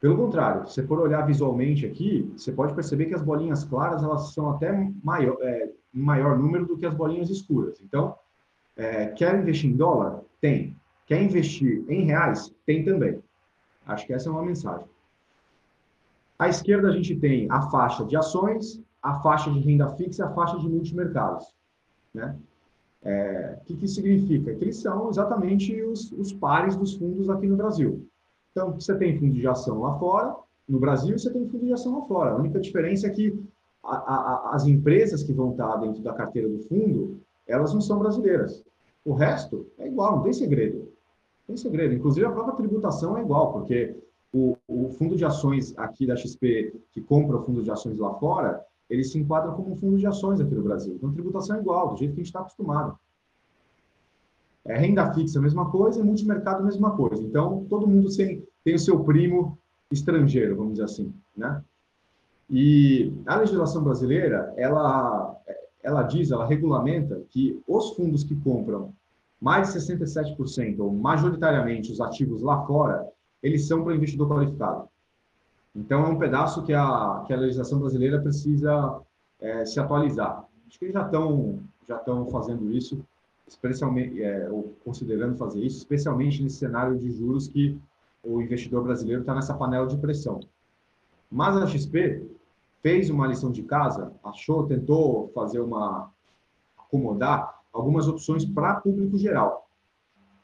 Pelo 0.00 0.16
contrário, 0.16 0.66
se 0.66 0.74
você 0.74 0.82
for 0.82 1.00
olhar 1.00 1.22
visualmente 1.22 1.86
aqui, 1.86 2.30
você 2.36 2.52
pode 2.52 2.74
perceber 2.74 3.06
que 3.06 3.14
as 3.14 3.22
bolinhas 3.22 3.64
claras 3.64 4.02
elas 4.02 4.34
são 4.34 4.50
até 4.50 4.70
maior, 5.02 5.38
é, 5.40 5.70
maior 5.92 6.38
número 6.38 6.66
do 6.66 6.76
que 6.76 6.84
as 6.84 6.94
bolinhas 6.94 7.30
escuras. 7.30 7.80
Então, 7.80 8.14
é, 8.76 9.06
quer 9.06 9.40
investir 9.40 9.70
em 9.70 9.76
dólar? 9.76 10.20
Tem. 10.44 10.76
Quer 11.06 11.22
investir 11.22 11.86
em 11.88 12.04
reais? 12.04 12.54
Tem 12.66 12.84
também. 12.84 13.18
Acho 13.86 14.06
que 14.06 14.12
essa 14.12 14.28
é 14.28 14.30
uma 14.32 14.44
mensagem. 14.44 14.86
À 16.38 16.50
esquerda, 16.50 16.88
a 16.88 16.90
gente 16.90 17.16
tem 17.16 17.50
a 17.50 17.62
faixa 17.70 18.04
de 18.04 18.14
ações, 18.14 18.78
a 19.02 19.20
faixa 19.20 19.50
de 19.50 19.60
renda 19.60 19.88
fixa 19.96 20.22
e 20.22 20.26
a 20.26 20.30
faixa 20.34 20.58
de 20.58 20.68
multimercados. 20.68 21.46
Né? 22.12 22.36
É, 23.02 23.56
o 23.58 23.64
que, 23.64 23.74
que 23.74 23.88
significa? 23.88 24.54
Que 24.54 24.64
eles 24.64 24.76
são 24.76 25.08
exatamente 25.08 25.80
os, 25.80 26.12
os 26.12 26.30
pares 26.30 26.76
dos 26.76 26.92
fundos 26.92 27.30
aqui 27.30 27.46
no 27.46 27.56
Brasil. 27.56 28.06
Então, 28.50 28.74
você 28.74 28.94
tem 28.98 29.18
fundo 29.18 29.32
de 29.32 29.48
ação 29.48 29.80
lá 29.80 29.98
fora, 29.98 30.36
no 30.68 30.78
Brasil 30.78 31.18
você 31.18 31.32
tem 31.32 31.48
fundo 31.48 31.64
de 31.64 31.72
ação 31.72 32.00
lá 32.00 32.04
fora. 32.04 32.32
A 32.32 32.36
única 32.36 32.60
diferença 32.60 33.06
é 33.06 33.10
que 33.10 33.42
a, 33.82 33.96
a, 33.96 34.50
as 34.54 34.66
empresas 34.66 35.22
que 35.22 35.32
vão 35.32 35.52
estar 35.52 35.76
dentro 35.76 36.02
da 36.02 36.12
carteira 36.12 36.50
do 36.50 36.58
fundo, 36.64 37.18
elas 37.46 37.72
não 37.72 37.80
são 37.80 37.98
brasileiras. 37.98 38.62
O 39.04 39.12
resto 39.12 39.66
é 39.78 39.86
igual, 39.86 40.16
não 40.16 40.22
tem 40.22 40.32
segredo. 40.32 40.78
Não 40.78 41.48
tem 41.48 41.56
segredo. 41.56 41.94
Inclusive, 41.94 42.26
a 42.26 42.32
própria 42.32 42.56
tributação 42.56 43.18
é 43.18 43.20
igual, 43.20 43.52
porque 43.52 43.94
o, 44.32 44.56
o 44.66 44.88
fundo 44.90 45.16
de 45.16 45.24
ações 45.24 45.76
aqui 45.76 46.06
da 46.06 46.16
XP, 46.16 46.74
que 46.92 47.00
compra 47.00 47.36
o 47.36 47.42
fundo 47.44 47.62
de 47.62 47.70
ações 47.70 47.98
lá 47.98 48.14
fora, 48.14 48.64
eles 48.88 49.10
se 49.12 49.18
enquadram 49.18 49.54
como 49.54 49.72
um 49.72 49.76
fundo 49.76 49.98
de 49.98 50.06
ações 50.06 50.40
aqui 50.40 50.54
no 50.54 50.62
Brasil. 50.62 50.94
Então, 50.94 51.12
tributação 51.12 51.56
é 51.56 51.60
igual, 51.60 51.90
do 51.90 51.96
jeito 51.96 52.14
que 52.14 52.20
a 52.20 52.22
gente 52.22 52.26
está 52.26 52.40
acostumado. 52.40 52.98
É, 54.64 54.76
renda 54.78 55.12
fixa, 55.12 55.38
a 55.38 55.42
mesma 55.42 55.70
coisa, 55.70 56.00
e 56.00 56.02
multimercado, 56.02 56.62
a 56.62 56.66
mesma 56.66 56.96
coisa. 56.96 57.22
Então, 57.22 57.66
todo 57.68 57.86
mundo 57.86 58.14
tem, 58.16 58.42
tem 58.64 58.74
o 58.74 58.78
seu 58.78 59.04
primo 59.04 59.58
estrangeiro, 59.92 60.56
vamos 60.56 60.72
dizer 60.72 60.84
assim, 60.84 61.14
né? 61.36 61.62
E 62.50 63.12
a 63.26 63.36
legislação 63.36 63.82
brasileira, 63.82 64.52
ela, 64.56 65.34
ela 65.84 66.02
diz, 66.02 66.30
ela 66.30 66.46
regulamenta 66.46 67.22
que 67.30 67.62
os 67.68 67.90
fundos 67.94 68.24
que 68.24 68.34
compram 68.34 68.92
mais 69.40 69.72
de 69.72 69.78
67%, 69.78 70.78
ou 70.78 70.90
majoritariamente 70.90 71.92
os 71.92 72.00
ativos 72.00 72.42
lá 72.42 72.64
fora, 72.66 73.06
eles 73.42 73.68
são 73.68 73.84
para 73.84 73.94
investidor 73.94 74.28
qualificado. 74.28 74.88
Então, 75.76 76.04
é 76.04 76.08
um 76.08 76.18
pedaço 76.18 76.62
que 76.64 76.72
a, 76.72 77.22
que 77.26 77.32
a 77.32 77.36
legislação 77.36 77.78
brasileira 77.78 78.20
precisa 78.20 79.00
é, 79.40 79.66
se 79.66 79.78
atualizar. 79.78 80.46
Acho 80.66 80.78
que 80.78 80.86
eles 80.86 80.94
já 80.94 81.04
estão 81.04 81.60
já 81.86 81.96
estão 81.96 82.26
fazendo 82.30 82.72
isso, 82.72 83.04
especialmente, 83.46 84.22
é, 84.22 84.48
ou 84.50 84.74
considerando 84.84 85.36
fazer 85.36 85.60
isso, 85.60 85.78
especialmente 85.78 86.42
nesse 86.42 86.56
cenário 86.56 86.98
de 86.98 87.10
juros 87.12 87.46
que 87.46 87.78
o 88.22 88.40
investidor 88.40 88.82
brasileiro 88.82 89.20
está 89.20 89.34
nessa 89.34 89.52
panela 89.52 89.86
de 89.86 89.98
pressão. 89.98 90.40
Mas 91.30 91.56
a 91.56 91.66
XP 91.66 92.26
fez 92.84 93.08
uma 93.08 93.26
lição 93.26 93.50
de 93.50 93.62
casa, 93.62 94.12
achou, 94.22 94.66
tentou 94.66 95.32
fazer 95.34 95.58
uma 95.58 96.12
acomodar 96.76 97.62
algumas 97.72 98.06
opções 98.06 98.44
para 98.44 98.74
público 98.74 99.16
geral. 99.16 99.66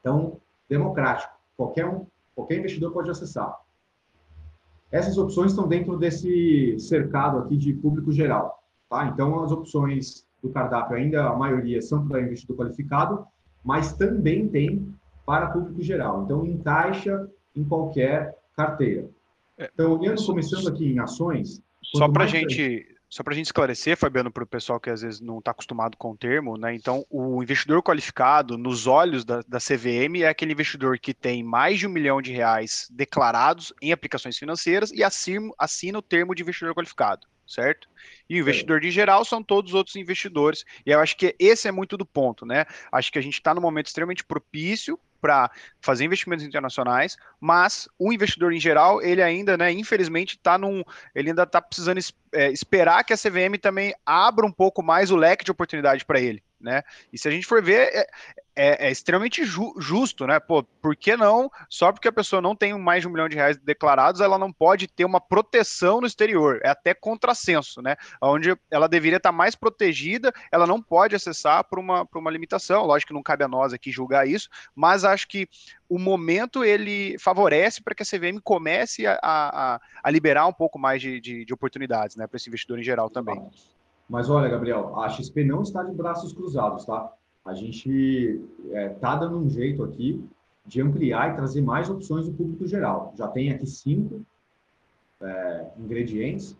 Então, 0.00 0.40
democrático, 0.66 1.34
qualquer 1.54 1.86
um, 1.86 2.06
qualquer 2.34 2.58
investidor 2.58 2.92
pode 2.92 3.10
acessar. 3.10 3.54
Essas 4.90 5.18
opções 5.18 5.52
estão 5.52 5.68
dentro 5.68 5.98
desse 5.98 6.78
cercado 6.78 7.36
aqui 7.40 7.58
de 7.58 7.74
público 7.74 8.10
geral. 8.10 8.64
Tá? 8.88 9.04
Então, 9.04 9.44
as 9.44 9.52
opções 9.52 10.26
do 10.42 10.48
cardápio 10.48 10.96
ainda, 10.96 11.28
a 11.28 11.36
maioria, 11.36 11.82
são 11.82 12.08
para 12.08 12.22
investidor 12.22 12.56
qualificado, 12.56 13.26
mas 13.62 13.92
também 13.92 14.48
tem 14.48 14.96
para 15.26 15.50
público 15.50 15.82
geral. 15.82 16.24
Então, 16.24 16.46
encaixa 16.46 17.28
em 17.54 17.62
qualquer 17.62 18.34
carteira. 18.56 19.10
É, 19.58 19.70
então, 19.74 19.98
olhando, 19.98 20.24
começando 20.24 20.66
aqui 20.68 20.90
em 20.90 20.98
ações... 20.98 21.62
Só 21.82 22.08
para 22.08 22.24
a 22.24 22.26
gente 22.26 22.86
só 23.10 23.24
para 23.24 23.34
gente 23.34 23.46
esclarecer, 23.46 23.96
Fabiano, 23.96 24.30
para 24.30 24.44
o 24.44 24.46
pessoal 24.46 24.78
que 24.78 24.88
às 24.88 25.02
vezes 25.02 25.20
não 25.20 25.40
está 25.40 25.50
acostumado 25.50 25.96
com 25.96 26.12
o 26.12 26.16
termo, 26.16 26.56
né? 26.56 26.72
Então, 26.72 27.04
o 27.10 27.42
investidor 27.42 27.82
qualificado, 27.82 28.56
nos 28.56 28.86
olhos 28.86 29.24
da, 29.24 29.42
da 29.48 29.58
CVM, 29.58 30.22
é 30.22 30.28
aquele 30.28 30.52
investidor 30.52 30.96
que 30.96 31.12
tem 31.12 31.42
mais 31.42 31.80
de 31.80 31.88
um 31.88 31.90
milhão 31.90 32.22
de 32.22 32.30
reais 32.30 32.86
declarados 32.88 33.72
em 33.82 33.90
aplicações 33.90 34.38
financeiras 34.38 34.92
e 34.92 35.02
assina, 35.02 35.50
assina 35.58 35.98
o 35.98 36.02
termo 36.02 36.36
de 36.36 36.42
investidor 36.42 36.72
qualificado, 36.72 37.26
certo? 37.44 37.88
E 38.28 38.36
o 38.36 38.38
investidor 38.38 38.80
de 38.80 38.92
geral 38.92 39.24
são 39.24 39.42
todos 39.42 39.72
os 39.72 39.74
outros 39.74 39.96
investidores. 39.96 40.64
E 40.86 40.92
eu 40.92 41.00
acho 41.00 41.16
que 41.16 41.34
esse 41.36 41.66
é 41.66 41.72
muito 41.72 41.96
do 41.96 42.06
ponto, 42.06 42.46
né? 42.46 42.64
Acho 42.92 43.10
que 43.10 43.18
a 43.18 43.22
gente 43.22 43.34
está 43.34 43.52
num 43.52 43.60
momento 43.60 43.86
extremamente 43.86 44.24
propício 44.24 44.96
para 45.20 45.50
fazer 45.80 46.04
investimentos 46.04 46.44
internacionais, 46.44 47.16
mas 47.40 47.88
o 47.98 48.12
investidor 48.12 48.52
em 48.52 48.60
geral, 48.60 49.02
ele 49.02 49.22
ainda, 49.22 49.56
né, 49.56 49.72
infelizmente, 49.72 50.36
está 50.36 50.56
num. 50.56 50.82
Ele 51.14 51.30
ainda 51.30 51.42
está 51.42 51.60
precisando 51.60 52.00
é, 52.32 52.50
esperar 52.50 53.04
que 53.04 53.12
a 53.12 53.18
CVM 53.18 53.58
também 53.60 53.94
abra 54.04 54.46
um 54.46 54.52
pouco 54.52 54.82
mais 54.82 55.10
o 55.10 55.16
leque 55.16 55.44
de 55.44 55.50
oportunidade 55.50 56.04
para 56.04 56.20
ele. 56.20 56.42
Né? 56.60 56.82
E 57.12 57.18
se 57.18 57.26
a 57.26 57.30
gente 57.30 57.46
for 57.46 57.62
ver, 57.62 57.88
é, 57.92 58.06
é, 58.54 58.88
é 58.88 58.90
extremamente 58.90 59.44
ju 59.44 59.72
justo, 59.78 60.26
né? 60.26 60.38
Pô, 60.38 60.62
por 60.62 60.94
que 60.94 61.16
não? 61.16 61.50
Só 61.68 61.90
porque 61.90 62.08
a 62.08 62.12
pessoa 62.12 62.42
não 62.42 62.54
tem 62.54 62.76
mais 62.78 63.00
de 63.00 63.08
um 63.08 63.10
milhão 63.10 63.28
de 63.28 63.36
reais 63.36 63.56
declarados, 63.56 64.20
ela 64.20 64.36
não 64.36 64.52
pode 64.52 64.86
ter 64.86 65.04
uma 65.04 65.20
proteção 65.20 66.00
no 66.00 66.06
exterior. 66.06 66.60
É 66.62 66.68
até 66.68 66.92
contrassenso, 66.92 67.80
né? 67.80 67.96
Onde 68.20 68.54
ela 68.70 68.88
deveria 68.88 69.16
estar 69.16 69.32
mais 69.32 69.54
protegida, 69.54 70.32
ela 70.52 70.66
não 70.66 70.82
pode 70.82 71.16
acessar 71.16 71.64
por 71.64 71.78
uma, 71.78 72.04
por 72.04 72.18
uma 72.18 72.30
limitação. 72.30 72.84
Lógico 72.84 73.08
que 73.08 73.14
não 73.14 73.22
cabe 73.22 73.44
a 73.44 73.48
nós 73.48 73.72
aqui 73.72 73.90
julgar 73.90 74.28
isso, 74.28 74.50
mas 74.74 75.04
acho 75.04 75.26
que 75.26 75.48
o 75.88 75.98
momento 75.98 76.62
ele 76.62 77.16
favorece 77.18 77.82
para 77.82 77.94
que 77.94 78.02
a 78.02 78.06
CVM 78.06 78.40
comece 78.44 79.06
a, 79.06 79.18
a, 79.22 79.80
a 80.02 80.10
liberar 80.10 80.46
um 80.46 80.52
pouco 80.52 80.78
mais 80.78 81.00
de, 81.00 81.20
de, 81.20 81.44
de 81.44 81.54
oportunidades, 81.54 82.14
né? 82.16 82.26
Para 82.26 82.36
esse 82.36 82.48
investidor 82.48 82.78
em 82.78 82.84
geral 82.84 83.08
também. 83.08 83.50
Mas 84.10 84.28
olha, 84.28 84.48
Gabriel, 84.48 84.98
a 84.98 85.08
XP 85.08 85.44
não 85.44 85.62
está 85.62 85.84
de 85.84 85.94
braços 85.94 86.32
cruzados, 86.32 86.84
tá? 86.84 87.12
A 87.44 87.54
gente 87.54 88.42
está 88.64 88.76
é, 88.76 88.88
tá 88.88 89.14
dando 89.14 89.38
um 89.38 89.48
jeito 89.48 89.84
aqui 89.84 90.22
de 90.66 90.82
ampliar 90.82 91.32
e 91.32 91.36
trazer 91.36 91.62
mais 91.62 91.88
opções 91.88 92.26
do 92.26 92.32
público 92.32 92.66
geral. 92.66 93.14
Já 93.16 93.28
tem 93.28 93.52
aqui 93.52 93.66
cinco 93.68 94.20
é, 95.22 95.66
ingredientes. 95.78 96.56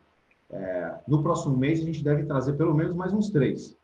É, 0.49 0.95
no 1.09 1.25
próximo 1.25 1.57
mês 1.57 1.81
a 1.81 1.85
gente 1.85 2.05
deve 2.05 2.23
trazer 2.23 2.53
pelo 2.53 2.73
menos 2.73 2.95
mais 2.95 3.13
uns 3.13 3.31
três. 3.31 3.77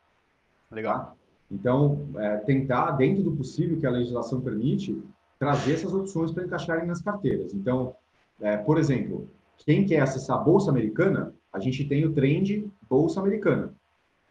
Legal. 0.71 0.99
Tá? 0.99 1.13
Então, 1.51 2.09
é, 2.19 2.37
tentar, 2.39 2.93
dentro 2.93 3.25
do 3.25 3.33
possível 3.33 3.81
que 3.81 3.87
a 3.87 3.91
legislação 3.91 4.41
permite, 4.41 4.97
trazer 5.41 5.75
essas 5.75 5.93
opções 5.93 6.31
para 6.31 6.45
encaixarem 6.45 6.87
nas 6.87 7.03
carteiras. 7.03 7.53
Então, 7.53 7.97
é, 8.41 8.57
por 8.57 8.79
exemplo, 8.79 9.29
quem 9.59 9.85
quer 9.85 10.01
acessar 10.01 10.37
a 10.37 10.41
Bolsa 10.41 10.71
Americana, 10.71 11.35
a 11.53 11.59
gente 11.59 11.85
tem 11.85 12.05
o 12.05 12.13
trend 12.13 12.71
Bolsa 12.89 13.21
Americana, 13.21 13.75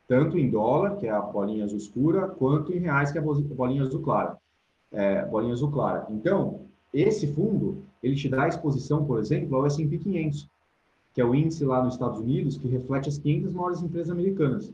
tanto 0.08 0.38
em 0.38 0.50
dólar, 0.50 0.98
que 0.98 1.08
é 1.08 1.12
a 1.12 1.22
bolinha 1.22 1.66
azul 1.66 1.78
escura, 1.78 2.28
quanto 2.28 2.74
em 2.74 2.80
reais, 2.80 3.12
que 3.12 3.18
é 3.18 3.22
a 3.22 3.24
bolinha 3.24 3.84
azul 3.84 4.02
clara. 4.02 4.38
É, 4.92 5.26
bolinha 5.26 5.54
azul 5.54 5.72
clara. 5.72 6.06
Então, 6.10 6.66
esse 6.94 7.34
fundo, 7.34 7.84
ele 8.02 8.16
te 8.16 8.30
dá 8.30 8.48
exposição, 8.48 9.06
por 9.06 9.20
exemplo, 9.20 9.58
ao 9.58 9.66
S&P 9.66 9.98
500, 9.98 10.48
que 11.14 11.22
é 11.22 11.26
o 11.26 11.34
índice 11.34 11.66
lá 11.66 11.84
nos 11.84 11.96
Estados 11.96 12.20
Unidos 12.20 12.58
que 12.58 12.68
reflete 12.68 13.10
as 13.10 13.18
500 13.18 13.52
maiores 13.52 13.82
empresas 13.82 14.12
americanas. 14.12 14.74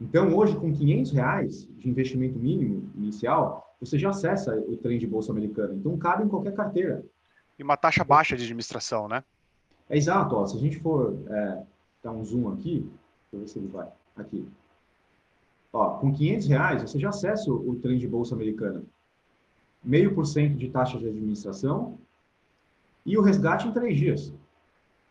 Então, 0.00 0.36
hoje, 0.36 0.56
com 0.56 0.72
500 0.72 1.10
reais 1.12 1.68
de 1.76 1.88
investimento 1.88 2.38
mínimo 2.38 2.88
inicial, 2.94 3.74
você 3.80 3.98
já 3.98 4.10
acessa 4.10 4.54
o 4.56 4.76
trem 4.76 4.98
de 4.98 5.06
bolsa 5.06 5.32
americana. 5.32 5.74
Então, 5.74 5.96
cabe 5.96 6.24
em 6.24 6.28
qualquer 6.28 6.54
carteira. 6.54 7.04
E 7.58 7.62
uma 7.62 7.76
taxa 7.76 8.04
baixa 8.04 8.36
de 8.36 8.44
administração, 8.44 9.08
né? 9.08 9.24
É 9.90 9.96
exato. 9.96 10.36
Ó, 10.36 10.46
se 10.46 10.56
a 10.56 10.60
gente 10.60 10.78
for 10.78 11.16
é, 11.28 11.62
dar 12.02 12.12
um 12.12 12.24
zoom 12.24 12.48
aqui, 12.52 12.80
deixa 12.80 13.34
eu 13.34 13.40
ver 13.40 13.48
se 13.48 13.58
ele 13.58 13.68
vai. 13.68 13.88
Aqui. 14.16 14.46
Ó, 15.72 15.98
com 15.98 16.12
500 16.12 16.46
reais, 16.48 16.82
você 16.82 16.98
já 16.98 17.10
acessa 17.10 17.50
o, 17.50 17.70
o 17.70 17.76
trem 17.76 17.98
de 17.98 18.08
bolsa 18.08 18.34
americana. 18.34 18.82
Meio 19.84 20.14
por 20.14 20.26
cento 20.26 20.56
de 20.56 20.68
taxa 20.70 20.98
de 20.98 21.06
administração 21.06 21.98
e 23.04 23.16
o 23.16 23.22
resgate 23.22 23.68
em 23.68 23.72
três 23.72 23.96
dias. 23.96 24.32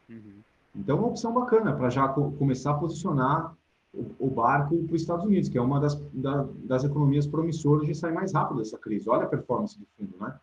Uhum. 0.10 0.42
Então, 0.76 0.98
é 0.98 1.00
uma 1.00 1.08
opção 1.10 1.34
bacana 1.34 1.74
para 1.74 1.90
já 1.90 2.08
co 2.08 2.32
começar 2.34 2.72
a 2.72 2.78
posicionar 2.78 3.56
o, 3.94 4.06
o 4.20 4.30
barco 4.30 4.78
para 4.84 4.96
os 4.96 5.02
Estados 5.02 5.26
Unidos, 5.26 5.50
que 5.50 5.58
é 5.58 5.62
uma 5.62 5.80
das, 5.80 5.96
da, 6.12 6.48
das 6.66 6.84
economias 6.84 7.26
promissoras 7.26 7.88
de 7.88 7.96
sair 7.96 8.14
mais 8.14 8.34
rápido 8.34 8.58
dessa 8.58 8.78
crise. 8.78 9.10
Olha 9.10 9.24
a 9.24 9.28
performance 9.28 9.80
do 9.80 9.86
fundo, 9.98 10.16
né? 10.20 10.38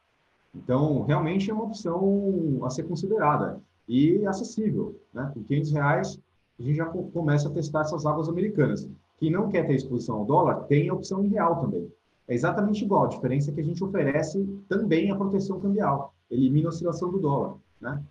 Então, 0.54 1.02
realmente 1.04 1.50
é 1.50 1.54
uma 1.54 1.64
opção 1.64 2.60
a 2.64 2.70
ser 2.70 2.84
considerada 2.84 3.60
e 3.88 4.24
acessível. 4.26 4.98
Né? 5.12 5.30
Com 5.34 5.42
500 5.42 5.72
reais, 5.72 6.20
a 6.58 6.62
gente 6.62 6.76
já 6.76 6.86
começa 6.86 7.48
a 7.48 7.52
testar 7.52 7.82
essas 7.82 8.06
águas 8.06 8.28
americanas. 8.28 8.88
Quem 9.18 9.30
não 9.30 9.50
quer 9.50 9.66
ter 9.66 9.74
exposição 9.74 10.16
ao 10.16 10.24
dólar, 10.24 10.64
tem 10.64 10.88
a 10.88 10.94
opção 10.94 11.24
em 11.24 11.28
real 11.28 11.60
também. 11.60 11.90
É 12.26 12.34
exatamente 12.34 12.84
igual, 12.84 13.04
a 13.04 13.08
diferença 13.08 13.50
é 13.50 13.54
que 13.54 13.60
a 13.60 13.64
gente 13.64 13.82
oferece 13.82 14.44
também 14.68 15.10
a 15.10 15.16
proteção 15.16 15.60
cambial, 15.60 16.14
elimina 16.30 16.68
a 16.68 16.70
oscilação 16.70 17.10
do 17.10 17.18
dólar. 17.18 17.56
Né? 17.80 18.02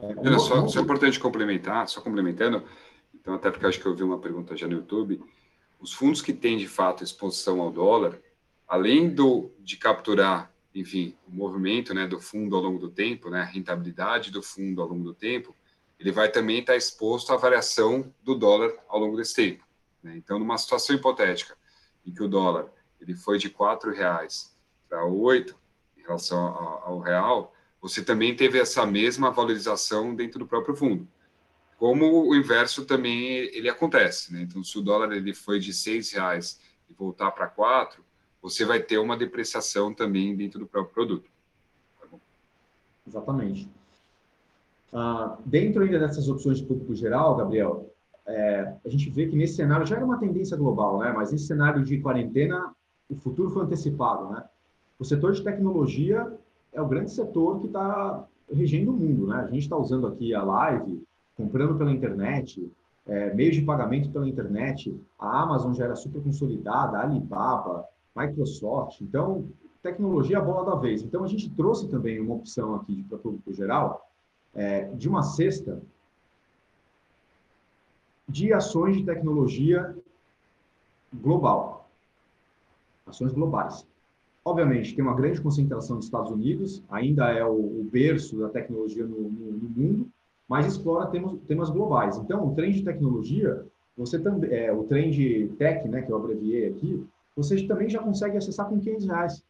É, 0.00 0.38
só, 0.38 0.66
só 0.66 0.78
é 0.78 0.82
importante 0.82 1.20
complementar, 1.20 1.86
só 1.88 2.00
complementando, 2.00 2.62
então 3.14 3.34
até 3.34 3.50
porque 3.50 3.66
acho 3.66 3.80
que 3.80 3.86
eu 3.86 3.94
vi 3.94 4.02
uma 4.02 4.18
pergunta 4.18 4.56
já 4.56 4.66
no 4.66 4.74
YouTube, 4.74 5.22
os 5.80 5.92
fundos 5.92 6.22
que 6.22 6.32
têm 6.32 6.56
de 6.56 6.66
fato 6.66 7.04
exposição 7.04 7.60
ao 7.60 7.70
dólar, 7.70 8.18
além 8.66 9.10
do 9.10 9.50
de 9.60 9.76
capturar 9.76 10.52
enfim, 10.74 11.14
o 11.28 11.30
movimento 11.30 11.92
né, 11.92 12.06
do 12.06 12.18
fundo 12.20 12.56
ao 12.56 12.62
longo 12.62 12.78
do 12.78 12.88
tempo, 12.88 13.28
né, 13.28 13.40
a 13.40 13.44
rentabilidade 13.44 14.30
do 14.30 14.42
fundo 14.42 14.80
ao 14.80 14.88
longo 14.88 15.04
do 15.04 15.14
tempo, 15.14 15.54
ele 16.02 16.10
vai 16.10 16.28
também 16.28 16.58
estar 16.58 16.74
exposto 16.74 17.32
à 17.32 17.36
variação 17.36 18.12
do 18.24 18.34
dólar 18.34 18.74
ao 18.88 18.98
longo 18.98 19.16
desse 19.16 19.34
tempo. 19.34 19.64
Né? 20.02 20.16
Então, 20.16 20.36
numa 20.36 20.58
situação 20.58 20.96
hipotética 20.96 21.56
em 22.04 22.12
que 22.12 22.20
o 22.20 22.28
dólar 22.28 22.68
ele 23.00 23.14
foi 23.14 23.38
de 23.38 23.46
R$ 23.46 23.92
reais 23.94 24.52
para 24.88 25.04
oito 25.04 25.56
em 25.96 26.02
relação 26.02 26.38
ao, 26.40 26.98
real, 26.98 27.54
você 27.80 28.02
também 28.02 28.34
teve 28.34 28.58
essa 28.58 28.84
mesma 28.84 29.30
valorização 29.30 30.12
dentro 30.12 30.40
do 30.40 30.46
próprio 30.46 30.74
fundo. 30.74 31.06
Como 31.78 32.28
o 32.28 32.34
inverso 32.34 32.84
também 32.84 33.36
ele 33.54 33.68
acontece, 33.68 34.32
né? 34.32 34.42
Então, 34.42 34.64
se 34.64 34.76
o 34.76 34.82
dólar 34.82 35.12
ele 35.12 35.32
foi 35.32 35.60
de 35.60 35.70
R$ 35.70 36.00
reais 36.14 36.60
e 36.90 36.92
voltar 36.92 37.30
para 37.30 37.46
quatro 37.46 38.04
você 38.40 38.64
vai 38.64 38.82
ter 38.82 38.98
uma 38.98 39.16
depreciação 39.16 39.94
também 39.94 40.34
dentro 40.34 40.58
do 40.58 40.66
próprio 40.66 40.92
produto. 40.92 41.30
Tá 42.00 42.18
Exatamente. 43.06 43.70
Ah, 44.92 45.38
dentro 45.46 45.82
ainda 45.82 45.98
dessas 45.98 46.28
opções 46.28 46.58
de 46.58 46.66
público 46.66 46.94
geral, 46.94 47.36
Gabriel, 47.36 47.90
é, 48.26 48.74
a 48.84 48.88
gente 48.88 49.08
vê 49.10 49.26
que 49.26 49.34
nesse 49.34 49.54
cenário 49.54 49.86
já 49.86 49.96
era 49.96 50.04
uma 50.04 50.18
tendência 50.18 50.56
global, 50.56 50.98
né? 50.98 51.12
Mas 51.16 51.32
nesse 51.32 51.46
cenário 51.46 51.82
de 51.82 51.98
quarentena, 51.98 52.72
o 53.08 53.16
futuro 53.16 53.50
foi 53.50 53.64
antecipado, 53.64 54.30
né? 54.30 54.44
O 54.98 55.04
setor 55.04 55.32
de 55.32 55.42
tecnologia 55.42 56.30
é 56.72 56.80
o 56.80 56.86
grande 56.86 57.10
setor 57.10 57.60
que 57.60 57.66
está 57.66 58.24
regendo 58.52 58.92
o 58.92 58.94
mundo, 58.94 59.26
né? 59.26 59.36
A 59.36 59.46
gente 59.46 59.62
está 59.62 59.76
usando 59.76 60.06
aqui 60.06 60.34
a 60.34 60.42
live, 60.42 61.02
comprando 61.36 61.76
pela 61.76 61.90
internet, 61.90 62.70
é, 63.06 63.34
meios 63.34 63.56
de 63.56 63.62
pagamento 63.62 64.10
pela 64.10 64.28
internet, 64.28 64.94
a 65.18 65.42
Amazon 65.42 65.72
já 65.72 65.84
era 65.84 65.96
super 65.96 66.22
consolidada, 66.22 66.98
a 66.98 67.02
Alibaba, 67.02 67.84
Microsoft. 68.14 69.00
Então, 69.00 69.48
tecnologia 69.82 70.36
é 70.36 70.38
a 70.38 70.44
bola 70.44 70.70
da 70.70 70.76
vez. 70.76 71.02
Então, 71.02 71.24
a 71.24 71.26
gente 71.26 71.50
trouxe 71.50 71.88
também 71.88 72.20
uma 72.20 72.34
opção 72.34 72.74
aqui 72.74 73.02
para 73.04 73.16
o 73.16 73.20
público 73.20 73.52
geral 73.52 74.11
é, 74.54 74.84
de 74.94 75.08
uma 75.08 75.22
cesta 75.22 75.80
de 78.28 78.52
ações 78.52 78.96
de 78.96 79.04
tecnologia 79.04 79.94
global. 81.12 81.88
Ações 83.06 83.32
globais. 83.32 83.86
Obviamente, 84.44 84.94
tem 84.94 85.04
uma 85.04 85.14
grande 85.14 85.40
concentração 85.40 85.96
nos 85.96 86.06
Estados 86.06 86.30
Unidos, 86.30 86.82
ainda 86.90 87.30
é 87.30 87.44
o, 87.44 87.52
o 87.52 87.88
berço 87.90 88.38
da 88.38 88.48
tecnologia 88.48 89.06
no, 89.06 89.30
no, 89.30 89.52
no, 89.52 89.68
mundo, 89.68 90.08
mas 90.48 90.66
explora 90.66 91.06
temas, 91.06 91.38
temas 91.46 91.70
globais. 91.70 92.16
Então, 92.16 92.48
o 92.48 92.54
trem 92.54 92.72
de 92.72 92.82
tecnologia, 92.82 93.64
você 93.96 94.18
também, 94.18 94.50
é, 94.50 94.72
o 94.72 94.82
trem 94.84 95.10
de 95.10 95.48
tech, 95.58 95.86
né, 95.88 96.02
que 96.02 96.10
eu 96.10 96.16
abreviei 96.16 96.68
aqui, 96.68 97.04
você 97.36 97.66
também 97.66 97.88
já 97.88 98.02
consegue 98.02 98.36
acessar 98.36 98.68
com 98.68 98.80
500 98.80 99.06
reais. 99.06 99.44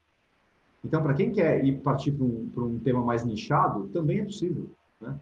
Então, 0.85 1.03
para 1.03 1.15
quem 1.15 1.33
quer 1.33 1.65
ir 1.65 1.79
partir 1.79 2.13
para 2.13 2.25
um, 2.25 2.51
um 2.57 2.79
tema 2.79 3.03
mais 3.03 3.25
nichado, 3.25 3.89
também 3.89 4.21
é 4.21 4.25
possível. 4.25 4.69
Né? 5.03 5.19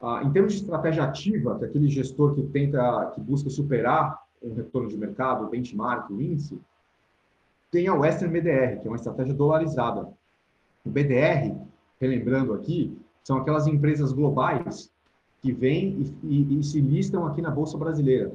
Ah, 0.00 0.22
em 0.22 0.30
termos 0.30 0.52
de 0.52 0.60
estratégia 0.60 1.04
ativa, 1.04 1.58
que 1.58 1.64
é 1.64 1.68
aquele 1.68 1.88
gestor 1.88 2.34
que 2.34 2.42
tenta, 2.42 3.12
que 3.14 3.20
busca 3.20 3.48
superar 3.48 4.22
um 4.42 4.54
retorno 4.54 4.88
de 4.88 4.96
mercado, 4.96 5.46
o 5.46 5.48
benchmark, 5.48 6.10
o 6.10 6.20
índice, 6.20 6.60
tem 7.70 7.88
a 7.88 7.94
Western 7.94 8.32
BDR, 8.32 8.80
que 8.80 8.86
é 8.86 8.90
uma 8.90 8.96
estratégia 8.96 9.34
dolarizada. 9.34 10.08
O 10.84 10.90
BDR, 10.90 11.56
relembrando 11.98 12.52
aqui, 12.52 12.96
são 13.22 13.38
aquelas 13.38 13.66
empresas 13.66 14.12
globais 14.12 14.92
que 15.40 15.50
vêm 15.50 16.14
e, 16.22 16.26
e, 16.26 16.60
e 16.60 16.62
se 16.62 16.80
listam 16.80 17.26
aqui 17.26 17.40
na 17.40 17.50
Bolsa 17.50 17.78
Brasileira. 17.78 18.30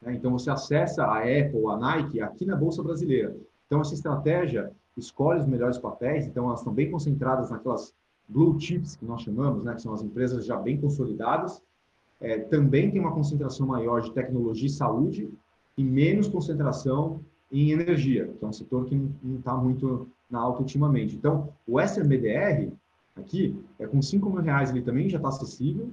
Né? 0.00 0.14
Então, 0.14 0.30
você 0.30 0.50
acessa 0.50 1.04
a 1.04 1.18
Apple, 1.18 1.66
a 1.68 1.76
Nike 1.76 2.20
aqui 2.20 2.46
na 2.46 2.56
Bolsa 2.56 2.82
Brasileira. 2.82 3.36
Então, 3.66 3.80
essa 3.80 3.94
estratégia 3.94 4.72
escolhe 4.96 5.40
os 5.40 5.46
melhores 5.46 5.78
papéis, 5.78 6.26
então 6.26 6.46
elas 6.46 6.60
estão 6.60 6.72
bem 6.72 6.90
concentradas 6.90 7.50
naquelas 7.50 7.94
blue 8.28 8.58
chips 8.60 8.96
que 8.96 9.04
nós 9.04 9.22
chamamos, 9.22 9.64
né, 9.64 9.74
que 9.74 9.82
são 9.82 9.94
as 9.94 10.02
empresas 10.02 10.44
já 10.44 10.56
bem 10.56 10.80
consolidadas. 10.80 11.62
É, 12.20 12.38
também 12.38 12.90
tem 12.90 13.00
uma 13.00 13.12
concentração 13.12 13.66
maior 13.66 14.00
de 14.00 14.12
tecnologia 14.12 14.66
e 14.66 14.70
saúde 14.70 15.30
e 15.76 15.84
menos 15.84 16.28
concentração 16.28 17.20
em 17.50 17.70
energia, 17.70 18.28
que 18.38 18.44
é 18.44 18.48
um 18.48 18.52
setor 18.52 18.84
que 18.84 18.94
não 18.94 19.38
está 19.38 19.56
muito 19.56 20.08
na 20.28 20.40
alta 20.40 20.60
ultimamente. 20.60 21.16
Então, 21.16 21.48
o 21.66 21.80
SMBDR 21.80 22.72
aqui 23.16 23.56
é 23.78 23.86
com 23.86 24.02
5 24.02 24.28
mil 24.30 24.42
reais 24.42 24.70
ele 24.70 24.82
também 24.82 25.08
já 25.08 25.16
está 25.16 25.28
acessível, 25.28 25.90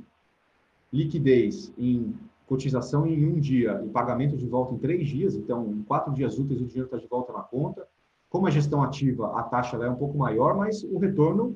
liquidez 0.92 1.72
em 1.78 2.14
cotização 2.48 3.08
em 3.08 3.26
um 3.26 3.40
dia 3.40 3.82
e 3.84 3.90
pagamento 3.90 4.38
de 4.38 4.46
volta 4.46 4.74
em 4.74 4.78
três 4.78 5.08
dias, 5.08 5.36
então 5.36 5.72
em 5.72 5.82
quatro 5.84 6.14
dias 6.14 6.38
úteis 6.38 6.62
o 6.62 6.66
dinheiro 6.66 6.86
está 6.86 6.98
de 6.98 7.08
volta 7.08 7.34
na 7.34 7.42
conta. 7.42 7.88
Como 8.30 8.48
a 8.48 8.52
gestão 8.52 8.84
ativa, 8.84 9.40
a 9.40 9.44
taxa 9.44 9.78
é 9.78 9.90
um 9.90 9.96
pouco 9.96 10.18
maior, 10.18 10.56
mas 10.56 10.84
o 10.84 10.98
retorno 10.98 11.56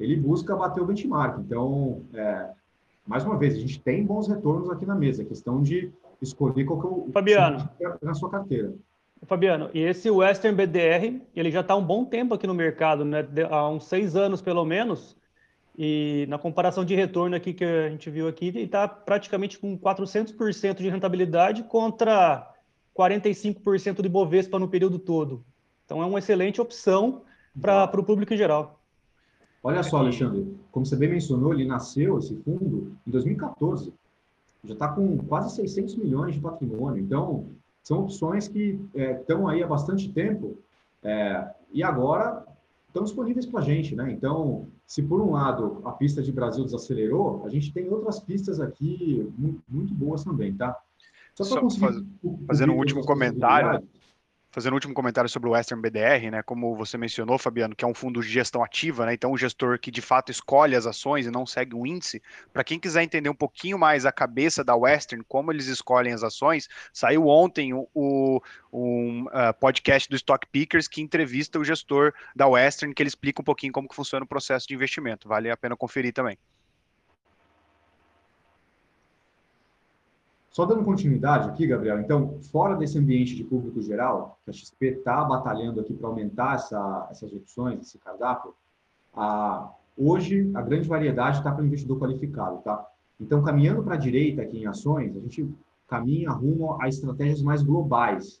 ele 0.00 0.16
busca 0.16 0.56
bater 0.56 0.80
o 0.80 0.86
benchmark. 0.86 1.38
Então, 1.38 2.02
é, 2.14 2.50
mais 3.06 3.24
uma 3.24 3.36
vez, 3.36 3.54
a 3.54 3.58
gente 3.58 3.80
tem 3.80 4.04
bons 4.04 4.26
retornos 4.26 4.70
aqui 4.70 4.86
na 4.86 4.94
mesa. 4.94 5.22
É 5.22 5.24
questão 5.24 5.62
de 5.62 5.92
escolher 6.20 6.64
qual 6.64 6.80
que 6.80 6.86
é 6.86 6.90
o 6.90 7.10
Fabiano, 7.12 7.68
na 8.02 8.14
sua 8.14 8.30
carteira. 8.30 8.74
Fabiano, 9.26 9.68
e 9.74 9.80
esse 9.80 10.10
Western 10.10 10.56
BDR, 10.56 11.20
ele 11.36 11.50
já 11.50 11.60
está 11.60 11.74
há 11.74 11.76
um 11.76 11.84
bom 11.84 12.06
tempo 12.06 12.34
aqui 12.34 12.46
no 12.46 12.54
mercado, 12.54 13.04
né? 13.04 13.26
há 13.50 13.68
uns 13.68 13.84
seis 13.84 14.16
anos 14.16 14.40
pelo 14.40 14.64
menos, 14.64 15.14
e 15.76 16.26
na 16.28 16.38
comparação 16.38 16.84
de 16.84 16.94
retorno 16.94 17.36
aqui 17.36 17.52
que 17.52 17.64
a 17.64 17.90
gente 17.90 18.08
viu 18.10 18.28
aqui, 18.28 18.48
ele 18.48 18.62
está 18.62 18.88
praticamente 18.88 19.58
com 19.58 19.78
400% 19.78 20.76
de 20.76 20.88
rentabilidade 20.88 21.62
contra 21.64 22.50
45% 22.96 24.02
de 24.02 24.08
Bovespa 24.08 24.58
no 24.58 24.68
período 24.68 24.98
todo. 24.98 25.44
Então 25.84 26.02
é 26.02 26.06
uma 26.06 26.18
excelente 26.18 26.60
opção 26.60 27.22
para 27.60 28.00
o 28.00 28.04
público 28.04 28.32
em 28.32 28.36
geral. 28.36 28.79
Olha 29.62 29.82
só, 29.82 29.98
Alexandre, 29.98 30.56
como 30.72 30.86
você 30.86 30.96
bem 30.96 31.10
mencionou, 31.10 31.52
ele 31.52 31.66
nasceu, 31.66 32.18
esse 32.18 32.34
fundo, 32.36 32.96
em 33.06 33.10
2014. 33.10 33.92
Já 34.64 34.74
está 34.74 34.88
com 34.88 35.18
quase 35.18 35.54
600 35.56 35.96
milhões 35.96 36.34
de 36.34 36.40
patrimônio. 36.40 37.02
Então, 37.02 37.46
são 37.82 38.00
opções 38.00 38.48
que 38.48 38.80
estão 38.94 39.50
é, 39.50 39.54
aí 39.54 39.62
há 39.62 39.66
bastante 39.66 40.10
tempo 40.12 40.56
é, 41.02 41.48
e 41.72 41.82
agora 41.82 42.44
estão 42.88 43.04
disponíveis 43.04 43.46
para 43.46 43.60
a 43.60 43.62
gente. 43.62 43.94
Né? 43.94 44.12
Então, 44.12 44.66
se 44.86 45.02
por 45.02 45.20
um 45.20 45.32
lado 45.32 45.80
a 45.84 45.92
pista 45.92 46.22
de 46.22 46.32
Brasil 46.32 46.64
desacelerou, 46.64 47.42
a 47.44 47.48
gente 47.48 47.72
tem 47.72 47.88
outras 47.88 48.20
pistas 48.20 48.60
aqui 48.60 49.30
muito, 49.38 49.62
muito 49.68 49.94
boas 49.94 50.24
também, 50.24 50.54
tá? 50.54 50.76
Só 51.34 51.48
para 51.48 51.60
conseguir. 51.60 51.86
Faz, 51.86 52.04
fazendo 52.46 52.72
um 52.72 52.76
último 52.76 53.04
comentário. 53.04 53.86
Fazendo 54.50 54.72
um 54.72 54.76
último 54.76 54.94
comentário 54.94 55.30
sobre 55.30 55.48
o 55.48 55.52
Western 55.52 55.80
BDR, 55.80 56.30
né? 56.30 56.42
Como 56.42 56.74
você 56.74 56.98
mencionou, 56.98 57.38
Fabiano, 57.38 57.74
que 57.74 57.84
é 57.84 57.88
um 57.88 57.94
fundo 57.94 58.20
de 58.20 58.28
gestão 58.28 58.62
ativa, 58.62 59.06
né? 59.06 59.14
Então, 59.14 59.30
o 59.32 59.38
gestor 59.38 59.78
que 59.78 59.90
de 59.90 60.02
fato 60.02 60.30
escolhe 60.30 60.74
as 60.74 60.86
ações 60.86 61.26
e 61.26 61.30
não 61.30 61.46
segue 61.46 61.74
um 61.74 61.86
índice. 61.86 62.22
Para 62.52 62.64
quem 62.64 62.78
quiser 62.78 63.02
entender 63.02 63.28
um 63.28 63.34
pouquinho 63.34 63.78
mais 63.78 64.04
a 64.04 64.12
cabeça 64.12 64.64
da 64.64 64.74
Western, 64.74 65.24
como 65.28 65.52
eles 65.52 65.66
escolhem 65.66 66.12
as 66.12 66.22
ações, 66.22 66.68
saiu 66.92 67.26
ontem 67.28 67.72
o, 67.72 67.88
o 67.94 68.40
um 68.72 69.24
uh, 69.26 69.54
podcast 69.58 70.08
do 70.08 70.16
Stock 70.16 70.46
Pickers 70.50 70.88
que 70.88 71.00
entrevista 71.00 71.58
o 71.58 71.64
gestor 71.64 72.12
da 72.34 72.46
Western, 72.46 72.94
que 72.94 73.02
ele 73.02 73.08
explica 73.08 73.40
um 73.40 73.44
pouquinho 73.44 73.72
como 73.72 73.88
que 73.88 73.94
funciona 73.94 74.24
o 74.24 74.28
processo 74.28 74.66
de 74.66 74.74
investimento. 74.74 75.28
Vale 75.28 75.50
a 75.50 75.56
pena 75.56 75.76
conferir 75.76 76.12
também. 76.12 76.38
Só 80.50 80.66
dando 80.66 80.84
continuidade 80.84 81.48
aqui, 81.48 81.66
Gabriel, 81.66 82.00
então, 82.00 82.40
fora 82.50 82.74
desse 82.74 82.98
ambiente 82.98 83.36
de 83.36 83.44
público 83.44 83.80
geral, 83.80 84.38
que 84.44 84.50
a 84.50 84.52
XP 84.52 84.86
está 84.86 85.24
batalhando 85.24 85.80
aqui 85.80 85.94
para 85.94 86.08
aumentar 86.08 86.56
essa, 86.56 87.08
essas 87.10 87.32
opções, 87.32 87.80
esse 87.82 87.98
cardápio, 87.98 88.52
a, 89.14 89.70
hoje 89.96 90.50
a 90.54 90.60
grande 90.60 90.88
variedade 90.88 91.38
está 91.38 91.52
para 91.52 91.62
o 91.62 91.66
investidor 91.66 92.00
qualificado, 92.00 92.58
tá? 92.62 92.84
Então, 93.20 93.42
caminhando 93.42 93.82
para 93.84 93.94
a 93.94 93.98
direita 93.98 94.42
aqui 94.42 94.58
em 94.58 94.66
ações, 94.66 95.16
a 95.16 95.20
gente 95.20 95.48
caminha 95.86 96.30
rumo 96.30 96.80
a 96.80 96.88
estratégias 96.88 97.42
mais 97.42 97.62
globais. 97.62 98.40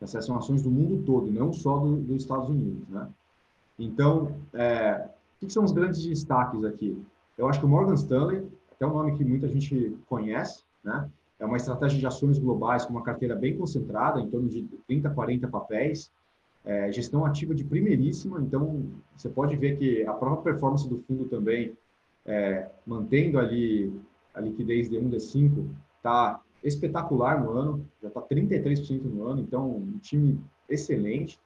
Essas 0.00 0.26
são 0.26 0.36
ações 0.36 0.62
do 0.62 0.70
mundo 0.70 1.02
todo, 1.06 1.30
não 1.30 1.54
só 1.54 1.78
do, 1.78 1.96
dos 1.96 2.22
Estados 2.22 2.50
Unidos, 2.50 2.86
né? 2.88 3.08
Então, 3.78 4.36
é, 4.52 5.08
o 5.40 5.46
que 5.46 5.52
são 5.52 5.64
os 5.64 5.72
grandes 5.72 6.04
destaques 6.04 6.64
aqui? 6.64 7.02
Eu 7.38 7.48
acho 7.48 7.60
que 7.60 7.66
o 7.66 7.68
Morgan 7.68 7.94
Stanley, 7.94 8.46
até 8.72 8.86
um 8.86 8.94
nome 8.94 9.16
que 9.16 9.24
muita 9.24 9.48
gente 9.48 9.96
conhece, 10.06 10.64
né? 10.84 11.08
É 11.38 11.44
uma 11.44 11.56
estratégia 11.56 11.98
de 11.98 12.06
ações 12.06 12.38
globais 12.38 12.84
com 12.84 12.92
uma 12.92 13.02
carteira 13.02 13.34
bem 13.34 13.56
concentrada, 13.56 14.20
em 14.20 14.28
torno 14.28 14.48
de 14.48 14.62
30, 14.86 15.10
40 15.10 15.48
papéis, 15.48 16.10
é, 16.64 16.90
gestão 16.90 17.24
ativa 17.24 17.54
de 17.54 17.64
primeiríssima, 17.64 18.40
então 18.40 18.86
você 19.16 19.28
pode 19.28 19.54
ver 19.56 19.78
que 19.78 20.04
a 20.04 20.12
própria 20.12 20.52
performance 20.52 20.88
do 20.88 20.98
fundo 20.98 21.26
também, 21.26 21.76
é, 22.24 22.68
mantendo 22.84 23.38
ali 23.38 23.92
a 24.34 24.40
liquidez 24.40 24.90
de 24.90 24.98
1 24.98 25.08
de 25.08 25.20
5, 25.20 25.64
está 25.96 26.40
espetacular 26.64 27.40
no 27.40 27.50
ano, 27.50 27.86
já 28.02 28.08
está 28.08 28.20
33% 28.20 29.02
no 29.04 29.26
ano, 29.26 29.40
então 29.40 29.76
um 29.76 29.98
time 29.98 30.40
excelente. 30.68 31.38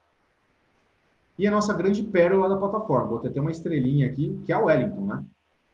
E 1.37 1.45
a 1.45 1.51
nossa 1.51 1.73
grande 1.73 2.03
pérola 2.03 2.49
da 2.49 2.57
plataforma, 2.57 3.07
vou 3.07 3.19
ter 3.19 3.39
uma 3.39 3.51
estrelinha 3.51 4.07
aqui, 4.07 4.39
que 4.45 4.51
é 4.51 4.55
a 4.55 4.59
Wellington, 4.59 5.05
né? 5.05 5.23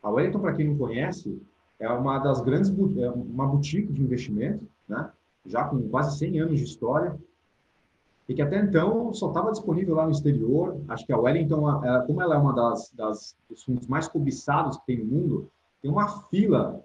A 0.03 0.09
Wellington, 0.09 0.39
para 0.39 0.53
quem 0.53 0.67
não 0.67 0.77
conhece, 0.77 1.41
é 1.79 1.89
uma 1.89 2.19
das 2.19 2.41
grandes, 2.41 2.69
é 2.69 3.09
uma 3.09 3.47
boutique 3.47 3.91
de 3.91 4.01
investimento, 4.01 4.65
né? 4.87 5.11
já 5.45 5.63
com 5.63 5.87
quase 5.89 6.17
100 6.17 6.39
anos 6.39 6.57
de 6.57 6.65
história, 6.65 7.17
e 8.27 8.33
que 8.33 8.41
até 8.41 8.59
então 8.59 9.13
só 9.13 9.29
estava 9.29 9.51
disponível 9.51 9.95
lá 9.95 10.05
no 10.05 10.11
exterior. 10.11 10.81
Acho 10.89 11.05
que 11.05 11.13
a 11.13 11.17
Wellington, 11.17 11.81
como 12.05 12.21
ela 12.21 12.35
é 12.35 12.37
uma 12.37 12.53
das, 12.53 12.91
das 12.91 13.35
dos 13.49 13.63
fundos 13.63 13.87
mais 13.87 14.07
cobiçados 14.07 14.77
que 14.77 14.85
tem 14.87 14.97
no 14.97 15.05
mundo, 15.05 15.49
tem 15.81 15.89
uma 15.89 16.23
fila 16.23 16.83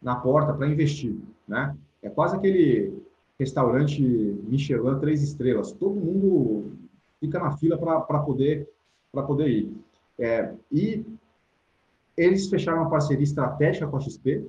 na 0.00 0.16
porta 0.16 0.54
para 0.54 0.66
investir, 0.66 1.16
né? 1.46 1.76
É 2.02 2.08
quase 2.08 2.36
aquele 2.36 3.02
restaurante 3.38 4.02
Michelin 4.02 4.98
três 4.98 5.22
estrelas. 5.22 5.72
Todo 5.72 5.94
mundo 5.94 6.72
fica 7.20 7.38
na 7.38 7.56
fila 7.56 7.76
para 7.76 8.20
poder 8.20 8.68
para 9.12 9.22
poder 9.22 9.48
ir. 9.48 9.76
É, 10.18 10.54
e 10.70 11.04
eles 12.16 12.48
fecharam 12.48 12.82
uma 12.82 12.90
parceria 12.90 13.24
estratégica 13.24 13.86
com 13.86 13.96
a 13.96 14.00
XP 14.00 14.46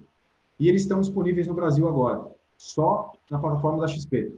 e 0.59 0.69
eles 0.69 0.81
estão 0.81 0.99
disponíveis 0.99 1.47
no 1.47 1.53
Brasil 1.53 1.87
agora, 1.87 2.25
só 2.57 3.13
na 3.29 3.39
plataforma 3.39 3.81
da 3.81 3.87
XP. 3.87 4.33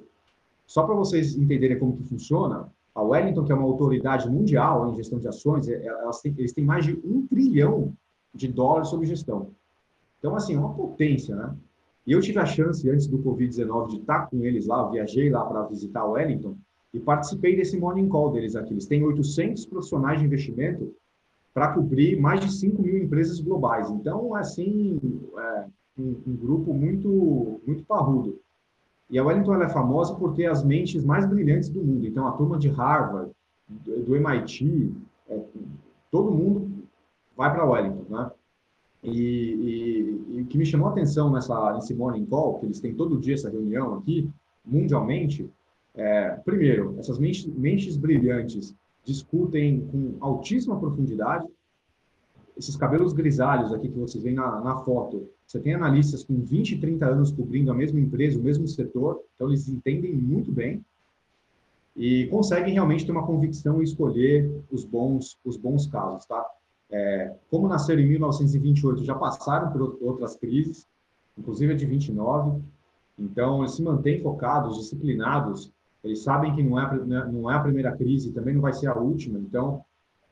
Só 0.65 0.83
para 0.83 0.95
vocês 0.95 1.35
entenderem 1.35 1.77
como 1.77 1.97
que 1.97 2.03
funciona, 2.03 2.67
a 2.93 3.01
Wellington, 3.01 3.43
que 3.43 3.51
é 3.51 3.55
uma 3.55 3.65
autoridade 3.65 4.29
mundial 4.29 4.89
em 4.89 4.95
gestão 4.95 5.19
de 5.19 5.27
ações, 5.27 5.67
é, 5.67 5.79
têm, 6.23 6.33
eles 6.37 6.53
têm 6.53 6.63
mais 6.63 6.85
de 6.85 6.93
um 7.03 7.27
trilhão 7.27 7.93
de 8.33 8.47
dólares 8.47 8.87
sob 8.87 9.05
gestão. 9.05 9.51
Então, 10.19 10.35
assim, 10.35 10.55
é 10.55 10.59
uma 10.59 10.73
potência, 10.73 11.35
né? 11.35 11.53
E 12.07 12.13
eu 12.13 12.21
tive 12.21 12.39
a 12.39 12.45
chance, 12.45 12.89
antes 12.89 13.07
do 13.07 13.17
Covid-19, 13.19 13.89
de 13.89 13.97
estar 13.97 14.27
com 14.27 14.43
eles 14.43 14.67
lá, 14.67 14.87
viajei 14.89 15.29
lá 15.29 15.43
para 15.43 15.63
visitar 15.63 16.01
a 16.01 16.05
Wellington 16.05 16.55
e 16.93 16.99
participei 16.99 17.55
desse 17.55 17.77
morning 17.77 18.07
call 18.07 18.31
deles 18.31 18.55
aqui. 18.55 18.73
Eles 18.73 18.85
têm 18.85 19.03
800 19.03 19.65
profissionais 19.65 20.19
de 20.19 20.25
investimento 20.25 20.95
para 21.55 21.71
cobrir 21.71 22.19
mais 22.19 22.41
de 22.41 22.51
5 22.51 22.81
mil 22.81 22.97
empresas 22.97 23.39
globais. 23.39 23.89
Então, 23.89 24.35
assim, 24.35 24.99
é 25.37 25.65
um, 25.97 26.17
um, 26.27 26.35
grupo 26.35 26.73
muito, 26.73 27.61
muito 27.65 27.81
parrudo. 27.85 28.37
E 29.09 29.17
a 29.17 29.23
Wellington 29.23 29.63
é 29.63 29.69
famosa 29.69 30.13
por 30.15 30.33
ter 30.33 30.47
as 30.47 30.65
mentes 30.65 31.05
mais 31.05 31.25
brilhantes 31.25 31.69
do 31.69 31.81
mundo. 31.81 32.05
Então, 32.05 32.27
a 32.27 32.33
turma 32.33 32.59
de 32.59 32.67
Harvard, 32.67 33.31
do, 33.69 34.17
MIT, 34.17 34.91
é, 35.29 35.39
todo 36.11 36.29
mundo 36.29 36.69
vai 37.37 37.49
para 37.53 37.65
Wellington, 37.65 38.03
né? 38.09 38.31
E, 39.01 40.19
o 40.41 40.45
que 40.47 40.57
me 40.57 40.65
chamou 40.65 40.89
a 40.89 40.91
atenção 40.91 41.31
nessa, 41.31 41.73
nesse 41.73 41.93
morning 41.93 42.25
call, 42.25 42.59
que 42.59 42.65
eles 42.65 42.81
têm 42.81 42.93
todo 42.93 43.17
dia 43.17 43.35
essa 43.35 43.49
reunião 43.49 43.93
aqui, 43.95 44.29
mundialmente, 44.65 45.49
é, 45.93 46.31
primeiro, 46.43 46.95
essas 46.99 47.17
mentes, 47.17 47.45
mentes 47.45 47.95
brilhantes 47.95 48.75
discutem 49.05 49.87
com 49.87 50.17
altíssima 50.19 50.79
profundidade. 50.79 51.47
Esses 52.57 52.75
cabelos 52.75 53.13
grisalhos 53.13 53.73
aqui 53.73 53.89
que 53.89 53.99
vocês 53.99 54.23
veem 54.23 54.35
na, 54.35 54.61
na 54.61 54.77
foto, 54.77 55.29
você 55.45 55.59
tem 55.59 55.73
analistas 55.73 56.23
com 56.23 56.41
20, 56.41 56.79
30 56.79 57.05
anos 57.05 57.31
cobrindo 57.31 57.71
a 57.71 57.75
mesma 57.75 57.99
empresa, 57.99 58.39
o 58.39 58.43
mesmo 58.43 58.67
setor, 58.67 59.21
então 59.35 59.47
eles 59.47 59.67
entendem 59.67 60.13
muito 60.13 60.51
bem 60.51 60.83
e 61.95 62.27
conseguem 62.27 62.73
realmente 62.73 63.05
ter 63.05 63.11
uma 63.11 63.25
convicção 63.25 63.79
e 63.79 63.83
escolher 63.83 64.51
os 64.71 64.83
bons, 64.83 65.37
os 65.45 65.55
bons 65.55 65.87
casos, 65.87 66.25
tá? 66.25 66.45
É, 66.89 67.33
como 67.49 67.67
nasceram 67.67 68.01
em 68.01 68.07
1928, 68.07 69.03
já 69.03 69.15
passaram 69.15 69.71
por 69.71 69.97
outras 70.01 70.35
crises, 70.35 70.87
inclusive 71.37 71.73
a 71.73 71.75
de 71.75 71.85
29, 71.85 72.61
então 73.17 73.59
eles 73.59 73.73
se 73.73 73.81
mantêm 73.81 74.21
focados, 74.21 74.77
disciplinados 74.77 75.71
eles 76.05 76.21
sabem 76.21 76.53
que 76.55 76.61
não 76.61 76.79
é, 76.79 77.25
não 77.25 77.51
é 77.51 77.55
a 77.55 77.59
primeira 77.59 77.91
crise, 77.91 78.31
também 78.31 78.53
não 78.53 78.61
vai 78.61 78.73
ser 78.73 78.87
a 78.87 78.95
última, 78.95 79.39
então 79.39 79.83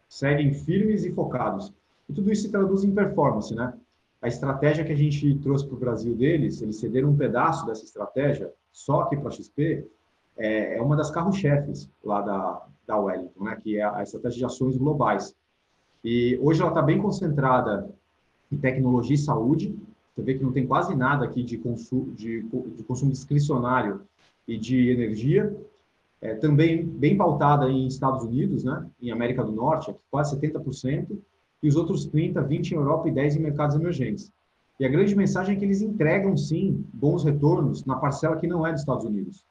seguem 0.08 0.54
firmes 0.54 1.04
e 1.04 1.12
focados. 1.12 1.74
E 2.08 2.14
tudo 2.14 2.32
isso 2.32 2.44
se 2.44 2.52
traduz 2.52 2.84
em 2.84 2.94
performance, 2.94 3.56
né? 3.56 3.74
A 4.22 4.28
estratégia 4.28 4.86
que 4.86 4.92
a 4.92 4.96
gente 4.96 5.36
trouxe 5.40 5.66
para 5.66 5.76
o 5.76 5.80
Brasil 5.80 6.16
deles, 6.16 6.62
eles 6.62 6.80
cederam 6.80 7.10
um 7.10 7.18
pedaço 7.18 7.66
dessa 7.66 7.84
estratégia 7.84 8.54
só 8.72 9.02
aqui 9.02 9.18
para 9.18 9.30
a 9.30 9.32
XP, 9.32 9.86
é, 10.38 10.78
é, 10.78 10.82
uma 10.82 10.96
das 10.96 11.10
carro-chefes 11.10 11.90
lá 12.04 12.22
da, 12.22 12.66
da 12.86 12.98
Wellington, 12.98 13.44
né? 13.44 13.58
Que 13.62 13.80
é 13.80 13.84
a 13.84 14.04
estratégia 14.04 14.40
de 14.40 14.46
ações 14.46 14.78
globais. 14.78 15.36
E 16.04 16.38
hoje 16.40 16.62
ela 16.62 16.70
está 16.70 16.84
bem 16.84 17.02
concentrada 17.02 17.90
em 18.52 18.58
tecnologia 18.58 19.16
e 19.16 19.18
saúde. 19.18 19.76
Você 20.14 20.22
vê 20.22 20.36
que 20.36 20.44
não 20.44 20.52
tem 20.52 20.68
quase 20.68 20.96
nada 20.96 21.26
aqui 21.26 21.42
de, 21.42 21.58
consumo, 21.58 22.14
de, 22.14 22.44
de 22.44 22.84
consumo 22.84 23.12
discricionário 23.12 24.02
e 24.48 24.58
de 24.58 24.90
energia, 24.90 25.56
é, 26.22 26.36
também 26.36 26.86
bem 26.86 27.18
pautada 27.18 27.70
em 27.70 27.88
Estados 27.88 28.24
Unidos, 28.24 28.64
né, 28.64 28.86
em 29.02 29.12
América 29.12 29.44
do 29.44 29.52
Norte, 29.52 29.94
quase 30.10 30.36
70%, 30.40 31.18
e 31.62 31.68
os 31.68 31.76
outros 31.76 32.06
30, 32.06 32.42
20 32.42 32.72
em 32.72 32.76
Europa 32.76 33.08
e 33.08 33.12
10 33.12 33.38
em 33.38 33.40
mercados 33.40 33.76
emergentes. 33.76 34.32
E 34.80 34.86
a 34.86 34.90
grande 34.90 35.16
mensagem 35.16 35.56
é 35.56 35.60
que 35.60 35.64
eles 35.64 35.82
entregam, 35.82 36.36
sim, 36.36 36.86
bons 36.94 37.24
retornos 37.24 37.86
na 37.86 37.96
parcela 37.96 38.36
que 38.36 38.48
não 38.48 38.66
é 38.66 38.72
dos 38.72 38.82
Estados 38.82 39.06
Unidos. 39.06 39.46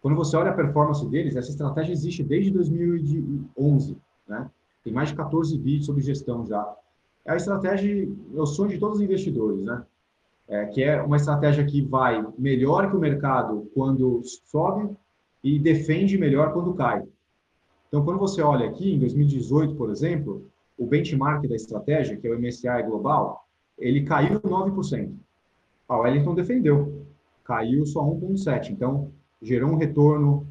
Quando 0.00 0.16
você 0.16 0.36
olha 0.36 0.50
a 0.50 0.54
performance 0.54 1.06
deles, 1.06 1.36
essa 1.36 1.50
estratégia 1.50 1.92
existe 1.92 2.22
desde 2.22 2.50
2011, 2.50 3.96
né? 4.26 4.50
Tem 4.82 4.92
mais 4.92 5.10
de 5.10 5.14
14 5.14 5.56
vídeos 5.58 5.86
sobre 5.86 6.02
gestão 6.02 6.46
já. 6.46 6.74
É 7.24 7.32
a 7.32 7.36
estratégia, 7.36 8.08
é 8.34 8.40
o 8.40 8.46
sonho 8.46 8.70
de 8.70 8.78
todos 8.78 8.96
os 8.96 9.04
investidores, 9.04 9.62
né? 9.62 9.84
É, 10.50 10.66
que 10.66 10.82
é 10.82 11.00
uma 11.00 11.16
estratégia 11.16 11.64
que 11.64 11.80
vai 11.80 12.26
melhor 12.36 12.90
que 12.90 12.96
o 12.96 13.00
mercado 13.00 13.70
quando 13.72 14.20
sobe 14.24 14.92
e 15.44 15.58
defende 15.60 16.18
melhor 16.18 16.52
quando 16.52 16.74
cai. 16.74 17.04
Então, 17.86 18.04
quando 18.04 18.18
você 18.18 18.42
olha 18.42 18.68
aqui, 18.68 18.92
em 18.92 18.98
2018, 18.98 19.76
por 19.76 19.90
exemplo, 19.90 20.44
o 20.76 20.84
benchmark 20.84 21.46
da 21.48 21.54
estratégia, 21.54 22.16
que 22.16 22.26
é 22.26 22.30
o 22.30 22.38
MSCI 22.38 22.82
Global, 22.84 23.46
ele 23.78 24.04
caiu 24.04 24.40
9%. 24.40 25.14
A 25.88 25.96
Wellington 25.96 26.34
defendeu, 26.34 27.06
caiu 27.44 27.86
só 27.86 28.02
1,7%. 28.02 28.70
Então, 28.70 29.12
gerou 29.40 29.70
um 29.70 29.76
retorno 29.76 30.46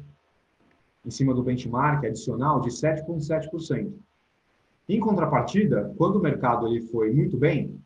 em 1.04 1.10
cima 1.10 1.34
do 1.34 1.42
benchmark 1.42 2.04
adicional 2.04 2.60
de 2.60 2.70
7,7%. 2.70 3.92
Em 4.88 4.98
contrapartida, 4.98 5.92
quando 5.96 6.16
o 6.16 6.22
mercado 6.22 6.66
ele 6.68 6.82
foi 6.88 7.12
muito 7.12 7.36
bem, 7.36 7.78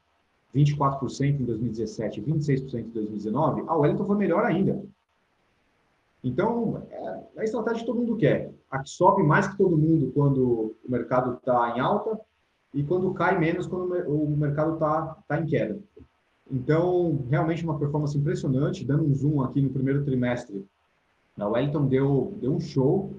24% 0.54 1.40
em 1.40 1.44
2017 1.44 2.20
e 2.20 2.22
26% 2.22 2.74
em 2.74 2.90
2019, 2.90 3.64
a 3.66 3.76
Wellington 3.76 4.06
foi 4.06 4.16
melhor 4.16 4.44
ainda. 4.44 4.82
Então, 6.22 6.82
é 6.90 7.40
a 7.40 7.44
estratégia 7.44 7.80
que 7.80 7.86
todo 7.86 8.00
mundo 8.00 8.16
quer. 8.16 8.52
A 8.70 8.78
que 8.78 8.88
sobe 8.88 9.22
mais 9.22 9.46
que 9.46 9.58
todo 9.58 9.76
mundo 9.76 10.10
quando 10.14 10.74
o 10.84 10.90
mercado 10.90 11.34
está 11.34 11.76
em 11.76 11.80
alta 11.80 12.18
e 12.72 12.82
quando 12.82 13.12
cai 13.12 13.38
menos 13.38 13.66
quando 13.66 13.92
o 14.08 14.36
mercado 14.36 14.74
está 14.74 15.16
tá 15.28 15.40
em 15.40 15.46
queda. 15.46 15.78
Então, 16.50 17.24
realmente 17.28 17.64
uma 17.64 17.78
performance 17.78 18.16
impressionante, 18.16 18.84
dando 18.84 19.04
um 19.04 19.14
zoom 19.14 19.42
aqui 19.42 19.60
no 19.60 19.70
primeiro 19.70 20.04
trimestre. 20.04 20.64
A 21.38 21.48
Wellington 21.48 21.86
deu, 21.86 22.38
deu 22.40 22.54
um 22.54 22.60
show, 22.60 23.12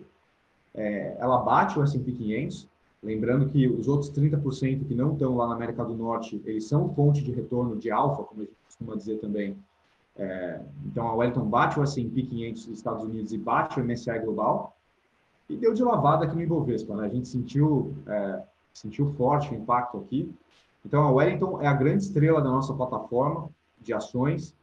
é, 0.73 1.15
ela 1.19 1.39
bate 1.39 1.77
o 1.77 1.83
S&P 1.83 2.11
500, 2.11 2.67
lembrando 3.05 3.47
que 3.47 3.67
os 3.67 3.87
outros 3.87 4.11
30% 4.11 4.87
que 4.87 4.95
não 4.95 5.13
estão 5.13 5.35
lá 5.35 5.47
na 5.47 5.53
América 5.53 5.85
do 5.85 5.95
Norte, 5.95 6.41
eles 6.43 6.67
são 6.67 6.93
fonte 6.93 7.23
de 7.23 7.31
retorno 7.31 7.77
de 7.77 7.91
alfa, 7.91 8.23
como 8.23 8.41
a 8.41 8.45
gente 8.45 8.55
costuma 8.65 8.95
dizer 8.95 9.19
também. 9.19 9.55
É, 10.17 10.59
então, 10.85 11.07
a 11.07 11.13
Wellington 11.13 11.45
bate 11.45 11.79
o 11.79 11.83
S&P 11.83 12.23
500 12.23 12.65
dos 12.65 12.77
Estados 12.77 13.03
Unidos 13.03 13.31
e 13.31 13.37
bate 13.37 13.79
o 13.79 13.83
MSCI 13.83 14.19
Global, 14.19 14.75
e 15.47 15.55
deu 15.55 15.73
de 15.73 15.83
lavada 15.83 16.25
aqui 16.25 16.35
no 16.35 16.41
Ibovespa, 16.41 16.95
né? 16.95 17.05
A 17.05 17.09
gente 17.09 17.27
sentiu, 17.27 17.95
é, 18.07 18.41
sentiu 18.73 19.13
forte 19.13 19.53
o 19.53 19.55
impacto 19.55 19.97
aqui. 19.97 20.33
Então, 20.83 21.03
a 21.03 21.11
Wellington 21.11 21.61
é 21.61 21.67
a 21.67 21.73
grande 21.73 22.03
estrela 22.03 22.41
da 22.41 22.49
nossa 22.49 22.73
plataforma 22.73 23.49
de 23.79 23.93
ações. 23.93 24.55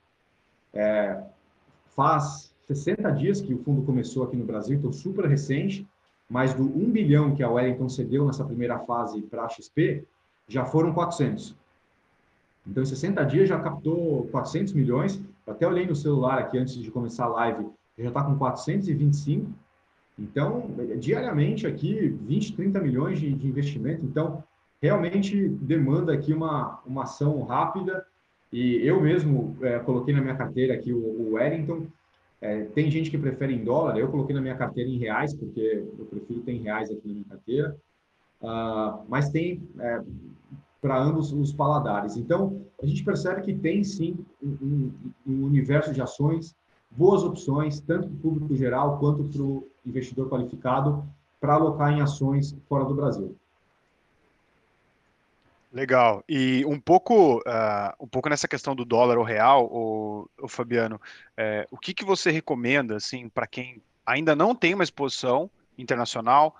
É, 0.74 1.22
faz 1.95 2.53
60 2.66 3.11
dias 3.12 3.40
que 3.40 3.55
o 3.55 3.59
fundo 3.59 3.82
começou 3.82 4.24
aqui 4.24 4.36
no 4.36 4.45
Brasil, 4.45 4.76
então 4.76 4.93
super 4.93 5.26
recente, 5.26 5.86
mas 6.33 6.55
do 6.55 6.64
1 6.64 6.91
bilhão 6.91 7.35
que 7.35 7.43
a 7.43 7.51
Wellington 7.51 7.91
cedeu 7.91 8.24
nessa 8.24 8.43
primeira 8.43 8.78
fase 8.78 9.20
para 9.20 9.45
a 9.45 9.49
XP, 9.51 10.03
já 10.49 10.64
foram 10.64 10.91
400. 10.95 11.55
Então, 12.66 12.83
em 12.83 12.87
60 12.87 13.22
dias 13.24 13.51
já 13.51 13.61
captou 13.61 14.26
400 14.28 14.72
milhões. 14.72 15.20
até 15.47 15.68
olhei 15.68 15.87
no 15.87 15.95
celular 15.95 16.39
aqui 16.39 16.57
antes 16.57 16.74
de 16.74 16.91
começar 16.91 17.26
a 17.26 17.28
live, 17.28 17.66
já 17.99 18.09
está 18.09 18.24
com 18.24 18.39
425. 18.39 19.51
Então, 20.18 20.70
diariamente 20.99 21.66
aqui, 21.66 22.09
20, 22.09 22.57
30 22.57 22.80
milhões 22.80 23.20
de, 23.20 23.30
de 23.30 23.47
investimento. 23.47 24.03
Então, 24.03 24.43
realmente 24.80 25.49
demanda 25.49 26.14
aqui 26.14 26.33
uma, 26.33 26.80
uma 26.87 27.03
ação 27.03 27.43
rápida. 27.43 28.07
E 28.51 28.76
eu 28.76 29.03
mesmo 29.03 29.55
é, 29.61 29.78
coloquei 29.80 30.14
na 30.14 30.22
minha 30.22 30.37
carteira 30.37 30.72
aqui 30.72 30.95
o, 30.95 30.97
o 30.97 31.33
Wellington. 31.35 31.89
É, 32.43 32.64
tem 32.64 32.90
gente 32.90 33.09
que 33.09 33.16
prefere 33.16 33.55
em 33.55 33.62
dólar, 33.62 33.97
eu 33.97 34.11
coloquei 34.11 34.34
na 34.34 34.43
minha 34.43 34.57
carteira 34.57 34.90
em 34.90 34.99
reais, 34.99 35.32
porque 35.32 35.86
eu 35.97 36.05
prefiro 36.07 36.40
ter 36.40 36.53
em 36.53 36.62
reais 36.62 36.90
aqui 36.90 37.07
na 37.07 37.14
minha 37.14 37.24
carteira. 37.24 37.76
Uh, 38.43 39.05
mas 39.09 39.30
tem 39.30 39.62
é, 39.78 40.03
para 40.80 41.01
ambos 41.01 41.32
os 41.32 41.53
paladares. 41.53 42.16
Então, 42.16 42.66
a 42.82 42.84
gente 42.86 43.05
percebe 43.05 43.43
que 43.43 43.55
tem 43.55 43.84
sim 43.84 44.18
um, 44.43 44.57
um, 44.61 44.93
um 45.24 45.45
universo 45.45 45.95
de 45.95 46.03
ações, 46.03 46.57
boas 46.90 47.22
opções, 47.22 47.80
tanto 47.80 48.09
para 48.09 48.16
o 48.16 48.18
público 48.18 48.57
geral 48.57 48.99
quanto 48.99 49.22
para 49.22 49.40
o 49.40 49.68
investidor 49.86 50.28
qualificado, 50.28 51.05
para 51.40 51.55
alocar 51.55 51.93
em 51.93 52.01
ações 52.01 52.57
fora 52.68 52.84
do 52.84 52.95
Brasil. 52.95 53.36
Legal. 55.72 56.22
E 56.28 56.64
um 56.66 56.78
pouco, 56.78 57.38
uh, 57.38 57.94
um 57.98 58.06
pouco 58.06 58.28
nessa 58.28 58.46
questão 58.46 58.76
do 58.76 58.84
dólar 58.84 59.16
ou 59.16 59.24
real, 59.24 59.66
o, 59.72 60.28
o 60.40 60.46
Fabiano, 60.46 61.00
é, 61.34 61.66
o 61.70 61.78
que, 61.78 61.94
que 61.94 62.04
você 62.04 62.30
recomenda 62.30 62.96
assim 62.96 63.26
para 63.28 63.46
quem 63.46 63.82
ainda 64.04 64.36
não 64.36 64.54
tem 64.54 64.74
uma 64.74 64.84
exposição 64.84 65.50
internacional, 65.78 66.54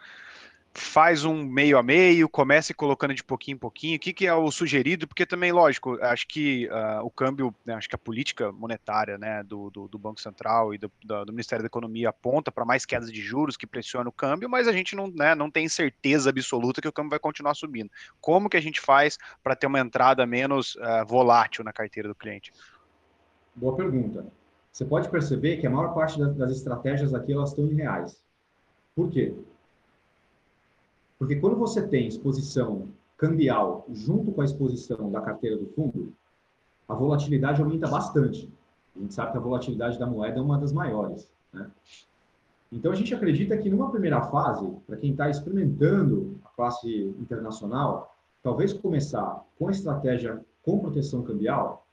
faz 0.75 1.25
um 1.25 1.45
meio 1.45 1.77
a 1.77 1.83
meio, 1.83 2.29
comece 2.29 2.73
colocando 2.73 3.15
de 3.15 3.23
pouquinho 3.23 3.57
em 3.57 3.59
pouquinho. 3.59 3.97
O 3.97 4.01
que, 4.01 4.13
que 4.13 4.27
é 4.27 4.35
o 4.35 4.51
sugerido? 4.51 5.07
Porque 5.07 5.27
também, 5.27 5.53
lógico, 5.53 5.99
acho 6.01 6.27
que 6.27 6.67
uh, 6.69 7.05
o 7.05 7.11
câmbio, 7.11 7.55
né, 7.65 7.75
acho 7.75 7.89
que 7.89 7.95
a 7.95 7.99
política 7.99 8.51
monetária 8.51 9.19
né, 9.19 9.43
do, 9.43 9.71
do, 9.71 9.87
do 9.87 9.99
Banco 9.99 10.21
Central 10.21 10.73
e 10.73 10.79
do, 10.79 10.91
do, 11.05 11.27
do, 11.27 11.33
Ministério 11.33 11.63
da 11.63 11.67
Economia 11.67 12.09
aponta 12.09 12.51
para 12.51 12.65
mais 12.65 12.87
quedas 12.87 13.13
de 13.13 13.21
juros 13.21 13.57
que 13.57 13.67
pressionam 13.67 14.09
o 14.09 14.13
câmbio, 14.13 14.49
mas 14.49 14.67
a 14.67 14.73
gente 14.73 14.97
não, 14.97 15.09
né, 15.09 15.35
não 15.35 15.51
tem 15.51 15.69
certeza 15.69 16.31
absoluta 16.31 16.81
que 16.81 16.89
o 16.89 16.93
câmbio 16.93 17.11
vai 17.11 17.19
continuar 17.19 17.55
subindo. 17.55 17.91
Como 18.21 18.49
que 18.49 18.57
a 18.57 18.63
gente 18.63 18.81
faz 18.81 19.19
para 19.43 19.55
ter 19.55 19.67
uma 19.67 19.81
entrada 19.81 20.25
menos 20.27 20.75
uh, 20.77 21.07
volátil 21.07 21.65
na 21.65 21.73
carteira 21.73 22.09
do 22.09 22.15
cliente? 22.15 22.51
Boa 23.55 23.77
pergunta. 23.77 24.27
Você 24.73 24.87
pode 24.87 25.11
perceber 25.11 25.59
que 25.59 25.67
a 25.67 25.71
maior 25.71 25.93
parte 25.93 26.19
das 26.19 26.51
estratégias 26.51 27.13
aqui 27.13 27.35
elas 27.35 27.51
estão 27.51 27.67
em 27.67 27.75
reais. 27.75 28.19
Por 28.95 29.11
quê? 29.11 29.35
Porque 31.23 31.37
quando 31.37 31.55
você 31.55 31.87
tem 31.87 32.09
exposição 32.09 32.89
cambial 33.17 33.87
junto 33.93 34.33
com 34.33 34.41
a 34.41 34.45
exposição 34.45 35.09
da 35.09 35.21
carteira 35.21 35.57
do 35.57 35.69
fundo, 35.69 36.13
a 36.89 36.95
volatilidade 36.95 37.63
aumenta 37.63 37.87
bastante. 37.87 38.53
A 38.97 38.99
gente 38.99 39.15
sabe 39.15 39.31
que 39.31 39.39
a 39.39 39.41
volatilidade 39.41 40.01
da 40.01 40.05
moeda 40.05 40.41
é 40.41 40.43
uma 40.43 40.59
das 40.59 40.73
maiores. 40.73 41.31
Né? 41.53 41.71
Então, 42.73 42.91
a 42.91 42.97
gente 42.97 43.15
acredita 43.15 43.57
que 43.57 43.71
numa 43.71 43.89
primeira 43.89 44.21
fase, 44.23 44.69
para 44.85 44.97
quem 44.97 45.13
está 45.13 45.31
experimentando 45.31 46.41
a 46.45 46.49
classe 46.49 47.15
internacional, 47.21 48.17
talvez 48.43 48.73
começar 48.73 49.45
com 49.57 49.69
a 49.69 49.71
estratégia 49.71 50.45
com 50.65 50.81
proteção 50.81 51.23
cambial 51.23 51.87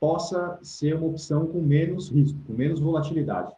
possa 0.00 0.58
ser 0.62 0.96
uma 0.96 1.08
opção 1.08 1.46
com 1.46 1.60
menos 1.60 2.08
risco, 2.08 2.38
com 2.46 2.54
menos 2.54 2.80
volatilidade. 2.80 3.54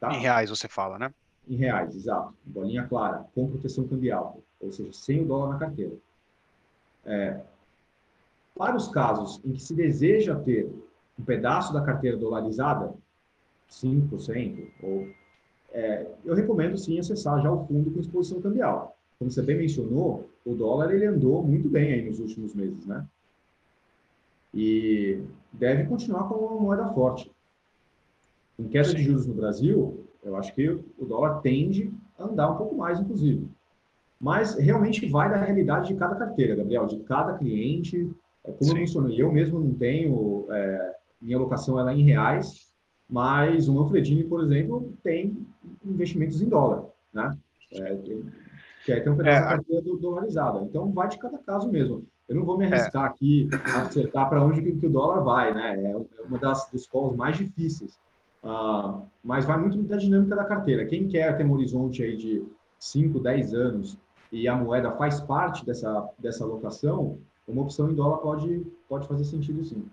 Tá? 0.00 0.14
Em 0.14 0.20
reais 0.20 0.48
você 0.48 0.66
fala, 0.66 0.98
né? 0.98 1.12
Em 1.46 1.56
reais, 1.56 1.94
exato. 1.94 2.34
Bolinha 2.42 2.86
clara, 2.88 3.26
com 3.34 3.50
proteção 3.50 3.86
cambial 3.86 4.40
ou 4.60 4.72
seja, 4.72 4.92
sem 4.92 5.22
o 5.22 5.26
dólar 5.26 5.54
na 5.54 5.58
carteira. 5.58 5.94
É, 7.04 7.40
para 8.56 8.76
os 8.76 8.88
casos 8.88 9.40
em 9.44 9.52
que 9.52 9.62
se 9.62 9.74
deseja 9.74 10.34
ter 10.34 10.70
um 11.18 11.24
pedaço 11.24 11.72
da 11.72 11.82
carteira 11.82 12.16
dolarizada, 12.16 12.94
5%, 13.70 14.68
ou, 14.82 15.08
é, 15.72 16.06
eu 16.24 16.34
recomendo 16.34 16.76
sim 16.76 16.98
acessar 16.98 17.42
já 17.42 17.50
o 17.50 17.66
fundo 17.66 17.90
com 17.90 18.00
exposição 18.00 18.40
cambial. 18.40 18.96
Como 19.18 19.30
você 19.30 19.42
bem 19.42 19.56
mencionou, 19.56 20.28
o 20.44 20.54
dólar 20.54 20.92
ele 20.92 21.06
andou 21.06 21.42
muito 21.42 21.68
bem 21.68 21.92
aí 21.92 22.08
nos 22.08 22.20
últimos 22.20 22.54
meses, 22.54 22.86
né? 22.86 23.06
E 24.54 25.22
deve 25.52 25.84
continuar 25.84 26.28
como 26.28 26.46
uma 26.46 26.60
moeda 26.60 26.88
forte. 26.92 27.30
Em 28.58 28.68
queda 28.68 28.94
de 28.94 29.02
juros 29.02 29.26
no 29.26 29.34
Brasil, 29.34 30.06
eu 30.22 30.36
acho 30.36 30.54
que 30.54 30.68
o 30.68 31.04
dólar 31.04 31.40
tende 31.40 31.92
a 32.18 32.24
andar 32.24 32.50
um 32.50 32.56
pouco 32.56 32.74
mais, 32.74 32.98
inclusive. 32.98 33.48
Mas 34.20 34.54
realmente 34.54 35.06
vai 35.06 35.28
da 35.30 35.36
realidade 35.36 35.88
de 35.88 35.94
cada 35.94 36.14
carteira, 36.14 36.56
Gabriel, 36.56 36.86
de 36.86 36.98
cada 37.00 37.34
cliente. 37.34 38.10
É 38.44 38.50
como 38.50 38.64
Sim. 38.64 38.70
eu 38.70 38.76
mencionei, 38.76 39.22
eu 39.22 39.32
mesmo 39.32 39.60
não 39.60 39.74
tenho, 39.74 40.46
é, 40.50 40.94
minha 41.20 41.36
alocação 41.36 41.78
ela 41.78 41.92
é 41.92 41.96
em 41.96 42.02
reais, 42.02 42.70
mas 43.08 43.68
o 43.68 43.74
Manfredini, 43.74 44.24
por 44.24 44.42
exemplo, 44.42 44.92
tem 45.02 45.46
investimentos 45.84 46.40
em 46.40 46.48
dólar, 46.48 46.86
né? 47.12 47.36
É, 47.72 47.96
que 48.84 48.92
é, 48.92 49.00
tem 49.00 49.12
um 49.12 49.16
pedaço 49.16 49.38
é, 49.38 49.40
da 49.40 49.48
carteira 49.48 49.82
dolarizada. 49.82 50.60
Então, 50.60 50.92
vai 50.92 51.08
de 51.08 51.18
cada 51.18 51.38
caso 51.38 51.70
mesmo. 51.70 52.06
Eu 52.28 52.36
não 52.36 52.44
vou 52.44 52.56
me 52.56 52.66
arriscar 52.66 53.04
é. 53.04 53.06
aqui 53.08 53.48
a 53.64 53.82
acertar 53.82 54.28
para 54.28 54.44
onde 54.44 54.62
que, 54.62 54.72
que, 54.72 54.86
o 54.86 54.90
dólar 54.90 55.20
vai, 55.20 55.52
né? 55.52 55.82
É, 55.82 55.90
é 55.90 56.22
uma 56.24 56.38
das 56.38 56.68
dos 56.70 56.86
calls 56.86 57.16
mais 57.16 57.36
difíceis. 57.36 57.98
Uh, 58.42 59.02
mas 59.24 59.44
vai 59.44 59.58
muito 59.58 59.82
da 59.82 59.96
dinâmica 59.96 60.36
da 60.36 60.44
carteira. 60.44 60.86
Quem 60.86 61.08
quer 61.08 61.36
ter 61.36 61.44
um 61.44 61.52
horizonte 61.52 62.02
aí 62.02 62.16
de 62.16 62.44
5, 62.78 63.18
10 63.18 63.54
anos 63.54 63.98
e 64.36 64.46
a 64.46 64.54
moeda 64.54 64.92
faz 64.92 65.18
parte 65.20 65.64
dessa, 65.64 66.10
dessa 66.18 66.44
alocação, 66.44 67.18
uma 67.48 67.62
opção 67.62 67.90
em 67.90 67.94
dólar 67.94 68.18
pode, 68.18 68.66
pode 68.86 69.08
fazer 69.08 69.24
sentido 69.24 69.64
sim. 69.64 69.88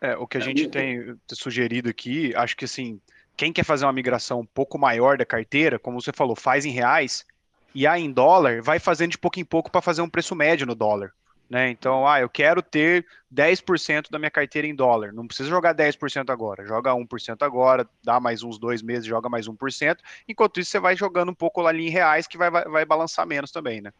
É, 0.00 0.16
o 0.16 0.28
que 0.28 0.36
a 0.36 0.40
é, 0.40 0.44
gente 0.44 0.68
tem 0.68 1.16
sugerido 1.32 1.88
aqui, 1.88 2.32
acho 2.36 2.56
que 2.56 2.64
assim, 2.64 3.00
quem 3.36 3.52
quer 3.52 3.64
fazer 3.64 3.84
uma 3.84 3.92
migração 3.92 4.40
um 4.40 4.46
pouco 4.46 4.78
maior 4.78 5.18
da 5.18 5.26
carteira, 5.26 5.76
como 5.76 6.00
você 6.00 6.12
falou, 6.12 6.36
faz 6.36 6.64
em 6.64 6.70
reais, 6.70 7.26
e 7.74 7.84
aí 7.84 8.02
em 8.02 8.12
dólar, 8.12 8.62
vai 8.62 8.78
fazendo 8.78 9.10
de 9.10 9.18
pouco 9.18 9.40
em 9.40 9.44
pouco 9.44 9.70
para 9.70 9.82
fazer 9.82 10.02
um 10.02 10.08
preço 10.08 10.36
médio 10.36 10.66
no 10.66 10.74
dólar. 10.74 11.12
Né? 11.50 11.68
Então, 11.68 12.06
ah, 12.06 12.20
eu 12.20 12.28
quero 12.28 12.62
ter 12.62 13.04
10% 13.34 14.08
da 14.08 14.20
minha 14.20 14.30
carteira 14.30 14.68
em 14.68 14.74
dólar. 14.74 15.12
Não 15.12 15.26
precisa 15.26 15.48
jogar 15.48 15.74
10% 15.74 16.30
agora, 16.30 16.64
joga 16.64 16.94
1% 16.94 17.42
agora, 17.42 17.88
dá 18.04 18.20
mais 18.20 18.44
uns 18.44 18.56
dois 18.56 18.80
meses, 18.80 19.04
joga 19.04 19.28
mais 19.28 19.48
1%. 19.48 19.98
Enquanto 20.28 20.60
isso, 20.60 20.70
você 20.70 20.78
vai 20.78 20.94
jogando 20.94 21.30
um 21.30 21.34
pouco 21.34 21.60
lá 21.60 21.70
ali 21.70 21.88
em 21.88 21.90
reais, 21.90 22.28
que 22.28 22.38
vai, 22.38 22.52
vai, 22.52 22.64
vai 22.66 22.84
balançar 22.84 23.26
menos 23.26 23.50
também, 23.50 23.80
né? 23.80 23.92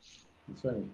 Isso 0.55 0.69
aí. 0.69 0.85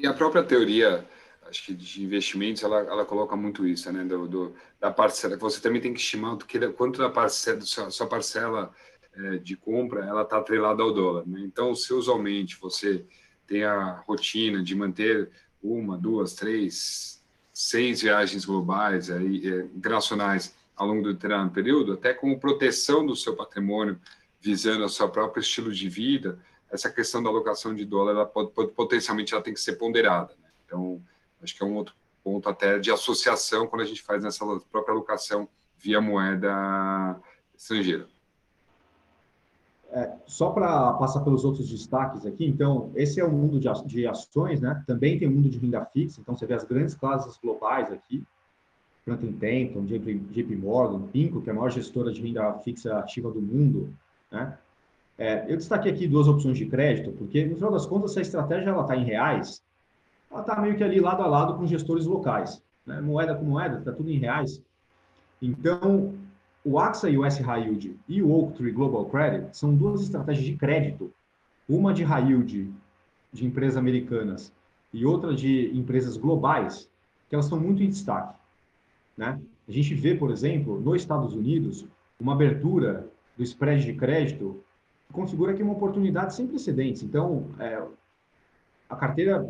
E 0.00 0.06
a 0.06 0.14
própria 0.14 0.44
teoria, 0.44 1.04
acho 1.48 1.66
que 1.66 1.74
de 1.74 2.00
investimentos, 2.00 2.62
ela, 2.62 2.78
ela 2.78 3.04
coloca 3.04 3.34
muito 3.34 3.66
isso, 3.66 3.90
né? 3.90 4.04
Do, 4.04 4.28
do 4.28 4.54
da 4.80 4.92
parcela, 4.92 5.36
você 5.36 5.60
também 5.60 5.80
tem 5.80 5.92
que 5.92 5.98
estimar 5.98 6.36
que, 6.36 6.60
quanto 6.68 7.00
da 7.00 7.10
parcela, 7.10 7.60
sua, 7.62 7.90
sua 7.90 8.06
parcela 8.06 8.72
é, 9.12 9.38
de 9.38 9.56
compra, 9.56 10.04
ela 10.04 10.22
está 10.22 10.38
atrelada 10.38 10.80
ao 10.80 10.94
dólar, 10.94 11.26
né? 11.26 11.40
Então, 11.40 11.74
se 11.74 11.92
usualmente 11.92 12.56
você 12.60 13.04
tem 13.46 13.64
a 13.64 14.02
rotina 14.06 14.62
de 14.62 14.74
manter 14.74 15.30
uma, 15.62 15.96
duas, 15.96 16.34
três, 16.34 17.22
seis 17.52 18.02
viagens 18.02 18.44
globais, 18.44 19.10
aí, 19.10 19.46
é, 19.46 19.60
internacionais 19.74 20.54
ao 20.76 20.86
longo 20.86 21.02
do 21.02 21.14
determinado 21.14 21.50
período, 21.50 21.94
até 21.94 22.12
como 22.12 22.38
proteção 22.38 23.04
do 23.04 23.16
seu 23.16 23.34
patrimônio, 23.34 23.98
visando 24.40 24.84
o 24.84 24.88
seu 24.88 25.08
próprio 25.08 25.40
estilo 25.40 25.72
de 25.72 25.88
vida, 25.88 26.38
essa 26.70 26.90
questão 26.90 27.22
da 27.22 27.30
alocação 27.30 27.74
de 27.74 27.84
dólar, 27.84 28.12
ela 28.12 28.26
pode, 28.26 28.50
pode 28.50 28.72
potencialmente 28.72 29.32
ela 29.32 29.42
tem 29.42 29.54
que 29.54 29.60
ser 29.60 29.76
ponderada. 29.76 30.34
Né? 30.42 30.48
Então, 30.64 31.02
acho 31.42 31.56
que 31.56 31.62
é 31.62 31.66
um 31.66 31.74
outro 31.74 31.94
ponto 32.22 32.48
até 32.48 32.78
de 32.78 32.90
associação 32.90 33.66
quando 33.66 33.82
a 33.82 33.86
gente 33.86 34.02
faz 34.02 34.24
essa 34.24 34.44
própria 34.70 34.92
alocação 34.92 35.48
via 35.78 36.00
moeda 36.00 37.18
estrangeira. 37.56 38.08
É, 39.92 40.12
só 40.26 40.50
para 40.50 40.92
passar 40.94 41.20
pelos 41.20 41.44
outros 41.44 41.68
destaques 41.70 42.26
aqui, 42.26 42.44
então, 42.44 42.90
esse 42.94 43.20
é 43.20 43.24
o 43.24 43.30
mundo 43.30 43.60
de, 43.60 44.06
ações, 44.06 44.60
né? 44.60 44.82
Também 44.86 45.18
tem 45.18 45.28
o 45.28 45.30
mundo 45.30 45.48
de 45.48 45.58
renda 45.58 45.84
fixa, 45.84 46.20
então 46.20 46.36
você 46.36 46.44
vê 46.44 46.54
as 46.54 46.64
grandes 46.64 46.94
classes 46.94 47.38
globais 47.38 47.90
aqui. 47.92 48.24
Franklin 49.04 49.32
Templeton, 49.34 49.84
JP, 49.84 50.56
Morgan, 50.56 51.06
Pinco, 51.06 51.40
que 51.40 51.48
é 51.48 51.52
a 51.52 51.54
maior 51.54 51.70
gestora 51.70 52.12
de 52.12 52.20
renda 52.20 52.52
fixa 52.64 52.98
ativa 52.98 53.30
do 53.30 53.40
mundo, 53.40 53.94
né? 54.30 54.58
É, 55.18 55.50
eu 55.50 55.56
destaquei 55.56 55.92
aqui 55.92 56.06
duas 56.06 56.28
opções 56.28 56.58
de 56.58 56.66
crédito, 56.66 57.12
porque 57.12 57.44
no 57.46 57.54
final 57.54 57.70
das 57.70 57.86
contas, 57.86 58.12
se 58.12 58.18
a 58.18 58.22
estratégia 58.22 58.78
está 58.78 58.96
em 58.96 59.04
reais, 59.04 59.62
ela 60.30 60.40
está 60.40 60.60
meio 60.60 60.76
que 60.76 60.84
ali 60.84 61.00
lado 61.00 61.22
a 61.22 61.26
lado 61.26 61.54
com 61.54 61.66
gestores 61.66 62.04
locais, 62.04 62.62
né? 62.84 63.00
moeda 63.00 63.34
com 63.34 63.44
moeda, 63.44 63.78
está 63.78 63.92
tudo 63.92 64.10
em 64.10 64.18
reais. 64.18 64.60
Então, 65.40 66.14
o 66.66 66.80
AXA 66.80 67.08
e 67.08 67.16
o 67.16 67.24
S 67.24 67.40
High 67.40 67.62
Yield 67.62 67.96
e 68.08 68.20
o 68.20 68.28
Oaktree 68.28 68.72
Global 68.72 69.04
Credit 69.06 69.56
são 69.56 69.72
duas 69.72 70.02
estratégias 70.02 70.44
de 70.44 70.56
crédito, 70.56 71.12
uma 71.68 71.94
de 71.94 72.02
high 72.02 72.26
yield 72.26 72.74
de 73.32 73.46
empresas 73.46 73.76
americanas 73.76 74.52
e 74.92 75.06
outra 75.06 75.32
de 75.32 75.70
empresas 75.78 76.16
globais, 76.16 76.90
que 77.28 77.36
elas 77.36 77.46
estão 77.46 77.60
muito 77.60 77.84
em 77.84 77.88
destaque. 77.88 78.36
Né? 79.16 79.40
A 79.68 79.70
gente 79.70 79.94
vê, 79.94 80.16
por 80.16 80.32
exemplo, 80.32 80.80
nos 80.80 80.96
Estados 80.96 81.34
Unidos, 81.34 81.86
uma 82.18 82.32
abertura 82.32 83.08
do 83.36 83.44
spread 83.44 83.84
de 83.84 83.92
crédito 83.92 84.60
configura 85.12 85.52
aqui 85.52 85.62
uma 85.62 85.74
oportunidade 85.74 86.34
sem 86.34 86.48
precedentes. 86.48 87.00
Então, 87.00 87.46
é, 87.60 87.80
a 88.90 88.96
carteira, 88.96 89.48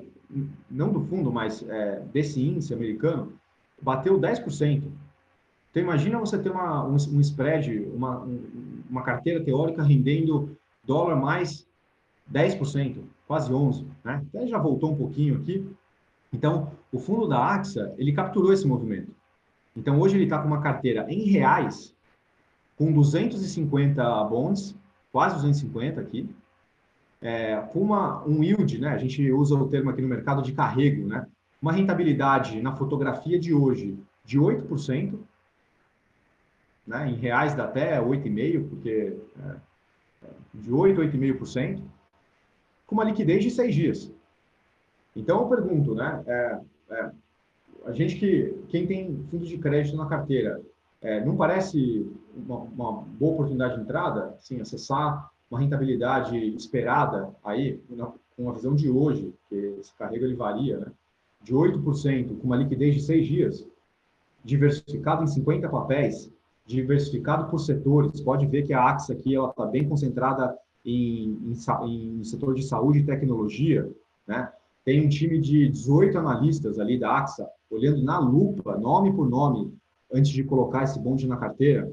não 0.70 0.92
do 0.92 1.00
fundo, 1.06 1.32
mas 1.32 1.66
é, 1.66 2.00
desse 2.12 2.46
índice 2.46 2.74
americano, 2.74 3.32
bateu 3.80 4.20
10%. 4.20 4.82
Então, 5.76 5.84
imagina 5.84 6.18
você 6.18 6.38
ter 6.38 6.48
uma, 6.48 6.86
um, 6.86 6.94
um 6.94 7.20
spread, 7.20 7.86
uma, 7.94 8.22
um, 8.22 8.82
uma 8.88 9.02
carteira 9.02 9.44
teórica 9.44 9.82
rendendo 9.82 10.56
dólar 10.82 11.16
mais 11.16 11.68
10%, 12.32 13.02
quase 13.28 13.52
11%. 13.52 13.84
Né? 14.02 14.24
Até 14.26 14.46
já 14.46 14.56
voltou 14.56 14.92
um 14.92 14.96
pouquinho 14.96 15.36
aqui. 15.36 15.70
Então, 16.32 16.72
o 16.90 16.98
fundo 16.98 17.28
da 17.28 17.44
AXA, 17.52 17.94
ele 17.98 18.14
capturou 18.14 18.54
esse 18.54 18.66
movimento. 18.66 19.14
Então, 19.76 20.00
hoje 20.00 20.16
ele 20.16 20.24
está 20.24 20.38
com 20.38 20.48
uma 20.48 20.62
carteira 20.62 21.12
em 21.12 21.24
reais, 21.24 21.94
com 22.78 22.90
250 22.90 24.24
bonds, 24.24 24.74
quase 25.12 25.34
250 25.34 26.00
aqui, 26.00 26.26
é, 27.20 27.54
com 27.70 27.80
uma, 27.80 28.24
um 28.24 28.42
yield, 28.42 28.80
né? 28.80 28.88
A 28.88 28.98
gente 28.98 29.30
usa 29.30 29.54
o 29.54 29.68
termo 29.68 29.90
aqui 29.90 30.00
no 30.00 30.08
mercado 30.08 30.40
de 30.40 30.52
carrego, 30.52 31.06
né? 31.06 31.26
Uma 31.60 31.72
rentabilidade 31.72 32.62
na 32.62 32.74
fotografia 32.74 33.38
de 33.38 33.52
hoje 33.52 33.94
de 34.24 34.38
8%, 34.40 35.18
né? 36.86 37.08
Em 37.08 37.14
reais 37.14 37.54
dá 37.54 37.64
até 37.64 38.00
8,5%, 38.00 38.68
porque 38.68 39.16
é, 39.42 40.28
de 40.54 40.72
8, 40.72 41.00
8,5%, 41.00 41.82
com 42.86 42.94
uma 42.94 43.04
liquidez 43.04 43.42
de 43.42 43.50
seis 43.50 43.74
dias. 43.74 44.12
Então 45.14 45.40
eu 45.40 45.48
pergunto, 45.48 45.94
né? 45.94 46.22
É, 46.26 46.60
é, 46.90 47.10
a 47.84 47.92
gente 47.92 48.16
que 48.16 48.54
quem 48.68 48.86
tem 48.86 49.24
fundo 49.30 49.44
de 49.44 49.58
crédito 49.58 49.96
na 49.96 50.06
carteira 50.06 50.60
é, 51.00 51.24
não 51.24 51.36
parece 51.36 52.10
uma, 52.34 52.58
uma, 52.58 52.92
boa 53.02 53.34
oportunidade 53.34 53.76
de 53.76 53.80
entrada, 53.82 54.34
assim, 54.36 54.60
acessar 54.60 55.30
uma 55.50 55.60
rentabilidade 55.60 56.36
esperada 56.54 57.30
aí, 57.44 57.80
com 58.36 58.50
a 58.50 58.52
visão 58.52 58.74
de 58.74 58.90
hoje, 58.90 59.32
que 59.48 59.54
esse 59.78 59.94
carrego 59.94 60.24
ele 60.24 60.34
varia, 60.34 60.78
né? 60.78 60.86
de 61.42 61.54
8%, 61.54 62.38
com 62.38 62.46
uma 62.46 62.56
liquidez 62.56 62.94
de 62.94 63.02
seis 63.02 63.26
dias, 63.26 63.66
diversificado 64.44 65.22
em 65.22 65.28
50 65.28 65.68
papéis, 65.68 66.30
diversificado 66.66 67.48
por 67.48 67.58
setores. 67.58 68.20
Pode 68.20 68.46
ver 68.46 68.66
que 68.66 68.74
a 68.74 68.82
AXA 68.90 69.12
aqui 69.12 69.34
está 69.34 69.66
bem 69.66 69.88
concentrada 69.88 70.56
em, 70.84 71.38
em, 71.44 72.20
em, 72.20 72.24
setor 72.24 72.54
de 72.54 72.62
saúde 72.62 73.00
e 73.00 73.04
tecnologia. 73.04 73.90
Né? 74.26 74.50
Tem 74.84 75.04
um 75.04 75.08
time 75.08 75.38
de 75.40 75.68
18 75.68 76.18
analistas 76.18 76.78
ali 76.78 76.98
da 76.98 77.16
AXA, 77.16 77.48
olhando 77.70 78.02
na 78.02 78.18
lupa, 78.18 78.76
nome 78.76 79.12
por 79.12 79.28
nome, 79.28 79.72
antes 80.12 80.30
de 80.30 80.44
colocar 80.44 80.84
esse 80.84 80.98
bonde 80.98 81.26
na 81.26 81.36
carteira, 81.36 81.90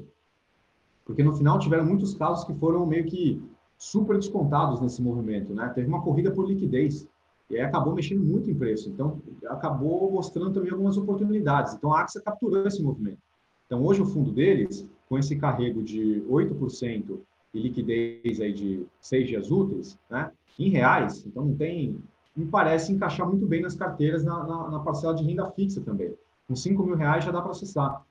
porque 1.04 1.22
no 1.22 1.34
final 1.34 1.58
tiveram 1.58 1.84
muitos 1.84 2.14
casos 2.14 2.44
que 2.44 2.54
foram 2.54 2.86
meio 2.86 3.04
que 3.04 3.42
super 3.76 4.16
descontados 4.16 4.80
nesse 4.80 5.02
movimento, 5.02 5.52
né? 5.52 5.68
Teve 5.74 5.88
uma 5.88 6.02
corrida 6.02 6.30
por 6.30 6.46
liquidez 6.46 7.06
e 7.50 7.56
aí 7.56 7.62
acabou 7.62 7.94
mexendo 7.94 8.24
muito 8.24 8.50
em 8.50 8.54
preço, 8.54 8.88
então 8.88 9.20
acabou 9.48 10.10
mostrando 10.10 10.52
também 10.52 10.70
algumas 10.70 10.96
oportunidades. 10.96 11.74
Então 11.74 11.92
a 11.92 12.00
AXA 12.00 12.22
capturou 12.22 12.66
esse 12.66 12.82
movimento. 12.82 13.18
Então 13.66 13.84
hoje 13.84 14.02
o 14.02 14.06
fundo 14.06 14.30
deles, 14.30 14.86
com 15.08 15.18
esse 15.18 15.36
carrego 15.36 15.82
de 15.82 16.22
8% 16.28 17.18
e 17.52 17.60
liquidez 17.60 18.40
aí 18.40 18.52
de 18.52 18.86
seis 19.00 19.28
dias 19.28 19.50
úteis, 19.50 19.98
né? 20.10 20.30
Em 20.58 20.68
reais, 20.70 21.24
então 21.26 21.44
não 21.44 21.56
tem, 21.56 21.96
me 22.36 22.46
parece 22.46 22.92
encaixar 22.92 23.28
muito 23.28 23.46
bem 23.46 23.62
nas 23.62 23.74
carteiras 23.74 24.24
na, 24.24 24.44
na, 24.44 24.70
na 24.70 24.78
parcela 24.80 25.14
de 25.14 25.24
renda 25.24 25.50
fixa 25.50 25.80
também. 25.80 26.14
Com 26.46 26.54
5 26.54 26.82
mil 26.82 26.96
reais 26.96 27.24
já 27.24 27.30
dá 27.30 27.40
para 27.40 27.52
acessar. 27.52 28.02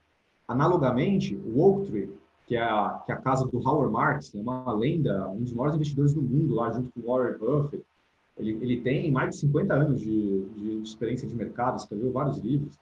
Analogamente, 0.47 1.36
o 1.36 1.62
Oaktree, 1.62 2.10
que 2.47 2.56
é, 2.56 2.62
a, 2.62 3.01
que 3.06 3.12
é 3.12 3.16
a 3.16 3.18
casa 3.18 3.45
do 3.47 3.58
Howard 3.60 3.93
Marks, 3.93 4.34
é 4.36 4.39
uma 4.39 4.74
lenda, 4.74 5.30
um 5.30 5.43
dos 5.43 5.54
maiores 5.54 5.76
investidores 5.76 6.14
do 6.14 6.22
mundo, 6.22 6.56
lá 6.56 6.72
junto 6.72 6.89
com 6.91 6.99
o 6.99 7.14
Warren 7.14 7.38
Buffett. 7.38 7.84
Ele, 8.38 8.51
ele 8.62 8.82
tem 8.82 9.12
mais 9.12 9.32
de 9.32 9.38
50 9.38 9.74
anos 9.74 10.01
de, 10.01 10.45
de 10.56 10.82
experiência 10.84 11.28
de 11.28 11.36
mercado, 11.36 11.78
escreveu 11.78 12.12
vários 12.12 12.38
livros. 12.39 12.78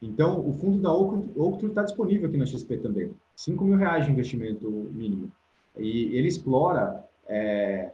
Então, 0.00 0.46
o 0.46 0.52
fundo 0.54 0.82
da 0.82 0.92
Oaktree 0.92 1.70
está 1.70 1.82
disponível 1.82 2.28
aqui 2.28 2.36
na 2.36 2.46
XP 2.46 2.78
também. 2.78 3.14
5 3.34 3.64
mil 3.64 3.76
reais 3.76 4.04
de 4.04 4.12
investimento 4.12 4.70
mínimo. 4.92 5.32
E 5.76 6.16
ele 6.16 6.28
explora 6.28 7.04
é, 7.26 7.92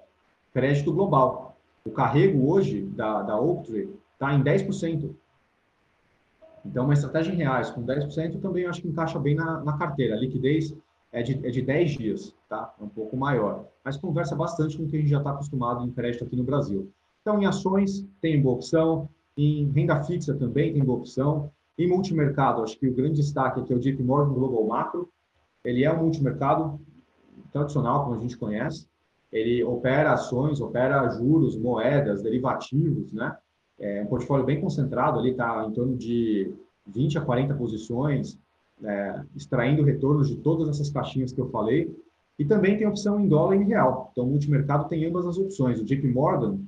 crédito 0.52 0.92
global. 0.92 1.56
O 1.84 1.90
carrego 1.90 2.50
hoje 2.50 2.82
da, 2.82 3.22
da 3.22 3.40
Oaktree 3.40 3.90
está 4.14 4.34
em 4.34 4.42
10%. 4.42 5.10
Então, 6.64 6.84
uma 6.84 6.94
estratégia 6.94 7.32
em 7.32 7.36
reais 7.36 7.70
com 7.70 7.84
10% 7.84 8.40
também 8.40 8.66
acho 8.66 8.82
que 8.82 8.88
encaixa 8.88 9.18
bem 9.18 9.34
na, 9.34 9.60
na 9.62 9.76
carteira. 9.76 10.14
A 10.14 10.18
liquidez 10.18 10.74
é 11.12 11.22
de, 11.22 11.46
é 11.46 11.50
de 11.50 11.62
10 11.62 11.90
dias, 11.92 12.34
tá? 12.48 12.74
É 12.80 12.84
um 12.84 12.88
pouco 12.88 13.16
maior. 13.16 13.66
Mas 13.84 13.96
conversa 13.96 14.34
bastante 14.36 14.76
com 14.76 14.84
o 14.84 14.88
que 14.88 14.96
a 14.96 15.00
gente 15.00 15.10
já 15.10 15.18
está 15.18 15.30
acostumado 15.30 15.84
em 15.84 15.90
crédito 15.90 16.24
aqui 16.24 16.36
no 16.36 16.44
Brasil. 16.44 16.88
Então, 17.20 17.40
em 17.40 17.46
ações, 17.46 18.06
tem 18.20 18.40
boa 18.40 18.56
opção. 18.56 19.08
Em 19.36 19.70
renda 19.70 20.02
fixa 20.04 20.34
também 20.34 20.72
tem 20.72 20.84
boa 20.84 20.98
opção. 20.98 21.50
Em 21.78 21.88
multimercado, 21.88 22.62
acho 22.62 22.78
que 22.78 22.86
o 22.86 22.94
grande 22.94 23.16
destaque 23.16 23.60
aqui 23.60 23.72
é 23.72 23.76
o 23.76 23.80
JP 23.80 24.02
Morgan 24.02 24.34
Global 24.34 24.66
Macro. 24.66 25.08
Ele 25.64 25.84
é 25.84 25.92
um 25.92 26.02
multimercado 26.02 26.80
tradicional, 27.52 28.04
como 28.04 28.16
a 28.16 28.20
gente 28.20 28.36
conhece. 28.36 28.86
Ele 29.32 29.64
opera 29.64 30.12
ações, 30.12 30.60
opera 30.60 31.08
juros, 31.10 31.56
moedas, 31.56 32.22
derivativos, 32.22 33.12
né? 33.12 33.36
É 33.78 34.02
um 34.02 34.06
portfólio 34.06 34.44
bem 34.44 34.60
concentrado, 34.60 35.18
ali 35.18 35.30
está 35.30 35.64
em 35.66 35.72
torno 35.72 35.96
de 35.96 36.52
20 36.86 37.18
a 37.18 37.20
40 37.22 37.54
posições, 37.54 38.38
é, 38.84 39.22
extraindo 39.34 39.82
retornos 39.82 40.28
de 40.28 40.36
todas 40.36 40.68
essas 40.68 40.90
caixinhas 40.90 41.32
que 41.32 41.40
eu 41.40 41.48
falei. 41.48 41.90
E 42.38 42.44
também 42.44 42.76
tem 42.76 42.86
opção 42.86 43.20
em 43.20 43.28
dólar 43.28 43.56
e 43.56 43.60
em 43.60 43.64
real. 43.64 44.10
Então, 44.12 44.24
o 44.24 44.28
multimercado 44.28 44.88
tem 44.88 45.04
ambas 45.04 45.26
as 45.26 45.38
opções. 45.38 45.80
O 45.80 45.84
JP 45.84 46.06
Morgan, 46.08 46.58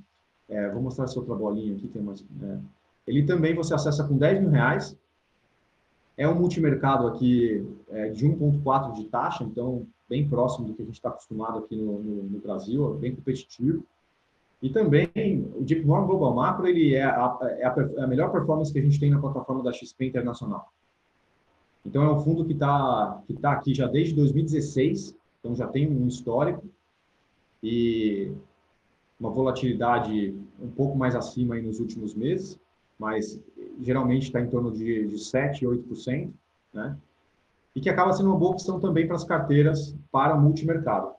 é, 0.49 0.71
vou 0.71 0.83
mostrar 0.83 1.05
essa 1.05 1.19
outra 1.19 1.35
bolinha 1.35 1.75
aqui, 1.75 1.89
tem 1.89 2.03
mais, 2.03 2.25
é, 2.43 2.59
ele 3.07 3.25
também 3.25 3.55
você 3.55 3.75
acessa 3.75 4.05
com 4.05 4.17
10 4.17 4.41
mil 4.41 4.51
reais. 4.51 4.97
É 6.17 6.29
um 6.29 6.35
multimercado 6.35 7.07
aqui 7.09 7.67
é, 7.89 8.09
de 8.11 8.27
1,4 8.27 8.95
de 8.95 9.05
taxa, 9.07 9.45
então 9.45 9.87
bem 10.09 10.29
próximo 10.29 10.67
do 10.67 10.75
que 10.75 10.83
a 10.83 10.85
gente 10.85 10.95
está 10.95 11.09
acostumado 11.09 11.59
aqui 11.59 11.77
no, 11.77 11.99
no, 12.01 12.23
no 12.25 12.39
Brasil, 12.39 12.95
bem 12.95 13.15
competitivo. 13.15 13.85
E 14.63 14.71
também 14.71 15.11
o 15.55 15.63
Deep 15.63 15.85
Morgan 15.85 16.07
Global 16.07 16.35
Macro 16.35 16.67
ele 16.67 16.95
é 16.95 17.05
a, 17.05 17.39
é 17.43 17.63
é 17.63 18.03
a 18.03 18.07
melhor 18.07 18.31
performance 18.31 18.73
que 18.73 18.79
a 18.79 18.83
gente 18.83 18.99
tem 18.99 19.11
na 19.11 19.21
plataforma 19.21 19.63
da 19.63 19.73
XP 19.73 20.07
Internacional. 20.07 20.73
Então 21.85 22.03
é 22.03 22.11
um 22.11 22.21
fundo 22.21 22.45
que 22.45 22.53
está 22.53 23.23
que 23.27 23.35
tá 23.35 23.53
aqui 23.53 23.75
já 23.75 23.87
desde 23.87 24.15
2016, 24.15 25.15
então 25.39 25.55
já 25.55 25.67
tem 25.67 25.87
um 25.87 26.07
histórico 26.07 26.65
e 27.63 28.33
uma 29.21 29.31
volatilidade 29.31 30.35
um 30.61 30.71
pouco 30.71 30.97
mais 30.97 31.15
acima 31.15 31.55
aí 31.55 31.63
nos 31.63 31.81
últimos 31.81 32.15
meses, 32.15 32.59
mas 32.99 33.41
geralmente 33.81 34.25
está 34.25 34.41
em 34.41 34.49
torno 34.49 34.71
de, 34.71 35.09
de 35.09 35.17
7%, 35.17 35.63
8%, 35.63 36.31
né? 36.73 36.97
E 37.75 37.81
que 37.81 37.91
acaba 37.91 38.13
sendo 38.13 38.29
uma 38.29 38.39
boa 38.39 38.53
opção 38.53 38.79
também 38.79 39.07
para 39.07 39.17
as 39.17 39.25
carteiras 39.25 39.97
para 40.13 40.37
multimercado. 40.37 41.13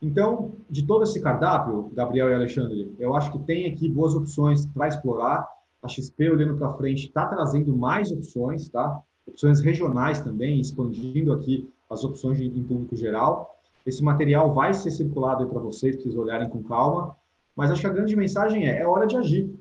Então, 0.00 0.52
de 0.68 0.86
todo 0.86 1.04
esse 1.04 1.20
cardápio, 1.20 1.90
Gabriel 1.94 2.28
e 2.28 2.34
Alexandre, 2.34 2.94
eu 2.98 3.16
acho 3.16 3.32
que 3.32 3.38
tem 3.40 3.66
aqui 3.66 3.88
boas 3.88 4.14
opções 4.14 4.66
para 4.66 4.88
explorar. 4.88 5.48
A 5.82 5.88
XP, 5.88 6.30
olhando 6.30 6.56
para 6.56 6.72
frente, 6.74 7.06
está 7.06 7.26
trazendo 7.26 7.74
mais 7.76 8.10
opções, 8.10 8.68
tá? 8.68 9.00
Opções 9.26 9.60
regionais 9.60 10.20
também, 10.20 10.60
expandindo 10.60 11.32
aqui 11.32 11.70
as 11.88 12.02
opções 12.04 12.40
em 12.40 12.62
público 12.62 12.96
geral. 12.96 13.56
Esse 13.84 14.02
material 14.02 14.52
vai 14.52 14.74
ser 14.74 14.90
circulado 14.90 15.46
para 15.46 15.60
vocês, 15.60 15.94
para 15.94 16.02
vocês 16.02 16.16
olharem 16.16 16.48
com 16.48 16.62
calma. 16.62 17.16
Mas 17.54 17.70
acho 17.70 17.80
que 17.80 17.86
a 17.86 17.92
grande 17.92 18.16
mensagem 18.16 18.68
é, 18.68 18.80
é 18.80 18.86
hora 18.86 19.06
de 19.06 19.16
agir. 19.16 19.54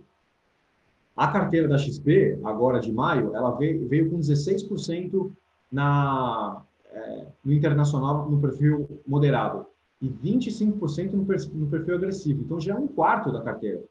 A 1.15 1.27
carteira 1.27 1.67
da 1.67 1.77
XP, 1.77 2.39
agora 2.43 2.79
de 2.79 2.91
maio, 2.91 3.35
ela 3.35 3.51
veio, 3.51 3.87
veio 3.87 4.09
com 4.09 4.19
16% 4.19 5.31
na, 5.71 6.61
é, 6.91 7.25
no 7.43 7.53
internacional, 7.53 8.29
no 8.29 8.39
perfil 8.39 9.01
moderado 9.07 9.65
e 10.01 10.09
25% 10.09 11.13
no 11.13 11.25
no 11.59 11.67
perfil 11.67 11.95
agressivo. 11.95 12.41
Então, 12.41 12.59
já 12.59 12.73
é 12.73 12.77
um 12.77 12.87
quarto 12.87 13.31
da 13.31 13.41
carteira. 13.41 13.81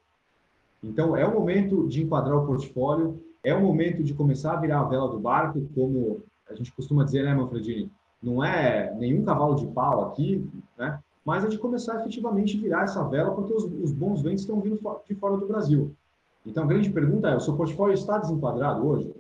Então, 0.83 1.17
é 1.17 1.27
o 1.27 1.33
momento 1.33 1.89
de 1.89 2.03
enquadrar 2.03 2.37
o 2.37 2.47
portfólio 2.47 3.19
é 3.45 3.55
o 3.55 3.61
momento 3.61 4.03
de 4.03 4.15
começar 4.15 4.55
a 4.55 4.61
virar 4.61 4.81
a 4.81 4.85
vela 4.85 5.09
do 5.09 5.21
barco, 5.21 5.69
como 5.75 6.23
a 6.49 6.55
gente 6.55 6.73
costuma 6.73 7.05
dizer, 7.05 7.25
né, 7.25 7.35
Manfredini? 7.35 7.91
Não 8.23 8.43
é 8.43 8.93
nenhum 8.95 9.23
cavalo 9.23 9.55
de 9.55 9.67
pau 9.67 10.07
aqui, 10.07 10.49
né? 10.79 10.99
Mas 11.25 11.45
é 11.45 11.49
de 11.49 11.59
começar 11.59 12.01
efetivamente 12.01 12.57
a 12.57 12.61
virar 12.61 12.83
essa 12.85 13.05
vela, 13.05 13.35
porque 13.35 13.53
os, 13.53 13.65
os 13.65 13.93
bons 13.93 14.23
ventos 14.23 14.41
estão 14.41 14.61
vindo 14.61 14.81
de 15.07 15.15
fora 15.15 15.37
do 15.37 15.47
Brasil. 15.47 15.95
Então, 16.47 16.65
a 16.65 16.67
grande 16.67 16.91
pergunta 16.91 17.29
é: 17.29 17.37
o 17.37 17.41
seu 17.41 17.57
portfólio 17.57 17.95
está 17.95 18.19
desenquadrado 18.19 18.87
hoje? 18.87 19.15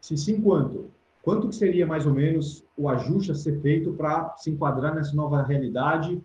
Se 0.00 0.16
sim, 0.16 0.40
quanto? 0.40 0.90
Quanto 1.22 1.48
que 1.48 1.54
seria 1.56 1.86
mais 1.86 2.06
ou 2.06 2.12
menos 2.12 2.64
o 2.76 2.88
ajuste 2.88 3.32
a 3.32 3.34
ser 3.34 3.60
feito 3.60 3.92
para 3.92 4.34
se 4.36 4.50
enquadrar 4.50 4.94
nessa 4.94 5.14
nova 5.14 5.42
realidade 5.42 6.22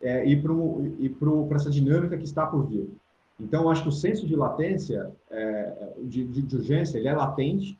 é, 0.00 0.24
e 0.24 0.36
para 0.36 1.56
essa 1.56 1.70
dinâmica 1.70 2.16
que 2.16 2.24
está 2.24 2.46
por 2.46 2.64
vir? 2.66 2.88
Então, 3.38 3.68
acho 3.68 3.82
que 3.82 3.88
o 3.88 3.92
senso 3.92 4.26
de 4.26 4.36
latência, 4.36 5.10
é, 5.28 5.92
de, 6.04 6.24
de, 6.24 6.56
urgência, 6.56 6.98
ele 6.98 7.08
é 7.08 7.14
latente. 7.14 7.76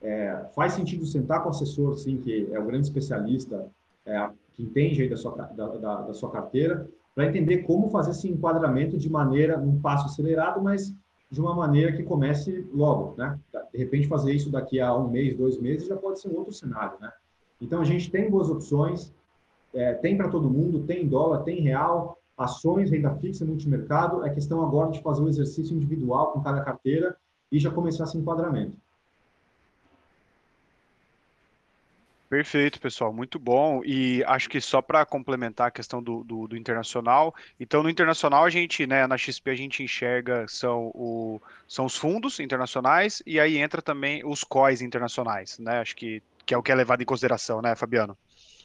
É, 0.00 0.46
faz 0.54 0.74
sentido 0.74 1.04
sentar 1.04 1.42
com 1.42 1.48
o 1.48 1.50
assessor, 1.50 1.96
sim, 1.98 2.18
que 2.18 2.48
é 2.52 2.58
o 2.58 2.64
grande 2.64 2.86
especialista, 2.86 3.66
é, 4.06 4.30
que 4.54 4.62
entende 4.62 5.02
aí 5.02 5.08
da 5.08 5.16
sua, 5.16 5.32
da, 5.32 5.66
da, 5.66 6.02
da 6.02 6.14
sua 6.14 6.30
carteira, 6.30 6.88
para 7.14 7.26
entender 7.26 7.58
como 7.64 7.90
fazer 7.90 8.12
esse 8.12 8.28
enquadramento 8.28 8.96
de 8.96 9.10
maneira, 9.10 9.58
num 9.58 9.80
passo 9.80 10.06
acelerado, 10.06 10.62
mas 10.62 10.94
de 11.30 11.40
uma 11.40 11.54
maneira 11.54 11.92
que 11.92 12.02
comece 12.02 12.68
logo, 12.72 13.14
né? 13.16 13.38
De 13.72 13.78
repente 13.78 14.08
fazer 14.08 14.32
isso 14.32 14.50
daqui 14.50 14.80
a 14.80 14.94
um 14.96 15.08
mês, 15.08 15.36
dois 15.36 15.58
meses 15.58 15.86
já 15.86 15.96
pode 15.96 16.20
ser 16.20 16.28
um 16.28 16.36
outro 16.36 16.52
cenário, 16.52 16.98
né? 17.00 17.12
Então 17.60 17.80
a 17.80 17.84
gente 17.84 18.10
tem 18.10 18.28
boas 18.28 18.50
opções, 18.50 19.14
é, 19.72 19.94
tem 19.94 20.16
para 20.16 20.28
todo 20.28 20.50
mundo, 20.50 20.84
tem 20.84 21.06
dólar, 21.06 21.44
tem 21.44 21.60
real, 21.60 22.18
ações, 22.36 22.90
renda 22.90 23.14
fixa, 23.16 23.44
multimercado. 23.44 24.24
É 24.24 24.30
questão 24.30 24.62
agora 24.62 24.90
de 24.90 25.00
fazer 25.02 25.22
um 25.22 25.28
exercício 25.28 25.76
individual 25.76 26.32
com 26.32 26.40
cada 26.40 26.62
carteira 26.62 27.16
e 27.52 27.58
já 27.58 27.70
começar 27.70 28.04
esse 28.04 28.18
enquadramento. 28.18 28.76
Perfeito, 32.30 32.80
pessoal, 32.80 33.12
muito 33.12 33.40
bom. 33.40 33.82
E 33.84 34.22
acho 34.24 34.48
que 34.48 34.60
só 34.60 34.80
para 34.80 35.04
complementar 35.04 35.66
a 35.66 35.70
questão 35.70 36.00
do, 36.00 36.22
do, 36.22 36.46
do, 36.46 36.56
internacional, 36.56 37.34
então 37.58 37.82
no 37.82 37.90
internacional 37.90 38.44
a 38.44 38.50
gente, 38.50 38.86
né, 38.86 39.04
na 39.04 39.18
XP 39.18 39.50
a 39.50 39.54
gente 39.56 39.82
enxerga 39.82 40.46
são, 40.46 40.92
o, 40.94 41.42
são 41.66 41.86
os 41.86 41.96
fundos 41.96 42.38
internacionais 42.38 43.20
e 43.26 43.40
aí 43.40 43.58
entra 43.58 43.82
também 43.82 44.24
os 44.24 44.44
COIs 44.44 44.80
internacionais, 44.80 45.58
né? 45.58 45.80
Acho 45.80 45.96
que, 45.96 46.22
que 46.46 46.54
é 46.54 46.56
o 46.56 46.62
que 46.62 46.70
é 46.70 46.74
levado 46.76 47.02
em 47.02 47.04
consideração, 47.04 47.60
né, 47.60 47.74
Fabiano? 47.74 48.16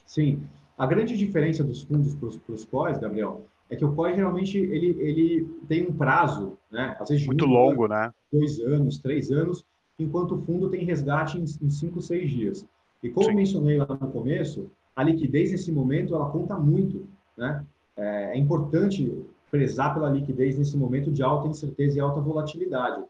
Sim. 0.05 0.43
A 0.77 0.85
grande 0.85 1.17
diferença 1.17 1.63
dos 1.63 1.81
fundos 1.81 2.13
para 2.13 2.53
os 2.53 2.65
COIs, 2.65 2.99
Gabriel, 2.99 3.47
é 3.67 3.75
que 3.75 3.83
o 3.83 3.95
COI 3.95 4.13
geralmente 4.13 4.59
ele, 4.59 4.95
ele 4.99 5.43
tem 5.67 5.87
um 5.87 5.93
prazo, 5.97 6.55
né? 6.69 6.95
Às 6.99 7.09
vezes 7.09 7.25
muito 7.25 7.45
um 7.45 7.49
longo, 7.49 7.85
ano, 7.85 7.95
né? 7.95 8.13
Dois 8.31 8.59
anos, 8.59 8.99
três 8.99 9.31
anos, 9.31 9.65
enquanto 9.97 10.35
o 10.35 10.45
fundo 10.45 10.69
tem 10.69 10.85
resgate 10.85 11.39
em, 11.39 11.45
em 11.65 11.71
cinco, 11.71 11.99
seis 11.99 12.29
dias. 12.29 12.63
E 13.05 13.09
como 13.11 13.27
Sim. 13.27 13.35
mencionei 13.35 13.77
lá 13.77 13.85
no 13.87 14.11
começo, 14.11 14.71
a 14.95 15.03
liquidez 15.03 15.51
nesse 15.51 15.71
momento 15.71 16.15
ela 16.15 16.27
conta 16.31 16.57
muito, 16.57 17.07
né? 17.37 17.63
É, 17.95 18.31
é 18.33 18.37
importante 18.37 19.23
prezar 19.51 19.93
pela 19.93 20.09
liquidez 20.09 20.57
nesse 20.57 20.75
momento 20.75 21.11
de 21.11 21.21
alta 21.21 21.47
incerteza 21.47 21.97
e 21.97 22.01
alta 22.01 22.19
volatilidade. 22.19 23.03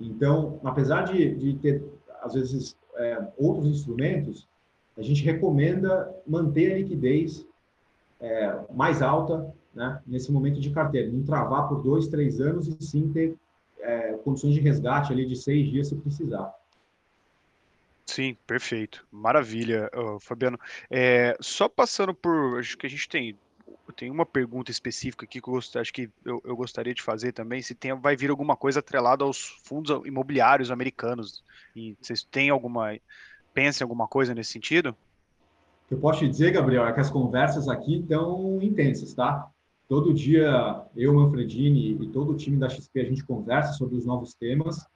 Então, 0.00 0.60
apesar 0.62 1.02
de, 1.02 1.34
de 1.34 1.54
ter 1.54 1.82
às 2.22 2.34
vezes 2.34 2.76
é, 2.94 3.20
outros 3.36 3.66
instrumentos, 3.66 4.46
a 4.96 5.02
gente 5.02 5.24
recomenda 5.24 6.14
manter 6.24 6.74
a 6.74 6.78
liquidez 6.78 7.44
é, 8.20 8.60
mais 8.72 9.02
alta 9.02 9.52
né, 9.74 10.00
nesse 10.06 10.30
momento 10.30 10.60
de 10.60 10.70
carteira, 10.70 11.10
não 11.10 11.24
travar 11.24 11.68
por 11.68 11.82
dois, 11.82 12.06
três 12.06 12.40
anos 12.40 12.68
e 12.68 12.76
sim 12.80 13.10
ter 13.12 13.34
é, 13.80 14.12
condições 14.24 14.54
de 14.54 14.60
resgate 14.60 15.12
ali 15.12 15.26
de 15.26 15.34
seis 15.34 15.68
dias 15.68 15.88
se 15.88 15.96
precisar. 15.96 16.54
Sim, 18.06 18.36
perfeito. 18.46 19.06
Maravilha, 19.10 19.90
Fabiano. 20.20 20.58
É, 20.90 21.36
só 21.40 21.68
passando 21.68 22.14
por. 22.14 22.58
Acho 22.58 22.76
que 22.76 22.86
a 22.86 22.90
gente 22.90 23.08
tem, 23.08 23.38
tem 23.96 24.10
uma 24.10 24.26
pergunta 24.26 24.70
específica 24.70 25.24
aqui 25.24 25.40
que 25.40 25.48
eu 25.48 25.52
gost, 25.54 25.76
acho 25.76 25.92
que 25.92 26.10
eu, 26.24 26.40
eu, 26.44 26.56
gostaria 26.56 26.94
de 26.94 27.02
fazer 27.02 27.32
também. 27.32 27.62
Se 27.62 27.74
tem, 27.74 27.94
vai 27.94 28.16
vir 28.16 28.30
alguma 28.30 28.56
coisa 28.56 28.80
atrelada 28.80 29.24
aos 29.24 29.38
fundos 29.64 30.04
imobiliários 30.06 30.70
americanos. 30.70 31.44
E 31.74 31.96
vocês 32.00 32.24
têm 32.24 32.50
alguma. 32.50 32.98
Pensem 33.54 33.84
em 33.84 33.86
alguma 33.86 34.08
coisa 34.08 34.34
nesse 34.34 34.52
sentido? 34.52 34.96
Eu 35.90 35.98
posso 35.98 36.20
te 36.20 36.28
dizer, 36.28 36.52
Gabriel, 36.52 36.86
é 36.86 36.92
que 36.92 37.00
as 37.00 37.10
conversas 37.10 37.68
aqui 37.68 38.00
estão 38.00 38.60
intensas, 38.62 39.12
tá? 39.12 39.46
Todo 39.86 40.14
dia 40.14 40.86
eu, 40.96 41.12
Manfredini 41.12 42.02
e 42.02 42.08
todo 42.08 42.32
o 42.32 42.36
time 42.36 42.56
da 42.56 42.68
XP 42.68 43.00
a 43.00 43.04
gente 43.04 43.24
conversa 43.24 43.74
sobre 43.74 43.96
os 43.96 44.06
novos 44.06 44.32
temas 44.32 44.86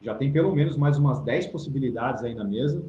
já 0.00 0.14
tem 0.14 0.32
pelo 0.32 0.54
menos 0.54 0.76
mais 0.76 0.98
umas 0.98 1.20
10 1.20 1.48
possibilidades 1.48 2.24
aí 2.24 2.34
na 2.34 2.44
mesa, 2.44 2.84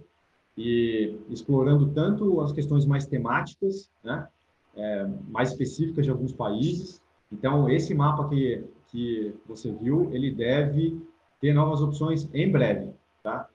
e 0.57 1.17
explorando 1.29 1.89
tanto 1.91 2.41
as 2.41 2.51
questões 2.51 2.85
mais 2.85 3.05
temáticas, 3.05 3.89
né, 4.03 4.27
é, 4.75 5.07
mais 5.29 5.49
específicas 5.49 6.05
de 6.05 6.11
alguns 6.11 6.31
países. 6.31 7.01
Então, 7.31 7.69
esse 7.69 7.93
mapa 7.93 8.27
que, 8.29 8.63
que 8.87 9.33
você 9.45 9.71
viu, 9.71 10.09
ele 10.13 10.31
deve 10.31 11.01
ter 11.39 11.53
novas 11.53 11.81
opções 11.81 12.29
em 12.33 12.51
breve, 12.51 12.91
tá? 13.23 13.47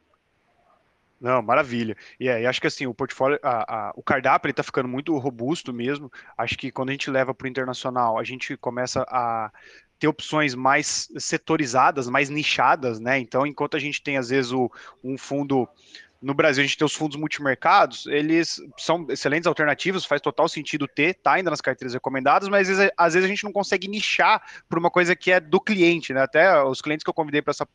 Não, 1.19 1.41
maravilha. 1.41 1.97
E, 2.21 2.29
é, 2.29 2.47
acho 2.47 2.61
que 2.61 2.67
assim, 2.67 2.87
o 2.87 2.95
portfólio, 2.95 3.39
a, 3.43 3.89
a, 3.89 3.93
o 3.97 4.03
cardápio 4.03 4.51
está 4.51 4.63
ficando 4.63 4.89
muito 4.89 5.17
robusto 5.17 5.73
mesmo. 5.73 6.11
Acho 6.37 6.59
que 6.59 6.71
quando 6.71 6.91
a 6.91 6.93
gente 6.93 7.11
leva 7.11 7.35
para 7.35 7.47
o 7.47 7.49
internacional, 7.49 8.19
a 8.19 8.25
gente 8.25 8.57
começa 8.57 9.05
a 9.09 9.51
ter 9.99 10.09
opções 10.09 10.55
mais 10.55 11.09
setorizadas, 11.19 12.09
mais 12.09 12.29
nichadas, 12.29 13.01
né? 13.01 13.19
Então, 13.19 13.47
enquanto 13.47 13.77
a 13.77 13.81
gente 13.81 14.03
tem, 14.03 14.17
às 14.17 14.29
vezes, 14.29 14.53
o, 14.53 14.71
um 15.03 15.17
fundo 15.17 15.69
no 16.21 16.35
Brasil 16.35 16.63
a 16.63 16.67
gente 16.67 16.79
tem 16.79 16.85
os 16.85 16.95
fundos 16.95 17.17
multimercados, 17.17 18.07
eles 18.07 18.61
são 18.79 19.07
excelentes 19.09 19.47
alternativas, 19.47 20.05
faz 20.05 20.21
total 20.21 20.49
sentido 20.49 20.89
ter, 20.89 21.15
tá 21.15 21.33
ainda 21.33 21.51
nas 21.51 21.61
carteiras 21.61 21.95
recomendadas, 21.95 22.49
mas 22.49 22.69
às 22.69 22.77
vezes, 22.77 22.93
às 22.97 23.15
vezes 23.15 23.27
a 23.27 23.29
gente 23.29 23.45
não 23.45 23.53
consegue 23.53 23.89
nichar 23.89 24.43
para 24.69 24.79
uma 24.79 24.91
coisa 24.91 25.15
que 25.15 25.31
é 25.31 25.41
do 25.41 25.61
cliente, 25.61 26.13
né? 26.13 26.23
Até 26.23 26.63
os 26.63 26.81
clientes 26.81 27.05
que 27.05 27.11
eu 27.11 27.15
convidei 27.15 27.43
para 27.43 27.53
essa, 27.53 27.67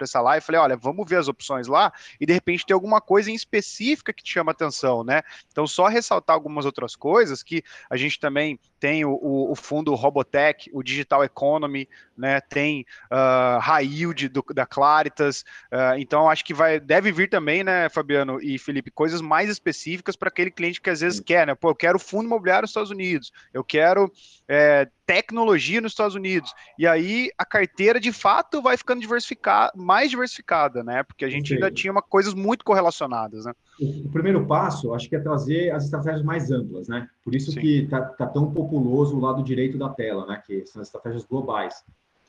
essa 0.00 0.20
live, 0.20 0.44
falei, 0.44 0.60
olha, 0.60 0.76
vamos 0.76 1.08
ver 1.08 1.16
as 1.16 1.28
opções 1.28 1.66
lá 1.66 1.92
e 2.20 2.26
de 2.26 2.32
repente 2.32 2.64
tem 2.64 2.74
alguma 2.74 3.00
coisa 3.00 3.30
em 3.30 3.34
específica 3.34 4.12
que 4.12 4.22
te 4.22 4.32
chama 4.32 4.52
atenção, 4.52 5.04
né? 5.04 5.22
Então, 5.50 5.66
só 5.66 5.86
ressaltar 5.86 6.34
algumas 6.34 6.64
outras 6.64 6.94
coisas 6.94 7.42
que 7.42 7.62
a 7.90 7.96
gente 7.96 8.18
também 8.18 8.58
tem 8.78 9.04
o, 9.04 9.18
o 9.50 9.54
fundo 9.54 9.94
Robotech, 9.94 10.70
o 10.72 10.82
Digital 10.82 11.24
Economy, 11.24 11.88
né? 12.16 12.40
Tem 12.40 12.84
uh, 13.10 14.28
do, 14.30 14.44
da 14.54 14.66
Claritas, 14.66 15.44
uh, 15.72 15.98
então 15.98 16.28
acho 16.28 16.44
que 16.44 16.54
vai, 16.54 16.80
deve 16.80 17.12
vir 17.12 17.28
também 17.28 17.62
né, 17.62 17.88
Fabiano 17.88 18.40
e 18.40 18.58
Felipe, 18.58 18.90
coisas 18.90 19.20
mais 19.20 19.48
específicas 19.48 20.16
para 20.16 20.28
aquele 20.28 20.50
cliente 20.50 20.80
que 20.80 20.90
às 20.90 21.00
vezes 21.00 21.20
quer, 21.20 21.46
né? 21.46 21.54
Pô, 21.54 21.70
eu 21.70 21.74
quero 21.74 21.98
fundo 21.98 22.26
imobiliário 22.26 22.62
nos 22.62 22.70
Estados 22.70 22.90
Unidos, 22.90 23.32
eu 23.52 23.62
quero 23.62 24.10
é, 24.48 24.88
tecnologia 25.06 25.80
nos 25.80 25.92
Estados 25.92 26.14
Unidos. 26.14 26.52
E 26.78 26.86
aí 26.86 27.30
a 27.38 27.44
carteira 27.44 28.00
de 28.00 28.12
fato 28.12 28.60
vai 28.62 28.76
ficando 28.76 29.00
diversificada, 29.00 29.72
mais 29.76 30.10
diversificada, 30.10 30.82
né? 30.82 31.02
Porque 31.02 31.24
a 31.24 31.28
gente 31.28 31.54
ainda 31.54 31.70
tinha 31.70 31.92
uma, 31.92 32.02
coisas 32.02 32.34
muito 32.34 32.64
correlacionadas, 32.64 33.44
né? 33.44 33.52
O, 33.80 34.06
o, 34.06 34.10
primeiro 34.10 34.44
passo, 34.46 34.92
acho 34.94 35.08
que 35.08 35.16
é 35.16 35.20
trazer 35.20 35.70
as 35.70 35.84
estratégias 35.84 36.22
mais 36.22 36.50
amplas, 36.50 36.88
né? 36.88 37.08
Por 37.24 37.34
isso 37.34 37.52
Sim. 37.52 37.60
que 37.60 37.86
tá, 37.88 38.02
tá 38.02 38.26
tão 38.26 38.52
populoso 38.52 39.16
o 39.16 39.20
lado 39.20 39.42
direito 39.42 39.78
da 39.78 39.88
tela, 39.88 40.26
né? 40.26 40.42
Que 40.44 40.66
são 40.66 40.82
as 40.82 40.88
estratégias 40.88 41.24
globais. 41.24 41.74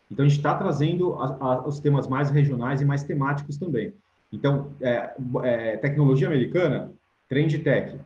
Então 0.10 0.26
a 0.26 0.28
gente 0.28 0.38
está 0.38 0.56
trazendo 0.56 1.14
a, 1.16 1.38
a, 1.40 1.68
os 1.68 1.80
temas 1.80 2.08
mais 2.08 2.30
regionais 2.30 2.82
e 2.82 2.86
mais 2.86 3.04
temáticos 3.04 3.58
também. 3.58 3.94
Então, 4.32 4.72
é, 4.82 5.14
é, 5.44 5.78
tecnologia 5.78 6.28
americana, 6.28 6.92
trend 7.30 7.60
tech, 7.60 8.00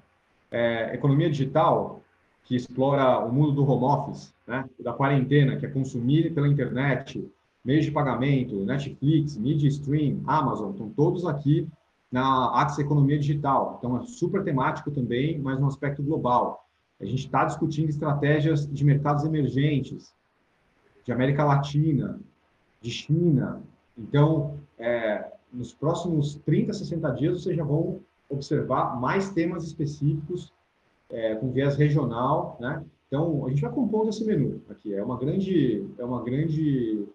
é, 0.51 0.93
economia 0.93 1.29
digital, 1.29 2.01
que 2.43 2.55
explora 2.55 3.19
o 3.19 3.31
mundo 3.31 3.53
do 3.53 3.69
home 3.69 3.85
office, 3.85 4.33
né, 4.45 4.65
da 4.79 4.93
quarentena, 4.93 5.55
que 5.55 5.65
é 5.65 5.69
consumir 5.69 6.33
pela 6.33 6.47
internet, 6.47 7.25
meios 7.63 7.85
de 7.85 7.91
pagamento, 7.91 8.65
Netflix, 8.65 9.37
Media 9.37 9.69
Stream, 9.69 10.21
Amazon, 10.25 10.71
estão 10.71 10.89
todos 10.89 11.25
aqui 11.25 11.67
na 12.11 12.61
Axis 12.61 12.79
Economia 12.79 13.17
Digital. 13.17 13.77
Então, 13.79 13.97
é 13.97 14.03
super 14.03 14.43
temático 14.43 14.91
também, 14.91 15.39
mas 15.39 15.59
no 15.59 15.67
aspecto 15.67 16.03
global. 16.03 16.65
A 16.99 17.05
gente 17.05 17.25
está 17.25 17.45
discutindo 17.45 17.89
estratégias 17.89 18.67
de 18.67 18.83
mercados 18.83 19.23
emergentes, 19.23 20.13
de 21.03 21.11
América 21.11 21.43
Latina, 21.43 22.19
de 22.81 22.89
China. 22.89 23.61
Então, 23.97 24.57
é, 24.77 25.31
nos 25.51 25.73
próximos 25.73 26.35
30, 26.45 26.73
60 26.73 27.09
dias, 27.11 27.41
vocês 27.41 27.55
já 27.55 27.63
vão 27.63 27.99
observar 28.29 28.99
mais 28.99 29.29
temas 29.31 29.63
específicos 29.63 30.53
é, 31.09 31.35
com 31.35 31.51
viés 31.51 31.75
regional, 31.75 32.57
né? 32.59 32.83
Então, 33.07 33.45
a 33.45 33.49
gente 33.49 33.61
vai 33.61 33.71
compondo 33.71 34.09
esse 34.09 34.23
menu 34.23 34.61
aqui. 34.69 34.93
É 34.93 35.03
uma 35.03 35.17
grande, 35.17 35.85
é 35.97 36.05
uma 36.05 36.23
grande 36.23 37.05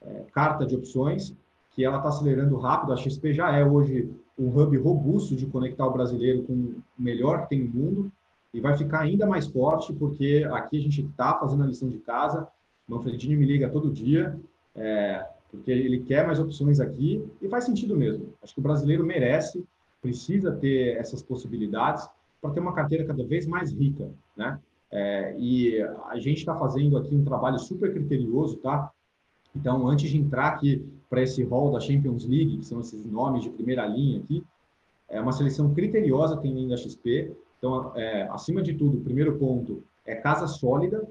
é, 0.00 0.24
carta 0.32 0.64
de 0.64 0.74
opções 0.74 1.34
que 1.72 1.84
ela 1.84 1.98
está 1.98 2.08
acelerando 2.08 2.56
rápido. 2.56 2.92
A 2.92 2.96
XP 2.96 3.34
já 3.34 3.54
é 3.54 3.64
hoje 3.64 4.10
um 4.38 4.48
hub 4.48 4.76
robusto 4.78 5.36
de 5.36 5.46
conectar 5.46 5.86
o 5.86 5.92
brasileiro 5.92 6.42
com 6.44 6.52
o 6.52 6.82
melhor 6.98 7.42
que 7.42 7.50
tem 7.50 7.64
no 7.64 7.70
mundo 7.70 8.12
e 8.52 8.60
vai 8.60 8.76
ficar 8.76 9.00
ainda 9.00 9.26
mais 9.26 9.46
forte 9.46 9.92
porque 9.92 10.46
aqui 10.52 10.78
a 10.78 10.82
gente 10.82 11.02
está 11.02 11.38
fazendo 11.38 11.62
a 11.62 11.66
lição 11.66 11.88
de 11.88 11.98
casa. 11.98 12.48
Manfredini 12.96 13.36
me 13.36 13.46
liga 13.46 13.68
todo 13.68 13.90
dia. 13.90 14.38
É, 14.74 15.26
porque 15.52 15.70
ele 15.70 16.00
quer 16.00 16.26
mais 16.26 16.40
opções 16.40 16.80
aqui 16.80 17.22
e 17.40 17.48
faz 17.48 17.64
sentido 17.64 17.94
mesmo. 17.94 18.32
Acho 18.42 18.54
que 18.54 18.60
o 18.60 18.62
brasileiro 18.62 19.04
merece, 19.04 19.62
precisa 20.00 20.50
ter 20.50 20.96
essas 20.96 21.22
possibilidades 21.22 22.08
para 22.40 22.50
ter 22.50 22.60
uma 22.60 22.72
carteira 22.72 23.04
cada 23.04 23.22
vez 23.22 23.46
mais 23.46 23.70
rica, 23.70 24.10
né? 24.34 24.58
É, 24.90 25.34
e 25.38 25.80
a 26.08 26.18
gente 26.18 26.38
está 26.38 26.54
fazendo 26.54 26.96
aqui 26.96 27.14
um 27.14 27.24
trabalho 27.24 27.58
super 27.58 27.92
criterioso, 27.92 28.56
tá? 28.56 28.90
Então, 29.54 29.86
antes 29.86 30.10
de 30.10 30.18
entrar 30.18 30.48
aqui 30.48 30.84
para 31.08 31.22
esse 31.22 31.42
hall 31.44 31.70
da 31.70 31.80
Champions 31.80 32.24
League, 32.24 32.58
que 32.58 32.64
são 32.64 32.80
esses 32.80 33.04
nomes 33.04 33.42
de 33.44 33.50
primeira 33.50 33.86
linha 33.86 34.20
aqui, 34.20 34.42
é 35.08 35.20
uma 35.20 35.32
seleção 35.32 35.72
criteriosa 35.74 36.38
tem 36.38 36.56
ainda 36.56 36.74
a 36.74 36.78
XP. 36.78 37.32
Então, 37.58 37.92
é, 37.94 38.22
acima 38.30 38.62
de 38.62 38.74
tudo, 38.74 38.98
o 38.98 39.02
primeiro 39.02 39.38
ponto 39.38 39.82
é 40.06 40.14
casa 40.14 40.46
sólida. 40.46 41.06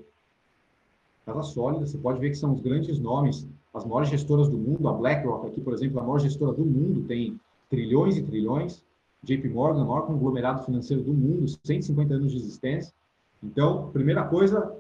Casa 1.33 1.43
sólida, 1.43 1.85
você 1.85 1.97
pode 1.97 2.19
ver 2.19 2.29
que 2.29 2.35
são 2.35 2.53
os 2.53 2.59
grandes 2.59 2.99
nomes, 2.99 3.47
as 3.73 3.85
maiores 3.85 4.09
gestoras 4.09 4.49
do 4.49 4.57
mundo. 4.57 4.87
A 4.87 4.93
BlackRock 4.93 5.47
aqui, 5.47 5.61
por 5.61 5.73
exemplo, 5.73 5.99
a 5.99 6.03
maior 6.03 6.19
gestora 6.19 6.53
do 6.53 6.65
mundo, 6.65 7.03
tem 7.07 7.39
trilhões 7.69 8.17
e 8.17 8.23
trilhões. 8.23 8.83
JP 9.23 9.49
Morgan, 9.49 9.83
o 9.83 9.87
maior 9.87 10.07
conglomerado 10.07 10.65
financeiro 10.65 11.03
do 11.03 11.13
mundo, 11.13 11.45
150 11.63 12.13
anos 12.13 12.31
de 12.31 12.37
existência. 12.37 12.93
Então, 13.43 13.91
primeira 13.91 14.23
coisa, 14.25 14.75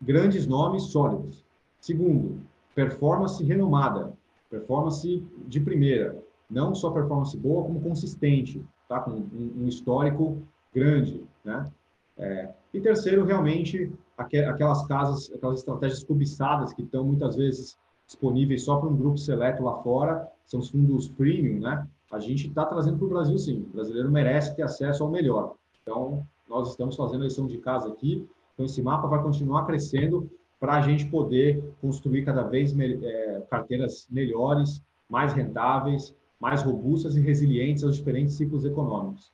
grandes 0.00 0.46
nomes 0.46 0.84
sólidos. 0.84 1.44
Segundo, 1.80 2.40
performance 2.74 3.42
renomada, 3.42 4.12
performance 4.48 5.22
de 5.46 5.60
primeira 5.60 6.16
não 6.50 6.74
só 6.74 6.90
performance 6.90 7.36
boa, 7.36 7.62
como 7.62 7.80
consistente, 7.80 8.62
tá? 8.88 9.00
com 9.00 9.12
um, 9.12 9.52
um 9.60 9.68
histórico 9.68 10.42
grande. 10.74 11.22
Né? 11.44 11.70
É, 12.18 12.48
e 12.72 12.80
terceiro, 12.80 13.24
realmente, 13.24 13.92
aquelas 14.16 14.86
casas, 14.86 15.32
aquelas 15.32 15.60
estratégias 15.60 16.04
cobiçadas 16.04 16.72
que 16.72 16.82
estão 16.82 17.04
muitas 17.04 17.36
vezes 17.36 17.78
disponíveis 18.06 18.64
só 18.64 18.76
para 18.76 18.88
um 18.88 18.96
grupo 18.96 19.18
seleto 19.18 19.62
lá 19.62 19.82
fora, 19.82 20.28
são 20.46 20.60
os 20.60 20.70
fundos 20.70 21.08
premium, 21.08 21.60
né? 21.60 21.86
A 22.10 22.18
gente 22.18 22.48
está 22.48 22.64
trazendo 22.66 22.98
para 22.98 23.06
o 23.06 23.10
Brasil, 23.10 23.38
sim. 23.38 23.66
O 23.70 23.74
brasileiro 23.74 24.10
merece 24.10 24.54
ter 24.56 24.62
acesso 24.62 25.04
ao 25.04 25.10
melhor. 25.10 25.54
Então, 25.82 26.26
nós 26.48 26.70
estamos 26.70 26.96
fazendo 26.96 27.22
a 27.22 27.24
lição 27.24 27.46
de 27.46 27.58
casa 27.58 27.88
aqui. 27.88 28.28
Então, 28.54 28.66
esse 28.66 28.82
mapa 28.82 29.06
vai 29.06 29.22
continuar 29.22 29.64
crescendo 29.64 30.28
para 30.58 30.74
a 30.74 30.80
gente 30.80 31.06
poder 31.06 31.62
construir 31.80 32.24
cada 32.24 32.42
vez 32.42 32.76
é, 32.78 33.42
carteiras 33.48 34.06
melhores, 34.10 34.82
mais 35.08 35.32
rentáveis 35.32 36.14
mais 36.40 36.62
robustas 36.62 37.14
e 37.16 37.20
resilientes 37.20 37.84
aos 37.84 37.96
diferentes 37.96 38.34
ciclos 38.34 38.64
econômicos. 38.64 39.30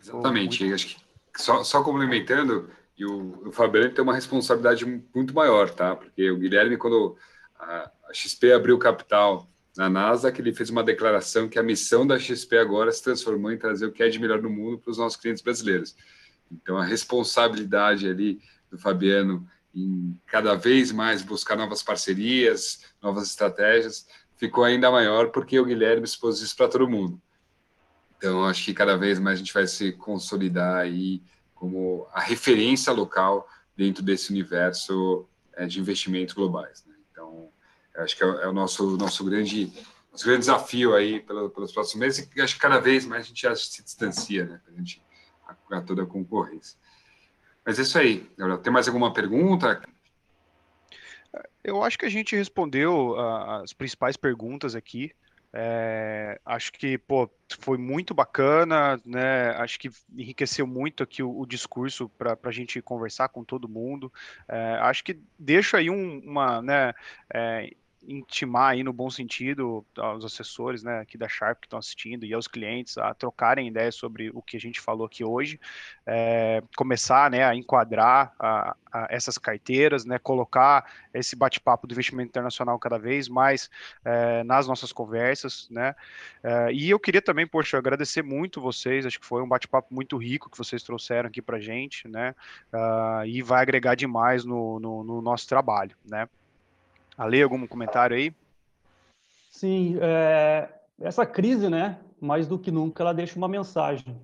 Exatamente. 0.00 0.64
Muito... 0.64 0.74
Acho 0.74 0.86
que 0.86 0.96
só, 1.36 1.62
só 1.62 1.82
complementando, 1.82 2.70
e 2.96 3.04
o, 3.04 3.48
o 3.48 3.52
Fabiano 3.52 3.90
tem 3.90 4.02
uma 4.02 4.14
responsabilidade 4.14 4.84
muito 5.14 5.34
maior, 5.34 5.70
tá? 5.70 5.96
Porque 5.96 6.30
o 6.30 6.38
Guilherme, 6.38 6.76
quando 6.76 7.16
a, 7.58 7.90
a 8.08 8.14
XP 8.14 8.52
abriu 8.52 8.78
capital 8.78 9.48
na 9.76 9.88
Nasdaq, 9.88 10.40
ele 10.40 10.52
fez 10.52 10.70
uma 10.70 10.82
declaração 10.82 11.48
que 11.48 11.58
a 11.58 11.62
missão 11.62 12.06
da 12.06 12.18
XP 12.18 12.58
agora 12.58 12.90
se 12.92 13.02
transformou 13.02 13.52
em 13.52 13.58
trazer 13.58 13.86
o 13.86 13.92
que 13.92 14.02
é 14.02 14.08
de 14.08 14.18
melhor 14.18 14.42
no 14.42 14.50
mundo 14.50 14.78
para 14.78 14.90
os 14.90 14.98
nossos 14.98 15.18
clientes 15.18 15.42
brasileiros. 15.42 15.96
Então, 16.50 16.76
a 16.76 16.84
responsabilidade 16.84 18.08
ali 18.08 18.40
do 18.70 18.78
Fabiano 18.78 19.46
em 19.74 20.18
cada 20.26 20.54
vez 20.54 20.90
mais 20.90 21.22
buscar 21.22 21.56
novas 21.56 21.82
parcerias, 21.82 22.84
novas 23.00 23.28
estratégias, 23.28 24.06
ficou 24.36 24.64
ainda 24.64 24.90
maior 24.90 25.30
porque 25.30 25.60
o 25.60 25.64
Guilherme 25.64 26.04
expôs 26.04 26.40
isso 26.40 26.56
para 26.56 26.68
todo 26.68 26.88
mundo. 26.88 27.20
Então, 28.20 28.44
acho 28.44 28.62
que 28.62 28.74
cada 28.74 28.98
vez 28.98 29.18
mais 29.18 29.36
a 29.36 29.38
gente 29.38 29.54
vai 29.54 29.66
se 29.66 29.92
consolidar 29.92 30.76
aí 30.76 31.22
como 31.54 32.06
a 32.12 32.20
referência 32.20 32.92
local 32.92 33.48
dentro 33.74 34.02
desse 34.02 34.30
universo 34.30 35.26
é, 35.54 35.66
de 35.66 35.80
investimentos 35.80 36.34
globais. 36.34 36.84
Né? 36.86 36.94
Então, 37.10 37.48
acho 37.96 38.14
que 38.14 38.22
é, 38.22 38.26
é, 38.26 38.46
o 38.46 38.52
nosso, 38.52 38.98
nosso, 38.98 39.24
grande, 39.24 39.72
nosso 40.12 40.26
grande 40.26 40.40
desafio 40.40 40.94
aí 40.94 41.20
pelo, 41.20 41.48
pelos 41.48 41.72
próximos 41.72 41.98
meses 41.98 42.28
e 42.36 42.42
acho 42.42 42.56
que 42.56 42.60
cada 42.60 42.78
vez 42.78 43.06
mais 43.06 43.24
a 43.24 43.28
gente 43.28 43.40
já 43.40 43.56
se 43.56 43.82
distancia, 43.82 44.44
né? 44.44 44.60
A 44.68 44.70
gente 44.72 45.02
a 45.70 45.80
toda 45.80 46.02
a 46.02 46.06
concorrência. 46.06 46.78
Mas 47.64 47.78
é 47.78 47.82
isso 47.82 47.98
aí. 47.98 48.30
Tem 48.62 48.72
mais 48.72 48.86
alguma 48.86 49.14
pergunta? 49.14 49.80
Eu 51.64 51.82
acho 51.82 51.98
que 51.98 52.04
a 52.04 52.10
gente 52.10 52.36
respondeu 52.36 53.18
as 53.18 53.72
principais 53.72 54.16
perguntas 54.16 54.74
aqui. 54.74 55.10
É, 55.52 56.40
acho 56.44 56.72
que 56.72 56.96
pô, 56.96 57.28
foi 57.58 57.76
muito 57.76 58.14
bacana, 58.14 59.00
né? 59.04 59.50
Acho 59.56 59.78
que 59.78 59.90
enriqueceu 60.16 60.66
muito 60.66 61.02
aqui 61.02 61.22
o, 61.22 61.40
o 61.40 61.46
discurso 61.46 62.08
para 62.08 62.38
a 62.42 62.52
gente 62.52 62.80
conversar 62.80 63.28
com 63.30 63.44
todo 63.44 63.68
mundo. 63.68 64.12
É, 64.48 64.78
acho 64.82 65.02
que 65.02 65.18
deixa 65.38 65.78
aí 65.78 65.90
um, 65.90 66.20
uma, 66.20 66.62
né? 66.62 66.92
É, 67.32 67.74
intimar 68.02 68.72
aí 68.72 68.82
no 68.82 68.92
bom 68.92 69.10
sentido 69.10 69.84
aos 69.96 70.24
assessores 70.24 70.82
né, 70.82 71.00
aqui 71.00 71.18
da 71.18 71.28
Sharp 71.28 71.60
que 71.60 71.66
estão 71.66 71.78
assistindo 71.78 72.24
e 72.24 72.32
aos 72.32 72.48
clientes 72.48 72.96
a 72.96 73.12
trocarem 73.12 73.68
ideias 73.68 73.94
sobre 73.94 74.30
o 74.30 74.40
que 74.40 74.56
a 74.56 74.60
gente 74.60 74.80
falou 74.80 75.06
aqui 75.06 75.22
hoje, 75.22 75.60
é, 76.06 76.62
começar 76.76 77.30
né, 77.30 77.44
a 77.44 77.54
enquadrar 77.54 78.34
a, 78.38 78.74
a 78.90 79.06
essas 79.10 79.36
carteiras, 79.36 80.04
né, 80.04 80.18
colocar 80.18 80.90
esse 81.12 81.36
bate-papo 81.36 81.86
do 81.86 81.92
investimento 81.92 82.30
internacional 82.30 82.78
cada 82.78 82.98
vez 82.98 83.28
mais 83.28 83.68
é, 84.04 84.42
nas 84.44 84.66
nossas 84.66 84.92
conversas, 84.92 85.68
né, 85.70 85.94
é, 86.42 86.72
e 86.72 86.88
eu 86.88 86.98
queria 86.98 87.22
também, 87.22 87.46
poxa, 87.46 87.76
agradecer 87.76 88.22
muito 88.22 88.60
vocês, 88.60 89.04
acho 89.04 89.20
que 89.20 89.26
foi 89.26 89.42
um 89.42 89.48
bate-papo 89.48 89.94
muito 89.94 90.16
rico 90.16 90.50
que 90.50 90.58
vocês 90.58 90.82
trouxeram 90.82 91.28
aqui 91.28 91.42
para 91.42 91.60
gente, 91.60 92.08
né, 92.08 92.34
uh, 92.72 93.24
e 93.26 93.42
vai 93.42 93.62
agregar 93.62 93.94
demais 93.94 94.44
no, 94.44 94.80
no, 94.80 95.04
no 95.04 95.20
nosso 95.20 95.46
trabalho, 95.46 95.96
né. 96.04 96.26
Ale, 97.20 97.42
algum 97.42 97.66
comentário 97.66 98.16
aí? 98.16 98.32
Sim, 99.50 99.98
é, 100.00 100.70
essa 100.98 101.26
crise, 101.26 101.68
né, 101.68 101.98
mais 102.18 102.46
do 102.46 102.58
que 102.58 102.70
nunca, 102.70 103.02
ela 103.02 103.12
deixa 103.12 103.36
uma 103.36 103.46
mensagem. 103.46 104.18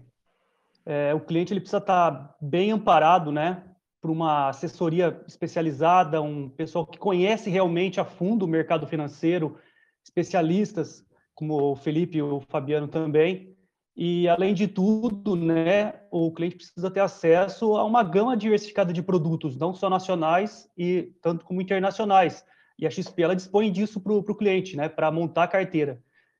É, 0.86 1.12
o 1.12 1.20
cliente 1.20 1.52
ele 1.52 1.60
precisa 1.60 1.76
estar 1.76 2.34
bem 2.40 2.70
amparado, 2.70 3.30
né, 3.30 3.62
por 4.00 4.10
uma 4.10 4.48
assessoria 4.48 5.22
especializada, 5.28 6.22
um 6.22 6.48
pessoal 6.48 6.86
que 6.86 6.96
conhece 6.96 7.50
realmente 7.50 8.00
a 8.00 8.04
fundo 8.04 8.46
o 8.46 8.48
mercado 8.48 8.86
financeiro, 8.86 9.58
especialistas 10.02 11.04
como 11.34 11.72
o 11.72 11.76
Felipe 11.76 12.16
e 12.16 12.22
o 12.22 12.40
Fabiano 12.48 12.88
também. 12.88 13.54
E 13.94 14.26
além 14.26 14.54
de 14.54 14.66
tudo, 14.66 15.36
né, 15.36 16.00
o 16.10 16.32
cliente 16.32 16.56
precisa 16.56 16.90
ter 16.90 17.00
acesso 17.00 17.76
a 17.76 17.84
uma 17.84 18.02
gama 18.02 18.34
diversificada 18.34 18.90
de 18.90 19.02
produtos, 19.02 19.54
não 19.54 19.74
só 19.74 19.90
nacionais 19.90 20.66
e 20.78 21.12
tanto 21.20 21.44
como 21.44 21.60
internacionais 21.60 22.42
e 22.78 22.86
a 22.86 22.90
XP 22.90 23.22
ela 23.22 23.36
dispõe 23.36 23.70
disso 23.70 24.00
para 24.00 24.12
o 24.12 24.34
cliente, 24.34 24.76
né, 24.76 24.88
para 24.88 25.10
montar 25.10 25.44
a 25.44 25.48
carteira. 25.48 25.98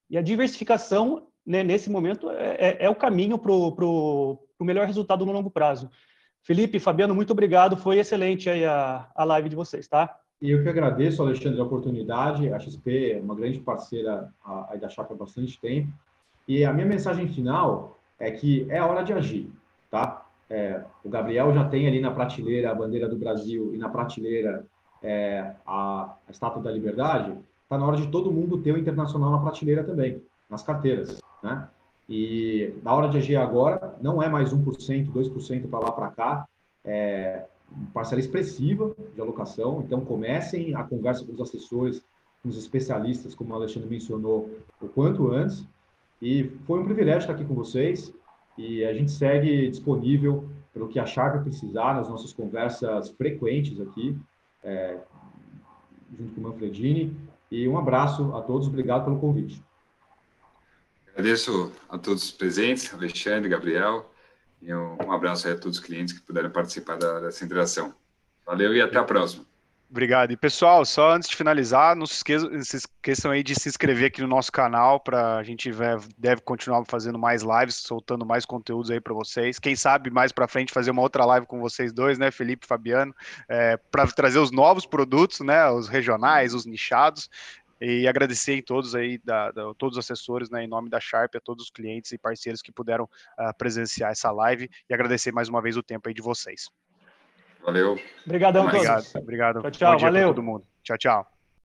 E 0.09 0.17
a 0.17 0.23
diversificação, 0.23 1.27
né, 1.45 1.63
nesse 1.63 1.91
momento, 1.91 2.31
é, 2.31 2.57
é, 2.59 2.77
é 2.85 2.91
o 2.91 2.95
caminho 2.95 3.39
para 3.39 3.53
o 3.53 4.39
melhor 4.61 4.87
resultado 4.87 5.25
no 5.25 5.33
longo 5.33 5.51
prazo. 5.51 5.91
Felipe, 6.43 6.79
Fabiano, 6.79 7.15
muito 7.15 7.33
obrigado. 7.33 7.77
Foi 7.77 7.99
excelente 7.99 8.49
a, 8.49 9.09
a 9.15 9.25
live 9.25 9.49
de 9.49 9.57
vocês, 9.57 9.89
tá? 9.89 10.17
E 10.41 10.51
eu 10.51 10.63
que 10.63 10.69
agradeço, 10.69 11.23
Alexandre, 11.23 11.59
a 11.59 11.65
oportunidade. 11.65 12.53
A 12.53 12.59
XP 12.61 13.13
é 13.13 13.21
uma 13.21 13.35
grande 13.35 13.59
parceira 13.59 14.33
aí 14.69 14.79
da 14.79 14.89
Chapa 14.89 15.15
há 15.15 15.17
bastante 15.17 15.59
tempo. 15.61 15.91
E 16.47 16.65
a 16.65 16.73
minha 16.73 16.87
mensagem 16.87 17.27
final 17.27 17.99
é 18.19 18.31
que 18.31 18.67
é 18.71 18.81
hora 18.81 19.03
de 19.03 19.13
agir, 19.13 19.51
tá? 19.91 20.25
É, 20.49 20.85
o 21.03 21.09
Gabriel 21.09 21.53
já 21.53 21.69
tem 21.69 21.89
ali 21.89 22.01
na 22.01 22.13
prateleira 22.13 22.71
a 22.71 22.75
bandeira 22.75 23.09
do 23.09 23.17
Brasil 23.17 23.75
e 23.75 23.79
na 23.79 23.89
prateleira 23.89 24.65
é, 25.07 25.55
a, 25.65 26.17
a 26.27 26.31
Estátua 26.31 26.61
da 26.61 26.71
Liberdade, 26.71 27.33
está 27.63 27.79
na 27.79 27.87
hora 27.87 27.97
de 27.97 28.09
todo 28.09 28.33
mundo 28.33 28.59
ter 28.59 28.73
o 28.73 28.79
internacional 28.79 29.31
na 29.31 29.39
prateleira 29.39 29.85
também, 29.85 30.21
nas 30.51 30.65
carteiras, 30.65 31.23
né? 31.43 31.69
E 32.09 32.75
na 32.83 32.93
hora 32.93 33.09
de 33.09 33.19
agir 33.19 33.37
agora, 33.37 33.97
não 34.01 34.23
é 34.23 34.29
mais 34.29 34.53
1%, 34.53 35.13
2% 35.13 35.69
para 35.69 35.79
lá 35.79 35.93
para 35.93 36.09
cá, 36.09 36.49
é 36.85 37.45
parcela 37.93 38.21
expressiva 38.21 38.95
de 39.15 39.21
alocação. 39.21 39.83
Então, 39.85 40.01
comecem 40.01 40.75
a 40.75 40.85
conversa 40.85 41.25
com 41.25 41.33
os 41.33 41.41
assessores, 41.41 42.03
com 42.43 42.49
os 42.49 42.57
especialistas, 42.57 43.35
como 43.35 43.53
o 43.53 43.57
Alexandre 43.57 43.89
mencionou, 43.89 44.51
o 44.81 44.89
quanto 44.89 45.33
antes. 45.33 45.67
E 46.23 46.45
foi 46.65 46.81
um 46.81 46.85
privilégio 46.85 47.23
estar 47.23 47.33
aqui 47.33 47.45
com 47.45 47.55
vocês. 47.55 48.13
E 48.57 48.85
a 48.85 48.95
gente 48.95 49.11
segue 49.11 49.69
disponível 49.69 50.49
pelo 50.73 50.89
que 50.89 51.01
a 51.01 51.07
Sharp 51.07 51.43
precisar 51.43 51.95
nas 51.95 52.09
nossas 52.09 52.33
conversas 52.33 53.11
frequentes 53.11 53.81
aqui 53.81 54.17
é, 54.67 54.99
junto 56.19 56.35
com 56.35 56.41
o 56.41 56.45
Manfredini. 56.45 57.17
E 57.51 57.67
um 57.69 57.79
abraço 57.79 58.35
a 58.35 58.43
todos, 58.43 58.67
obrigado 58.67 59.05
pelo 59.05 59.19
convite. 59.19 59.65
Agradeço 61.09 61.73
a 61.89 61.97
todos 61.97 62.25
os 62.25 62.31
presentes, 62.33 62.93
Alexandre, 62.93 63.49
Gabriel, 63.49 64.11
e 64.61 64.75
um, 64.75 65.13
abraço 65.13 65.49
a 65.49 65.55
todos 65.55 65.79
os 65.79 65.85
clientes 65.85 66.13
que 66.13 66.21
puderam 66.21 66.51
participar 66.51 66.99
da, 66.99 67.21
dessa 67.21 67.45
interação. 67.45 67.95
Valeu 68.45 68.75
e 68.75 68.83
até 68.83 68.99
a 68.99 69.05
próxima. 69.05 69.45
Obrigado. 69.97 70.31
E 70.31 70.37
pessoal, 70.37 70.85
só 70.85 71.13
antes 71.13 71.27
de 71.27 71.35
finalizar, 71.35 71.97
não 71.97 72.05
se 72.05 72.17
esqueçam, 72.17 72.63
se 72.63 72.77
esqueçam 72.77 73.31
aí 73.31 73.43
de 73.43 73.55
se 73.55 73.67
inscrever 73.67 74.09
aqui 74.09 74.21
no 74.21 74.29
nosso 74.29 74.53
canal 74.53 75.01
para 75.01 75.39
a 75.39 75.43
gente 75.43 75.71
deve 76.19 76.43
continuar 76.43 76.85
fazendo 76.85 77.19
mais 77.19 77.43
lives, 77.43 77.77
soltando 77.77 78.27
mais 78.27 78.45
conteúdos 78.45 78.91
aí 78.91 79.01
para 79.01 79.15
vocês. 79.15 79.59
Quem 79.59 79.75
sabe 79.75 80.11
mais 80.11 80.33
para 80.33 80.47
frente 80.47 80.71
fazer 80.71 80.91
uma 80.91 81.01
outra 81.01 81.25
live 81.25 81.47
com 81.47 81.61
vocês 81.61 81.95
dois, 81.95 82.19
né, 82.19 82.31
Felipe 82.31 82.67
Fabiano, 82.67 83.15
é, 83.49 83.79
para 83.91 84.07
trazer 84.09 84.39
os 84.39 84.51
novos 84.51 84.85
produtos, 84.85 85.41
né, 85.41 85.67
os 85.71 85.89
regionais, 85.89 86.53
os 86.53 86.67
nichados. 86.67 87.31
E 87.81 88.07
agradecer 88.07 88.55
em 88.55 88.63
todos 88.63 88.95
aí, 88.95 89.17
da, 89.25 89.51
da, 89.51 89.73
todos 89.79 89.97
os 89.97 90.05
assessores, 90.05 90.51
né, 90.51 90.63
em 90.63 90.69
nome 90.69 90.91
da 90.91 91.01
Sharp, 91.01 91.35
a 91.37 91.41
todos 91.41 91.65
os 91.65 91.71
clientes 91.71 92.13
e 92.13 92.19
parceiros 92.19 92.61
que 92.61 92.71
puderam 92.71 93.05
uh, 93.05 93.57
presenciar 93.57 94.11
essa 94.11 94.31
live 94.31 94.69
e 94.91 94.93
agradecer 94.93 95.33
mais 95.33 95.49
uma 95.49 95.63
vez 95.63 95.75
o 95.75 95.83
tempo 95.83 96.07
aí 96.07 96.15
de 96.15 96.21
vocês. 96.21 96.69
Valeu. 97.67 97.99
Obrigadão, 98.25 98.65
Obrigado, 98.65 99.05
obrigado. 99.17 99.61
Tchau, 99.63 99.71
tchau. 99.73 99.91
Bom 99.91 99.97
dia 99.97 100.07
valeu. 100.07 100.29
todo 100.29 100.43
mundo. 100.43 100.65
Tchau, 100.85 100.97
tchau. 100.97 101.36